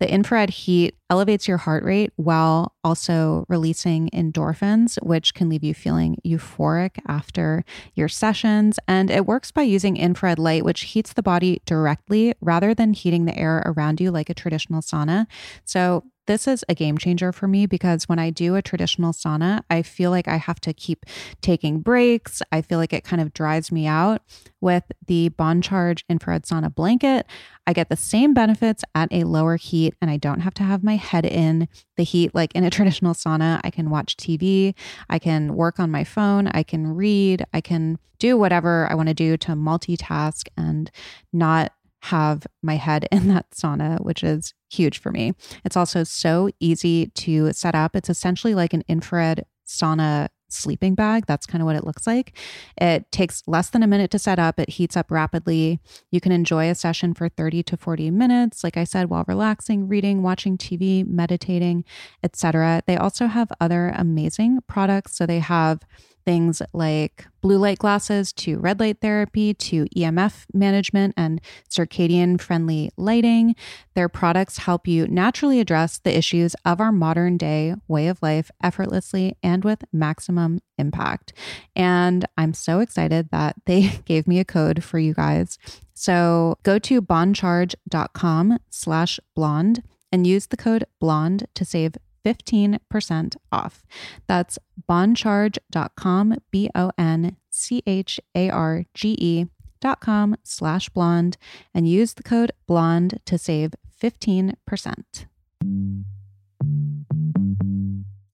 The 0.00 0.12
infrared 0.12 0.50
heat 0.50 0.96
elevates 1.08 1.46
your 1.46 1.56
heart 1.58 1.84
rate 1.84 2.12
while 2.16 2.74
also 2.82 3.46
releasing 3.48 4.10
endorphins, 4.10 5.00
which 5.02 5.34
can 5.34 5.48
leave 5.48 5.62
you 5.62 5.72
feeling 5.72 6.18
euphoric 6.26 6.98
after 7.06 7.64
your 7.94 8.08
sessions. 8.08 8.78
And 8.88 9.10
it 9.10 9.26
works 9.26 9.52
by 9.52 9.62
using 9.62 9.96
infrared 9.96 10.38
light, 10.38 10.64
which 10.64 10.82
heats 10.82 11.12
the 11.12 11.22
body 11.22 11.62
directly 11.64 12.34
rather 12.40 12.74
than 12.74 12.92
heating 12.92 13.24
the 13.24 13.38
air 13.38 13.62
around 13.64 14.00
you 14.00 14.10
like 14.10 14.28
a 14.28 14.34
traditional 14.34 14.82
sauna. 14.82 15.26
So 15.64 16.04
this 16.26 16.48
is 16.48 16.64
a 16.68 16.74
game 16.74 16.98
changer 16.98 17.32
for 17.32 17.46
me 17.46 17.66
because 17.66 18.08
when 18.08 18.18
I 18.18 18.30
do 18.30 18.54
a 18.54 18.62
traditional 18.62 19.12
sauna, 19.12 19.62
I 19.68 19.82
feel 19.82 20.10
like 20.10 20.28
I 20.28 20.36
have 20.36 20.60
to 20.60 20.72
keep 20.72 21.04
taking 21.40 21.80
breaks. 21.80 22.42
I 22.50 22.62
feel 22.62 22.78
like 22.78 22.92
it 22.92 23.04
kind 23.04 23.20
of 23.20 23.34
dries 23.34 23.70
me 23.70 23.86
out. 23.86 24.22
With 24.60 24.84
the 25.06 25.28
Bon 25.28 25.60
Charge 25.60 26.04
infrared 26.08 26.44
sauna 26.44 26.74
blanket, 26.74 27.26
I 27.66 27.74
get 27.74 27.90
the 27.90 27.96
same 27.96 28.32
benefits 28.32 28.82
at 28.94 29.12
a 29.12 29.24
lower 29.24 29.56
heat 29.56 29.94
and 30.00 30.10
I 30.10 30.16
don't 30.16 30.40
have 30.40 30.54
to 30.54 30.62
have 30.62 30.82
my 30.82 30.96
head 30.96 31.26
in 31.26 31.68
the 31.96 32.04
heat 32.04 32.34
like 32.34 32.54
in 32.54 32.64
a 32.64 32.70
traditional 32.74 33.14
sauna. 33.14 33.60
I 33.62 33.70
can 33.70 33.90
watch 33.90 34.16
TV, 34.16 34.74
I 35.10 35.18
can 35.18 35.54
work 35.54 35.78
on 35.78 35.90
my 35.90 36.04
phone, 36.04 36.48
I 36.48 36.62
can 36.62 36.94
read, 36.94 37.44
I 37.52 37.60
can 37.60 37.98
do 38.18 38.38
whatever 38.38 38.90
I 38.90 38.94
want 38.94 39.08
to 39.08 39.14
do 39.14 39.36
to 39.36 39.52
multitask 39.52 40.48
and 40.56 40.90
not 41.32 41.73
have 42.04 42.46
my 42.62 42.76
head 42.76 43.08
in 43.12 43.28
that 43.28 43.50
sauna, 43.50 44.00
which 44.00 44.22
is 44.22 44.54
huge 44.70 44.98
for 44.98 45.10
me. 45.10 45.32
It's 45.64 45.76
also 45.76 46.04
so 46.04 46.50
easy 46.60 47.06
to 47.06 47.52
set 47.52 47.74
up. 47.74 47.96
It's 47.96 48.10
essentially 48.10 48.54
like 48.54 48.72
an 48.74 48.84
infrared 48.88 49.44
sauna 49.66 50.28
sleeping 50.48 50.94
bag. 50.94 51.26
That's 51.26 51.46
kind 51.46 51.62
of 51.62 51.66
what 51.66 51.76
it 51.76 51.84
looks 51.84 52.06
like. 52.06 52.36
It 52.80 53.10
takes 53.10 53.42
less 53.46 53.70
than 53.70 53.82
a 53.82 53.86
minute 53.86 54.10
to 54.12 54.18
set 54.18 54.38
up, 54.38 54.60
it 54.60 54.70
heats 54.70 54.96
up 54.96 55.10
rapidly. 55.10 55.80
You 56.10 56.20
can 56.20 56.30
enjoy 56.30 56.70
a 56.70 56.74
session 56.74 57.14
for 57.14 57.28
30 57.28 57.62
to 57.64 57.76
40 57.76 58.10
minutes, 58.10 58.62
like 58.62 58.76
I 58.76 58.84
said, 58.84 59.10
while 59.10 59.24
relaxing, 59.26 59.88
reading, 59.88 60.22
watching 60.22 60.56
TV, 60.56 61.06
meditating, 61.06 61.84
etc. 62.22 62.82
They 62.86 62.96
also 62.96 63.26
have 63.26 63.50
other 63.60 63.92
amazing 63.96 64.60
products. 64.68 65.16
So 65.16 65.26
they 65.26 65.40
have 65.40 65.80
things 66.24 66.62
like 66.72 67.26
blue 67.40 67.58
light 67.58 67.78
glasses 67.78 68.32
to 68.32 68.58
red 68.58 68.80
light 68.80 69.00
therapy 69.00 69.52
to 69.54 69.84
EMF 69.96 70.46
management 70.52 71.14
and 71.16 71.40
circadian 71.68 72.40
friendly 72.40 72.90
lighting. 72.96 73.54
Their 73.94 74.08
products 74.08 74.58
help 74.58 74.88
you 74.88 75.06
naturally 75.06 75.60
address 75.60 75.98
the 75.98 76.16
issues 76.16 76.54
of 76.64 76.80
our 76.80 76.92
modern 76.92 77.36
day 77.36 77.74
way 77.86 78.08
of 78.08 78.22
life 78.22 78.50
effortlessly 78.62 79.36
and 79.42 79.64
with 79.64 79.84
maximum 79.92 80.60
impact. 80.78 81.32
And 81.76 82.24
I'm 82.36 82.54
so 82.54 82.80
excited 82.80 83.28
that 83.30 83.56
they 83.66 84.00
gave 84.04 84.26
me 84.26 84.40
a 84.40 84.44
code 84.44 84.82
for 84.82 84.98
you 84.98 85.14
guys. 85.14 85.58
So 85.94 86.58
go 86.62 86.78
to 86.80 87.00
boncharge.com 87.00 88.58
slash 88.70 89.20
blonde 89.34 89.82
and 90.10 90.26
use 90.26 90.46
the 90.46 90.56
code 90.56 90.84
blonde 91.00 91.46
to 91.54 91.64
save 91.64 91.96
15% 92.24 93.36
off. 93.52 93.84
That's 94.26 94.58
boncharge.com, 94.88 96.38
B 96.50 96.70
O 96.74 96.90
N 96.96 97.36
C 97.50 97.82
H 97.86 98.20
A 98.34 98.50
R 98.50 98.84
G 98.94 99.16
E 99.18 99.46
dot 99.80 100.00
com 100.00 100.36
slash 100.42 100.88
blonde 100.88 101.36
and 101.74 101.88
use 101.88 102.14
the 102.14 102.22
code 102.22 102.52
blonde 102.66 103.20
to 103.26 103.36
save 103.36 103.72
15%. 104.00 104.54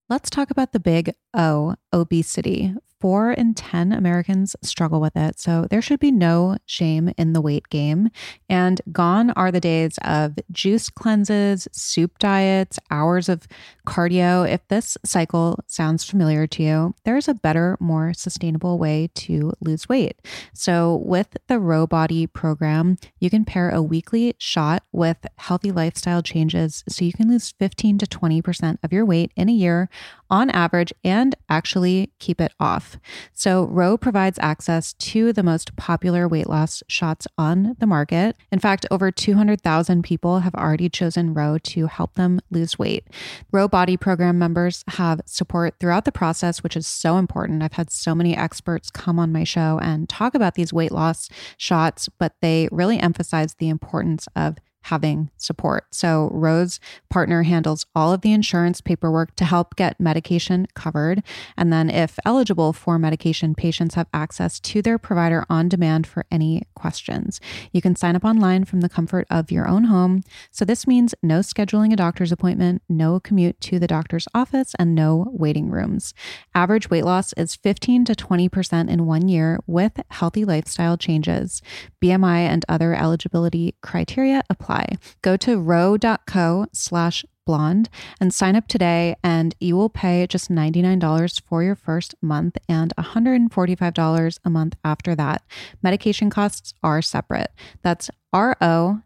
Let's 0.09 0.31
talk 0.31 0.51
about 0.51 0.73
the 0.73 0.81
big 0.81 1.15
O, 1.35 1.77
obesity. 1.93 2.75
Four 3.01 3.33
in 3.33 3.55
10 3.55 3.93
Americans 3.93 4.55
struggle 4.63 5.01
with 5.01 5.17
it. 5.17 5.41
So 5.41 5.67
there 5.71 5.81
should 5.81 6.01
be 6.01 6.13
no 6.13 6.59
shame 6.67 7.13
in 7.17 7.33
the 7.33 7.41
weight 7.41 7.69
game. 7.71 8.11
And 8.49 8.81
gone 8.93 9.31
are 9.31 9.51
the 9.51 9.61
days 9.61 9.99
of 10.05 10.39
juice 10.51 10.91
cleanses, 10.91 11.67
soup 11.73 12.19
diets, 12.19 12.79
hours 12.91 13.29
of 13.29 13.47
cardio. 13.87 14.49
If 14.49 14.67
this 14.69 14.99
cycle 15.05 15.59
sounds 15.67 16.05
familiar 16.05 16.47
to 16.49 16.63
you, 16.63 16.95
there's 17.05 17.29
a 17.29 17.35
better, 17.35 17.77
more 17.81 18.13
sustainable 18.13 18.79
way 18.79 19.09
to 19.15 19.53
lose 19.61 19.89
weight. 19.89 20.21
So 20.53 20.97
with 20.97 21.37
the 21.49 21.59
Ro 21.59 21.87
Body 21.87 22.27
program, 22.27 22.99
you 23.19 23.31
can 23.31 23.45
pair 23.45 23.71
a 23.71 23.83
weekly 23.83 24.35
shot 24.39 24.83
with 24.93 25.27
healthy 25.39 25.73
lifestyle 25.73 26.23
changes 26.23 26.85
so 26.89 27.05
you 27.05 27.13
can 27.13 27.31
lose 27.31 27.55
15 27.59 27.99
to 27.99 28.07
20% 28.07 28.79
of 28.83 28.93
your 28.93 29.05
weight 29.05 29.33
in 29.37 29.49
a 29.49 29.53
year 29.53 29.89
on 30.29 30.51
average 30.51 30.93
and 31.03 31.35
actually 31.49 32.13
keep 32.19 32.41
it 32.41 32.53
off. 32.61 32.90
So, 33.33 33.65
Ro 33.67 33.97
provides 33.97 34.39
access 34.41 34.93
to 34.95 35.33
the 35.33 35.43
most 35.43 35.77
popular 35.77 36.29
weight 36.29 36.49
loss 36.49 36.83
shots 36.89 37.27
on 37.37 37.77
the 37.79 37.87
market. 37.87 38.37
In 38.51 38.59
fact, 38.59 38.87
over 38.91 39.11
200,000 39.11 40.03
people 40.03 40.41
have 40.41 40.55
already 40.55 40.89
chosen 40.89 41.35
Ro 41.35 41.59
to 41.59 41.87
help 41.87 42.15
them 42.15 42.41
lose 42.51 42.79
weight. 42.79 43.07
Ro 43.53 43.69
Body 43.69 43.97
Program 43.97 44.39
members 44.39 44.85
have 44.89 45.21
support 45.27 45.75
throughout 45.81 46.05
the 46.05 46.13
process, 46.13 46.63
which 46.63 46.77
is 46.77 46.87
so 46.87 47.17
important. 47.17 47.63
I've 47.63 47.75
had 47.75 47.91
so 47.91 48.15
many 48.15 48.37
experts 48.37 48.91
come 48.91 49.19
on 49.19 49.33
my 49.33 49.45
show 49.45 49.79
and 49.83 50.09
talk 50.09 50.35
about 50.35 50.55
these 50.55 50.73
weight 50.73 50.93
loss 50.93 51.29
shots, 51.57 52.09
but 52.19 52.35
they 52.41 52.69
really 52.71 52.99
emphasize 52.99 53.55
the 53.55 53.69
importance 53.69 54.29
of 54.37 54.57
having 54.83 55.31
support. 55.37 55.87
So, 55.91 56.31
Ro's 56.33 56.81
partner 57.09 57.43
handles 57.43 57.87
all 57.95 58.13
of 58.13 58.23
the 58.23 58.33
insurance 58.33 58.81
paperwork 58.81 59.37
to 59.37 59.45
help 59.45 59.77
get 59.77 60.01
medication 60.01 60.67
covered. 60.75 61.23
And 61.57 61.73
then, 61.73 61.91
if 61.91 62.19
eligible 62.25 62.73
for 62.73 62.99
medication, 62.99 63.55
patients 63.55 63.95
have 63.95 64.09
access 64.15 64.59
to 64.61 64.83
their 64.83 64.99
provider 64.99 65.45
on 65.51 65.69
demand 65.69 66.07
for 66.07 66.25
any 66.31 66.63
questions. 66.75 67.41
You 67.73 67.83
can 67.83 67.97
sign 67.97 68.17
up 68.17 68.25
online 68.25 68.65
from 68.65 68.81
the 68.81 68.89
comfort 68.89 69.27
of 69.31 69.51
your 69.51 69.69
own 69.69 69.85
home. 69.85 70.23
So, 70.51 70.65
this 70.65 70.87
means 70.87 71.15
no 71.23 71.41
scheduling 71.41 71.93
a 71.93 71.97
doctor's 71.97 72.33
appointment, 72.33 72.83
no 72.89 73.21
commute 73.21 73.61
to 73.63 73.79
the 73.79 73.87
doctor's 73.87 74.29
office, 74.35 74.75
and 74.79 74.95
no 74.95 75.29
waiting 75.31 75.71
rooms. 75.71 76.15
Average 76.55 76.91
weight 76.91 77.05
loss 77.05 77.33
is 77.35 77.55
15 77.55 78.07
to 78.07 78.15
20% 78.15 78.89
in 78.89 79.07
one 79.07 79.29
year 79.29 79.61
with 79.67 80.01
healthy 80.11 80.45
lifestyle 80.45 80.97
changes. 80.97 81.63
BMI 82.03 82.41
and 82.41 82.65
other 82.69 82.95
eligibility 82.95 83.75
criteria 83.83 84.43
apply 84.49 84.70
apply. 84.71 84.99
Go 85.23 85.37
to 85.39 85.61
ro.co 85.61 86.67
slash 86.73 87.25
blonde 87.47 87.89
and 88.21 88.33
sign 88.33 88.55
up 88.55 88.69
today 88.69 89.17
and 89.25 89.55
you 89.59 89.77
will 89.77 89.89
pay 89.89 90.27
just 90.27 90.51
$99 90.51 91.43
for 91.43 91.63
your 91.63 91.75
first 91.75 92.15
month 92.23 92.57
and 92.69 92.95
$145 92.97 94.39
a 94.45 94.51
month 94.51 94.77
after 94.85 95.15
that. 95.17 95.43
Medication 95.83 96.31
costs 96.31 96.75
are 96.83 97.03
separate. 97.03 97.51
That's 97.83 98.11
ro.co 98.33 99.03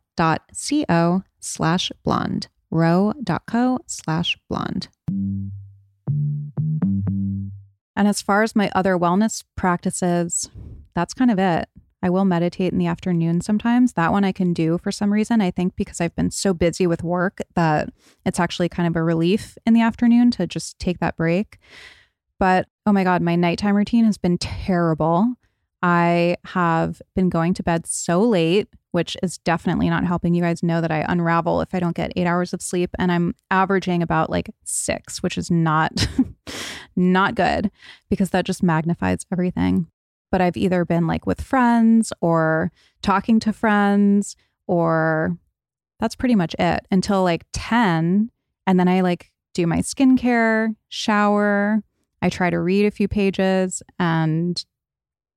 slash 1.40 1.92
blonde. 2.02 2.48
ro.co 2.70 3.78
slash 3.86 4.38
blonde. 4.48 4.88
And 7.96 8.08
as 8.08 8.20
far 8.20 8.42
as 8.42 8.56
my 8.56 8.70
other 8.74 8.98
wellness 8.98 9.44
practices, 9.56 10.50
that's 10.94 11.14
kind 11.14 11.30
of 11.30 11.38
it. 11.38 11.68
I 12.04 12.10
will 12.10 12.26
meditate 12.26 12.70
in 12.70 12.78
the 12.78 12.86
afternoon 12.86 13.40
sometimes. 13.40 13.94
That 13.94 14.12
one 14.12 14.24
I 14.24 14.32
can 14.32 14.52
do 14.52 14.76
for 14.76 14.92
some 14.92 15.10
reason. 15.10 15.40
I 15.40 15.50
think 15.50 15.74
because 15.74 16.02
I've 16.02 16.14
been 16.14 16.30
so 16.30 16.52
busy 16.52 16.86
with 16.86 17.02
work 17.02 17.40
that 17.54 17.88
it's 18.26 18.38
actually 18.38 18.68
kind 18.68 18.86
of 18.86 18.94
a 18.94 19.02
relief 19.02 19.56
in 19.64 19.72
the 19.72 19.80
afternoon 19.80 20.30
to 20.32 20.46
just 20.46 20.78
take 20.78 20.98
that 20.98 21.16
break. 21.16 21.56
But 22.38 22.68
oh 22.84 22.92
my 22.92 23.04
God, 23.04 23.22
my 23.22 23.36
nighttime 23.36 23.74
routine 23.74 24.04
has 24.04 24.18
been 24.18 24.36
terrible. 24.36 25.32
I 25.82 26.36
have 26.44 27.00
been 27.16 27.30
going 27.30 27.54
to 27.54 27.62
bed 27.62 27.86
so 27.86 28.20
late, 28.20 28.68
which 28.90 29.16
is 29.22 29.38
definitely 29.38 29.88
not 29.88 30.04
helping. 30.04 30.34
You 30.34 30.42
guys 30.42 30.62
know 30.62 30.82
that 30.82 30.92
I 30.92 31.06
unravel 31.08 31.62
if 31.62 31.74
I 31.74 31.80
don't 31.80 31.96
get 31.96 32.12
eight 32.16 32.26
hours 32.26 32.52
of 32.52 32.60
sleep, 32.60 32.90
and 32.98 33.10
I'm 33.10 33.34
averaging 33.50 34.02
about 34.02 34.28
like 34.28 34.50
six, 34.64 35.22
which 35.22 35.38
is 35.38 35.50
not 35.50 36.06
not 36.96 37.34
good 37.34 37.70
because 38.10 38.28
that 38.30 38.44
just 38.44 38.62
magnifies 38.62 39.24
everything 39.32 39.86
but 40.34 40.40
I've 40.40 40.56
either 40.56 40.84
been 40.84 41.06
like 41.06 41.26
with 41.26 41.40
friends 41.40 42.12
or 42.20 42.72
talking 43.02 43.38
to 43.38 43.52
friends 43.52 44.34
or 44.66 45.38
that's 46.00 46.16
pretty 46.16 46.34
much 46.34 46.56
it 46.58 46.84
until 46.90 47.22
like 47.22 47.44
10 47.52 48.32
and 48.66 48.80
then 48.80 48.88
I 48.88 49.02
like 49.02 49.30
do 49.54 49.64
my 49.68 49.78
skincare, 49.78 50.74
shower, 50.88 51.84
I 52.20 52.30
try 52.30 52.50
to 52.50 52.58
read 52.58 52.84
a 52.84 52.90
few 52.90 53.06
pages 53.06 53.80
and 54.00 54.60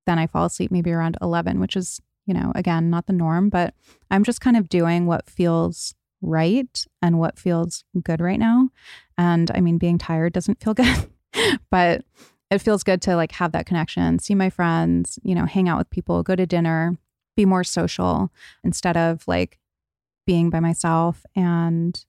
then 0.06 0.18
I 0.18 0.26
fall 0.26 0.46
asleep 0.46 0.72
maybe 0.72 0.90
around 0.90 1.16
11, 1.22 1.60
which 1.60 1.76
is, 1.76 2.00
you 2.26 2.34
know, 2.34 2.50
again, 2.56 2.90
not 2.90 3.06
the 3.06 3.12
norm, 3.12 3.50
but 3.50 3.74
I'm 4.10 4.24
just 4.24 4.40
kind 4.40 4.56
of 4.56 4.68
doing 4.68 5.06
what 5.06 5.30
feels 5.30 5.94
right 6.22 6.84
and 7.00 7.20
what 7.20 7.38
feels 7.38 7.84
good 8.02 8.20
right 8.20 8.40
now. 8.40 8.70
And 9.16 9.48
I 9.54 9.60
mean, 9.60 9.78
being 9.78 9.98
tired 9.98 10.32
doesn't 10.32 10.60
feel 10.60 10.74
good, 10.74 11.08
but 11.70 12.02
it 12.50 12.60
feels 12.60 12.82
good 12.82 13.02
to 13.02 13.16
like 13.16 13.32
have 13.32 13.52
that 13.52 13.66
connection, 13.66 14.18
see 14.18 14.34
my 14.34 14.50
friends, 14.50 15.18
you 15.22 15.34
know, 15.34 15.44
hang 15.44 15.68
out 15.68 15.78
with 15.78 15.90
people, 15.90 16.22
go 16.22 16.34
to 16.34 16.46
dinner, 16.46 16.96
be 17.36 17.44
more 17.44 17.64
social 17.64 18.30
instead 18.64 18.96
of 18.96 19.26
like 19.28 19.58
being 20.26 20.50
by 20.50 20.60
myself 20.60 21.24
and 21.34 22.04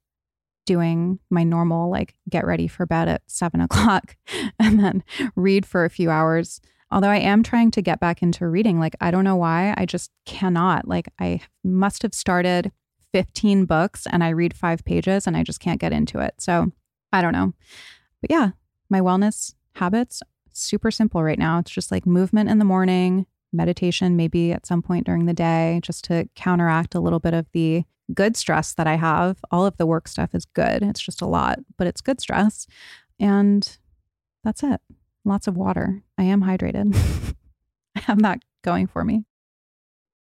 doing 0.66 1.20
my 1.30 1.44
normal, 1.44 1.90
like 1.90 2.16
get 2.30 2.46
ready 2.46 2.68
for 2.68 2.86
bed 2.86 3.08
at 3.08 3.22
seven 3.28 3.62
o'clock 3.62 4.16
and 4.60 4.80
then 4.80 5.04
read 5.36 5.66
for 5.66 5.86
a 5.86 5.90
few 5.90 6.10
hours. 6.10 6.62
Although 6.92 7.10
I 7.10 7.18
am 7.18 7.44
trying 7.44 7.70
to 7.72 7.82
get 7.82 8.00
back 8.00 8.24
into 8.24 8.48
reading, 8.48 8.80
like 8.80 8.96
I 9.00 9.12
don't 9.12 9.24
know 9.24 9.36
why, 9.36 9.74
I 9.78 9.86
just 9.86 10.12
cannot. 10.26 10.88
Like 10.88 11.10
I 11.20 11.42
must 11.64 12.02
have 12.02 12.14
started 12.14 12.72
15 13.14 13.66
books 13.66 14.08
and 14.10 14.24
I 14.24 14.30
read 14.30 14.56
five 14.56 14.84
pages 14.86 15.28
and 15.28 15.36
I 15.36 15.44
just 15.44 15.60
can't 15.60 15.82
get 15.82 15.94
into 15.94 16.20
it. 16.20 16.36
So 16.40 16.72
I 17.12 17.22
don't 17.22 17.34
know. 17.34 17.54
But 18.22 18.32
yeah, 18.32 18.52
my 18.90 19.02
wellness 19.02 19.54
habits 19.80 20.22
super 20.60 20.92
simple 20.92 21.24
right 21.24 21.40
now. 21.40 21.60
It's 21.60 21.72
just 21.72 21.92
like 21.92 22.06
movement 22.06 22.50
in 22.50 22.60
the 22.60 22.66
morning, 22.66 23.26
meditation 23.52 24.16
maybe 24.16 24.52
at 24.52 24.66
some 24.66 24.82
point 24.82 25.06
during 25.06 25.26
the 25.26 25.34
day, 25.34 25.80
just 25.84 26.04
to 26.06 26.28
counteract 26.36 26.96
a 26.96 27.00
little 27.00 27.20
bit 27.20 27.34
of 27.34 27.48
the 27.54 27.84
good 28.14 28.36
stress 28.36 28.74
that 28.74 28.88
I 28.88 28.96
have. 28.96 29.38
All 29.52 29.66
of 29.66 29.78
the 29.78 29.86
work 29.86 30.08
stuff 30.08 30.34
is 30.34 30.46
good. 30.46 30.84
It's 30.84 31.00
just 31.00 31.22
a 31.22 31.28
lot, 31.28 31.60
but 31.78 31.88
it's 31.88 32.02
good 32.02 32.20
stress. 32.20 32.68
And 33.20 33.78
that's 34.44 34.64
it. 34.64 34.82
Lots 35.26 35.48
of 35.48 35.58
water. 35.58 36.02
I 36.18 36.24
am 36.24 36.44
hydrated. 36.44 36.96
I 37.96 38.02
have 38.02 38.22
that 38.22 38.40
going 38.64 38.88
for 38.88 39.04
me. 39.04 39.26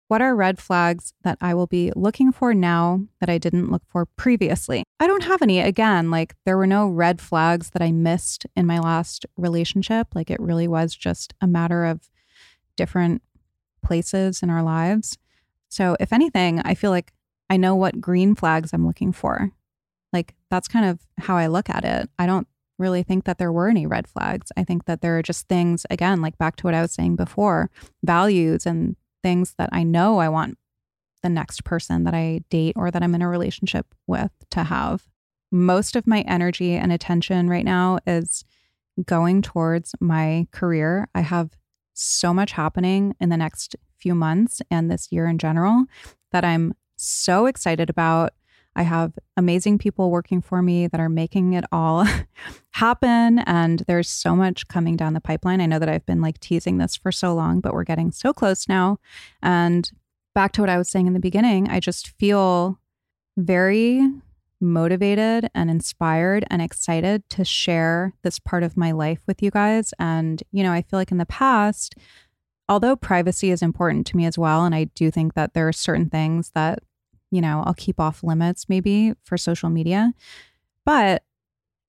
What 0.08 0.22
are 0.22 0.34
red 0.34 0.58
flags 0.58 1.12
that 1.22 1.36
I 1.40 1.52
will 1.52 1.66
be 1.66 1.92
looking 1.94 2.32
for 2.32 2.54
now 2.54 3.02
that 3.20 3.28
I 3.28 3.36
didn't 3.36 3.70
look 3.70 3.82
for 3.88 4.06
previously? 4.06 4.82
I 4.98 5.06
don't 5.06 5.24
have 5.24 5.42
any. 5.42 5.60
Again, 5.60 6.10
like 6.10 6.34
there 6.46 6.56
were 6.56 6.66
no 6.66 6.88
red 6.88 7.20
flags 7.20 7.70
that 7.70 7.82
I 7.82 7.92
missed 7.92 8.46
in 8.56 8.66
my 8.66 8.78
last 8.78 9.26
relationship. 9.36 10.08
Like 10.14 10.30
it 10.30 10.40
really 10.40 10.66
was 10.66 10.94
just 10.94 11.34
a 11.42 11.46
matter 11.46 11.84
of 11.84 12.08
different 12.74 13.22
places 13.82 14.42
in 14.42 14.48
our 14.48 14.62
lives. 14.62 15.18
So, 15.68 15.94
if 16.00 16.12
anything, 16.12 16.60
I 16.64 16.74
feel 16.74 16.90
like 16.90 17.12
I 17.50 17.58
know 17.58 17.76
what 17.76 18.00
green 18.00 18.34
flags 18.34 18.72
I'm 18.72 18.86
looking 18.86 19.12
for. 19.12 19.50
Like 20.12 20.34
that's 20.50 20.68
kind 20.68 20.86
of 20.86 21.00
how 21.18 21.36
I 21.36 21.48
look 21.48 21.68
at 21.68 21.84
it. 21.84 22.08
I 22.18 22.24
don't 22.24 22.48
really 22.78 23.02
think 23.02 23.24
that 23.24 23.36
there 23.36 23.52
were 23.52 23.68
any 23.68 23.86
red 23.86 24.08
flags. 24.08 24.50
I 24.56 24.64
think 24.64 24.86
that 24.86 25.02
there 25.02 25.18
are 25.18 25.22
just 25.22 25.48
things, 25.48 25.84
again, 25.90 26.22
like 26.22 26.38
back 26.38 26.56
to 26.56 26.66
what 26.66 26.74
I 26.74 26.80
was 26.80 26.92
saying 26.92 27.16
before 27.16 27.70
values 28.02 28.64
and 28.64 28.96
things 29.28 29.54
that 29.58 29.68
I 29.72 29.82
know 29.82 30.20
I 30.20 30.30
want 30.30 30.56
the 31.22 31.28
next 31.28 31.62
person 31.62 32.04
that 32.04 32.14
I 32.14 32.40
date 32.48 32.72
or 32.76 32.90
that 32.90 33.02
I'm 33.02 33.14
in 33.14 33.20
a 33.20 33.28
relationship 33.28 33.86
with 34.06 34.30
to 34.52 34.64
have. 34.64 35.06
Most 35.52 35.96
of 35.96 36.06
my 36.06 36.22
energy 36.22 36.72
and 36.72 36.90
attention 36.90 37.50
right 37.50 37.64
now 37.64 37.98
is 38.06 38.42
going 39.04 39.42
towards 39.42 39.94
my 40.00 40.46
career. 40.50 41.08
I 41.14 41.20
have 41.20 41.50
so 41.92 42.32
much 42.32 42.52
happening 42.52 43.16
in 43.20 43.28
the 43.28 43.36
next 43.36 43.76
few 43.98 44.14
months 44.14 44.62
and 44.70 44.90
this 44.90 45.12
year 45.12 45.26
in 45.26 45.36
general 45.36 45.84
that 46.32 46.44
I'm 46.44 46.72
so 46.96 47.44
excited 47.44 47.90
about. 47.90 48.32
I 48.76 48.82
have 48.82 49.18
amazing 49.36 49.78
people 49.78 50.10
working 50.10 50.40
for 50.40 50.62
me 50.62 50.86
that 50.86 51.00
are 51.00 51.08
making 51.08 51.54
it 51.54 51.64
all 51.72 52.06
happen. 52.70 53.40
And 53.40 53.82
there's 53.88 54.08
so 54.08 54.36
much 54.36 54.68
coming 54.68 54.96
down 54.96 55.14
the 55.14 55.20
pipeline. 55.20 55.60
I 55.60 55.66
know 55.66 55.78
that 55.78 55.88
I've 55.88 56.06
been 56.06 56.20
like 56.20 56.38
teasing 56.38 56.78
this 56.78 56.94
for 56.96 57.10
so 57.10 57.34
long, 57.34 57.60
but 57.60 57.74
we're 57.74 57.84
getting 57.84 58.12
so 58.12 58.32
close 58.32 58.68
now. 58.68 58.98
And 59.42 59.90
back 60.34 60.52
to 60.52 60.60
what 60.60 60.70
I 60.70 60.78
was 60.78 60.88
saying 60.88 61.08
in 61.08 61.12
the 61.12 61.20
beginning, 61.20 61.68
I 61.68 61.80
just 61.80 62.08
feel 62.18 62.78
very 63.36 64.00
motivated 64.60 65.48
and 65.54 65.70
inspired 65.70 66.44
and 66.50 66.60
excited 66.60 67.28
to 67.30 67.44
share 67.44 68.12
this 68.22 68.38
part 68.38 68.62
of 68.62 68.76
my 68.76 68.92
life 68.92 69.20
with 69.26 69.42
you 69.42 69.50
guys. 69.50 69.92
And, 69.98 70.42
you 70.52 70.62
know, 70.62 70.72
I 70.72 70.82
feel 70.82 70.98
like 70.98 71.12
in 71.12 71.18
the 71.18 71.26
past, 71.26 71.94
although 72.68 72.96
privacy 72.96 73.50
is 73.50 73.62
important 73.62 74.06
to 74.08 74.16
me 74.16 74.24
as 74.26 74.38
well, 74.38 74.64
and 74.64 74.74
I 74.74 74.84
do 74.84 75.10
think 75.10 75.34
that 75.34 75.54
there 75.54 75.68
are 75.68 75.72
certain 75.72 76.10
things 76.10 76.50
that 76.54 76.80
you 77.30 77.40
know, 77.40 77.62
I'll 77.66 77.74
keep 77.74 78.00
off 78.00 78.22
limits 78.22 78.68
maybe 78.68 79.12
for 79.24 79.36
social 79.36 79.70
media. 79.70 80.12
But 80.84 81.22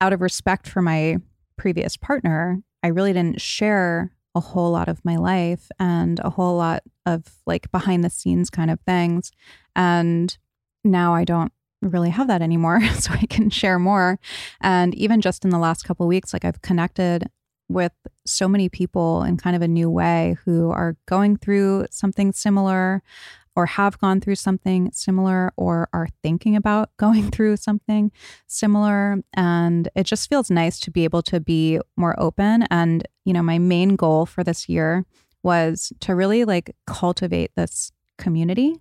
out 0.02 0.14
of 0.14 0.22
respect 0.22 0.68
for 0.68 0.82
my 0.82 1.18
previous 1.58 1.98
partner, 1.98 2.62
I 2.84 2.88
really 2.88 3.14
didn't 3.14 3.42
share 3.42 4.12
a 4.36 4.40
whole 4.40 4.72
lot 4.72 4.88
of 4.88 5.04
my 5.04 5.16
life 5.16 5.70
and 5.80 6.20
a 6.20 6.30
whole 6.30 6.56
lot 6.56 6.84
of 7.06 7.26
like 7.46 7.72
behind 7.72 8.04
the 8.04 8.10
scenes 8.10 8.50
kind 8.50 8.70
of 8.70 8.80
things. 8.82 9.32
And 9.76 10.38
now 10.84 11.14
I 11.16 11.24
don't 11.24 11.52
really 11.82 12.10
have 12.10 12.28
that 12.28 12.42
anymore 12.42 12.82
so 13.00 13.14
I 13.14 13.26
can 13.26 13.50
share 13.50 13.80
more. 13.80 14.20
And 14.62 14.94
even 14.96 15.22
just 15.22 15.44
in 15.44 15.50
the 15.50 15.58
last 15.58 15.84
couple 15.84 16.08
weeks 16.08 16.34
like 16.34 16.46
I've 16.46 16.62
connected 16.62 17.30
with 17.68 17.94
so 18.26 18.48
many 18.48 18.68
people 18.68 19.24
in 19.24 19.38
kind 19.38 19.56
of 19.56 19.62
a 19.62 19.68
new 19.68 19.90
way 19.90 20.36
who 20.44 20.72
are 20.72 20.98
going 21.06 21.38
through 21.38 21.86
something 21.92 22.34
similar 22.34 23.04
or 23.60 23.66
have 23.66 24.00
gone 24.00 24.22
through 24.22 24.36
something 24.36 24.90
similar 24.94 25.52
or 25.58 25.90
are 25.92 26.08
thinking 26.24 26.56
about 26.56 26.90
going 26.98 27.30
through 27.30 27.58
something 27.58 28.10
similar. 28.48 29.18
And 29.34 29.90
it 29.96 30.06
just 30.06 30.30
feels 30.30 30.50
nice 30.50 30.80
to 30.80 30.92
be 30.92 31.04
able 31.04 31.22
to 31.24 31.42
be 31.42 31.78
more 31.98 32.18
open. 32.18 32.64
And, 32.72 33.06
you 33.26 33.34
know, 33.34 33.44
my 33.44 33.60
main 33.60 33.98
goal 33.98 34.26
for 34.26 34.46
this 34.46 34.70
year 34.70 35.06
was 35.44 35.92
to 36.00 36.16
really 36.16 36.46
like 36.46 36.74
cultivate 36.88 37.52
this 37.58 37.92
community. 38.18 38.78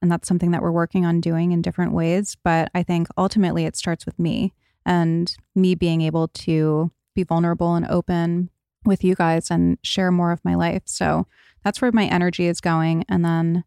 And 0.00 0.10
that's 0.10 0.28
something 0.28 0.52
that 0.52 0.62
we're 0.62 0.70
working 0.70 1.04
on 1.04 1.20
doing 1.20 1.50
in 1.50 1.60
different 1.60 1.92
ways. 1.92 2.36
But 2.44 2.70
I 2.76 2.84
think 2.84 3.08
ultimately 3.18 3.64
it 3.64 3.74
starts 3.74 4.06
with 4.06 4.20
me 4.20 4.52
and 4.86 5.34
me 5.56 5.74
being 5.74 6.00
able 6.00 6.28
to 6.28 6.92
be 7.16 7.24
vulnerable 7.24 7.74
and 7.74 7.88
open 7.88 8.50
with 8.84 9.02
you 9.02 9.16
guys 9.16 9.50
and 9.50 9.78
share 9.82 10.12
more 10.12 10.30
of 10.30 10.44
my 10.44 10.54
life. 10.54 10.82
So 10.84 11.26
that's 11.64 11.82
where 11.82 11.90
my 11.90 12.04
energy 12.04 12.46
is 12.46 12.60
going. 12.60 13.04
And 13.08 13.24
then 13.24 13.64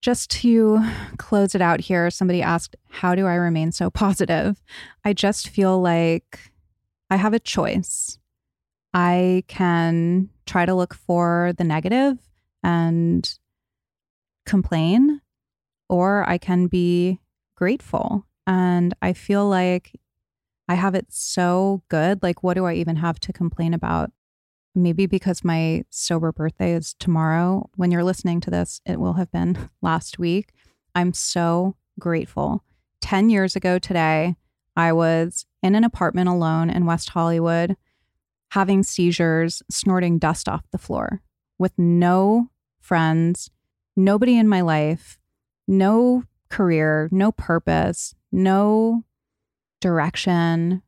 just 0.00 0.30
to 0.30 0.82
close 1.18 1.54
it 1.54 1.60
out 1.60 1.80
here, 1.80 2.10
somebody 2.10 2.42
asked, 2.42 2.76
How 2.88 3.14
do 3.14 3.26
I 3.26 3.34
remain 3.34 3.72
so 3.72 3.90
positive? 3.90 4.62
I 5.04 5.12
just 5.12 5.48
feel 5.48 5.80
like 5.80 6.52
I 7.10 7.16
have 7.16 7.34
a 7.34 7.40
choice. 7.40 8.18
I 8.94 9.44
can 9.46 10.30
try 10.46 10.66
to 10.66 10.74
look 10.74 10.94
for 10.94 11.52
the 11.58 11.64
negative 11.64 12.18
and 12.62 13.38
complain, 14.46 15.20
or 15.88 16.28
I 16.28 16.38
can 16.38 16.66
be 16.66 17.20
grateful. 17.56 18.26
And 18.46 18.94
I 19.00 19.12
feel 19.12 19.48
like 19.48 19.92
I 20.68 20.74
have 20.74 20.94
it 20.94 21.06
so 21.10 21.82
good. 21.88 22.22
Like, 22.22 22.42
what 22.42 22.54
do 22.54 22.64
I 22.64 22.74
even 22.74 22.96
have 22.96 23.20
to 23.20 23.32
complain 23.32 23.74
about? 23.74 24.10
Maybe 24.74 25.06
because 25.06 25.44
my 25.44 25.82
sober 25.90 26.32
birthday 26.32 26.74
is 26.74 26.94
tomorrow. 26.94 27.68
When 27.76 27.90
you're 27.90 28.04
listening 28.04 28.40
to 28.42 28.50
this, 28.50 28.80
it 28.86 29.00
will 29.00 29.14
have 29.14 29.30
been 29.30 29.70
last 29.82 30.18
week. 30.18 30.52
I'm 30.94 31.12
so 31.12 31.76
grateful. 31.98 32.64
10 33.02 33.30
years 33.30 33.56
ago 33.56 33.78
today, 33.78 34.36
I 34.76 34.92
was 34.92 35.46
in 35.62 35.74
an 35.74 35.84
apartment 35.84 36.28
alone 36.28 36.70
in 36.70 36.86
West 36.86 37.10
Hollywood, 37.10 37.76
having 38.52 38.82
seizures, 38.82 39.62
snorting 39.70 40.18
dust 40.18 40.48
off 40.48 40.64
the 40.70 40.78
floor 40.78 41.22
with 41.58 41.78
no 41.78 42.48
friends, 42.80 43.50
nobody 43.96 44.38
in 44.38 44.48
my 44.48 44.60
life, 44.60 45.18
no 45.68 46.24
career, 46.48 47.08
no 47.12 47.32
purpose, 47.32 48.14
no 48.32 49.04
direction, 49.80 50.82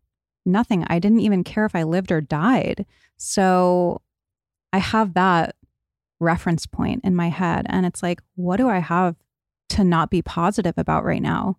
nothing. 0.44 0.84
I 0.88 0.98
didn't 0.98 1.20
even 1.20 1.44
care 1.44 1.64
if 1.64 1.74
I 1.74 1.82
lived 1.84 2.10
or 2.10 2.20
died. 2.20 2.86
So 3.24 4.02
I 4.72 4.78
have 4.78 5.14
that 5.14 5.54
reference 6.18 6.66
point 6.66 7.02
in 7.04 7.14
my 7.14 7.28
head. 7.28 7.66
And 7.68 7.86
it's 7.86 8.02
like, 8.02 8.20
what 8.34 8.56
do 8.56 8.68
I 8.68 8.80
have 8.80 9.14
to 9.70 9.84
not 9.84 10.10
be 10.10 10.22
positive 10.22 10.74
about 10.76 11.04
right 11.04 11.22
now? 11.22 11.56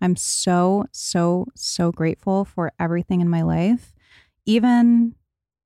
I'm 0.00 0.16
so, 0.16 0.86
so, 0.90 1.48
so 1.54 1.92
grateful 1.92 2.46
for 2.46 2.72
everything 2.80 3.20
in 3.20 3.28
my 3.28 3.42
life, 3.42 3.94
even 4.46 5.14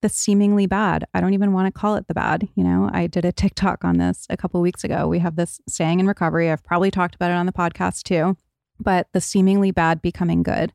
the 0.03 0.09
seemingly 0.09 0.66
bad. 0.66 1.05
I 1.14 1.20
don't 1.20 1.32
even 1.32 1.53
want 1.53 1.72
to 1.72 1.80
call 1.80 1.94
it 1.94 2.09
the 2.09 2.14
bad. 2.14 2.49
You 2.57 2.64
know, 2.64 2.90
I 2.92 3.07
did 3.07 3.24
a 3.24 3.30
TikTok 3.30 3.84
on 3.84 3.99
this 3.99 4.26
a 4.28 4.36
couple 4.36 4.61
weeks 4.61 4.82
ago. 4.82 5.07
We 5.07 5.20
have 5.20 5.36
this 5.36 5.61
saying 5.68 6.01
in 6.01 6.09
recovery. 6.09 6.51
I've 6.51 6.64
probably 6.64 6.90
talked 6.90 7.14
about 7.14 7.30
it 7.30 7.34
on 7.34 7.47
the 7.47 7.53
podcast 7.53 8.03
too, 8.03 8.36
but 8.80 9.07
the 9.12 9.20
seemingly 9.20 9.70
bad 9.70 10.03
becoming 10.03 10.42
good. 10.42 10.72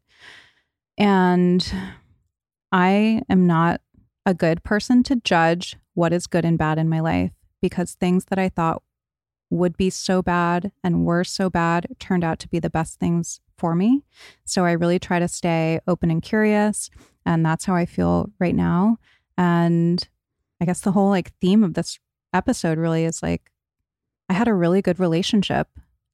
And 0.97 1.69
I 2.71 3.21
am 3.29 3.47
not 3.47 3.81
a 4.25 4.33
good 4.33 4.63
person 4.63 5.03
to 5.03 5.15
judge 5.17 5.77
what 5.93 6.13
is 6.13 6.27
good 6.27 6.45
and 6.45 6.57
bad 6.57 6.77
in 6.77 6.89
my 6.89 6.99
life 6.99 7.31
because 7.61 7.93
things 7.93 8.25
that 8.25 8.39
I 8.39 8.49
thought 8.49 8.81
would 9.49 9.75
be 9.75 9.89
so 9.89 10.21
bad 10.21 10.71
and 10.83 11.05
were 11.05 11.23
so 11.23 11.49
bad 11.49 11.87
turned 11.99 12.23
out 12.23 12.39
to 12.39 12.47
be 12.47 12.59
the 12.59 12.69
best 12.69 12.99
things 12.99 13.41
for 13.57 13.75
me. 13.75 14.03
So 14.45 14.65
I 14.65 14.71
really 14.71 14.97
try 14.97 15.19
to 15.19 15.27
stay 15.27 15.79
open 15.87 16.09
and 16.09 16.21
curious. 16.21 16.89
And 17.25 17.45
that's 17.45 17.65
how 17.65 17.75
I 17.75 17.85
feel 17.85 18.31
right 18.39 18.55
now. 18.55 18.97
And 19.37 20.07
I 20.61 20.65
guess 20.65 20.81
the 20.81 20.91
whole 20.91 21.09
like 21.09 21.33
theme 21.41 21.63
of 21.63 21.73
this 21.73 21.99
episode 22.33 22.77
really 22.77 23.03
is 23.05 23.21
like, 23.21 23.51
I 24.29 24.33
had 24.33 24.47
a 24.47 24.53
really 24.53 24.81
good 24.81 24.99
relationship 24.99 25.67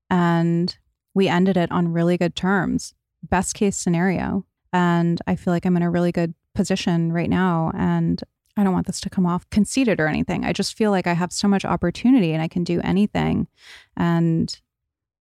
and 0.10 0.76
we 1.14 1.28
ended 1.28 1.58
it 1.58 1.72
on 1.72 1.94
really 1.94 2.18
good 2.18 2.36
terms. 2.36 2.96
Best 3.22 3.54
case 3.54 3.78
scenario. 3.78 4.46
And 4.74 5.22
I 5.28 5.36
feel 5.36 5.54
like 5.54 5.66
I'm 5.66 5.78
in 5.78 5.84
a 5.84 5.90
really 5.90 6.12
good 6.12 6.34
position 6.58 7.14
right 7.14 7.30
now. 7.30 7.72
And 7.76 8.22
I 8.58 8.64
don't 8.64 8.74
want 8.74 8.88
this 8.88 9.00
to 9.02 9.10
come 9.12 9.28
off 9.28 9.48
conceited 9.52 10.00
or 10.00 10.08
anything. 10.08 10.44
I 10.44 10.52
just 10.52 10.76
feel 10.76 10.90
like 10.90 11.06
I 11.06 11.14
have 11.14 11.32
so 11.32 11.48
much 11.48 11.64
opportunity 11.64 12.34
and 12.34 12.42
I 12.42 12.48
can 12.48 12.64
do 12.64 12.82
anything. 12.84 13.48
And 13.96 14.60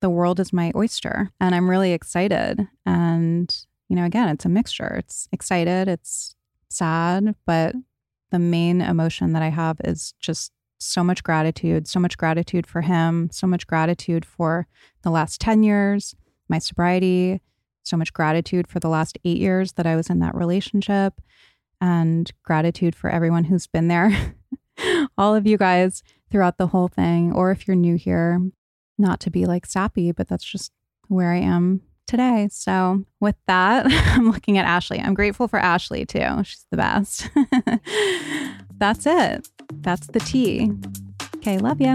the 0.00 0.08
world 0.08 0.40
is 0.40 0.52
my 0.52 0.72
oyster. 0.74 1.30
And 1.38 1.54
I'm 1.54 1.68
really 1.68 1.92
excited. 1.92 2.66
And, 2.86 3.54
you 3.88 3.96
know, 3.96 4.06
again, 4.06 4.30
it's 4.30 4.46
a 4.46 4.48
mixture. 4.48 4.94
It's 4.98 5.28
excited, 5.30 5.88
it's 5.88 6.34
sad, 6.70 7.34
but 7.44 7.74
the 8.30 8.38
main 8.38 8.80
emotion 8.80 9.34
that 9.34 9.42
I 9.42 9.50
have 9.50 9.76
is 9.84 10.14
just 10.18 10.52
so 10.78 11.04
much 11.04 11.22
gratitude, 11.22 11.86
so 11.86 12.00
much 12.00 12.16
gratitude 12.16 12.66
for 12.66 12.80
him, 12.80 13.28
so 13.30 13.46
much 13.46 13.66
gratitude 13.66 14.24
for 14.24 14.66
the 15.02 15.10
last 15.10 15.40
10 15.40 15.62
years, 15.62 16.16
my 16.48 16.58
sobriety, 16.58 17.42
so 17.86 17.96
much 17.96 18.12
gratitude 18.12 18.66
for 18.68 18.80
the 18.80 18.88
last 18.88 19.18
eight 19.24 19.38
years 19.38 19.72
that 19.72 19.86
I 19.86 19.96
was 19.96 20.10
in 20.10 20.18
that 20.20 20.34
relationship 20.34 21.20
and 21.80 22.30
gratitude 22.42 22.94
for 22.94 23.10
everyone 23.10 23.44
who's 23.44 23.66
been 23.66 23.88
there, 23.88 24.34
all 25.18 25.34
of 25.34 25.46
you 25.46 25.56
guys 25.56 26.02
throughout 26.30 26.58
the 26.58 26.68
whole 26.68 26.88
thing. 26.88 27.32
Or 27.32 27.50
if 27.50 27.66
you're 27.66 27.76
new 27.76 27.96
here, 27.96 28.40
not 28.98 29.20
to 29.20 29.30
be 29.30 29.46
like 29.46 29.66
sappy, 29.66 30.12
but 30.12 30.28
that's 30.28 30.44
just 30.44 30.72
where 31.08 31.32
I 31.32 31.38
am 31.38 31.82
today. 32.06 32.48
So, 32.50 33.04
with 33.20 33.36
that, 33.46 33.86
I'm 33.90 34.30
looking 34.30 34.58
at 34.58 34.66
Ashley. 34.66 35.00
I'm 35.00 35.14
grateful 35.14 35.48
for 35.48 35.58
Ashley 35.58 36.06
too. 36.06 36.42
She's 36.44 36.66
the 36.70 36.76
best. 36.76 37.28
That's 38.78 39.06
it. 39.06 39.48
That's 39.80 40.06
the 40.08 40.20
tea. 40.20 40.70
Okay, 41.36 41.58
love 41.58 41.80
ya. 41.80 41.94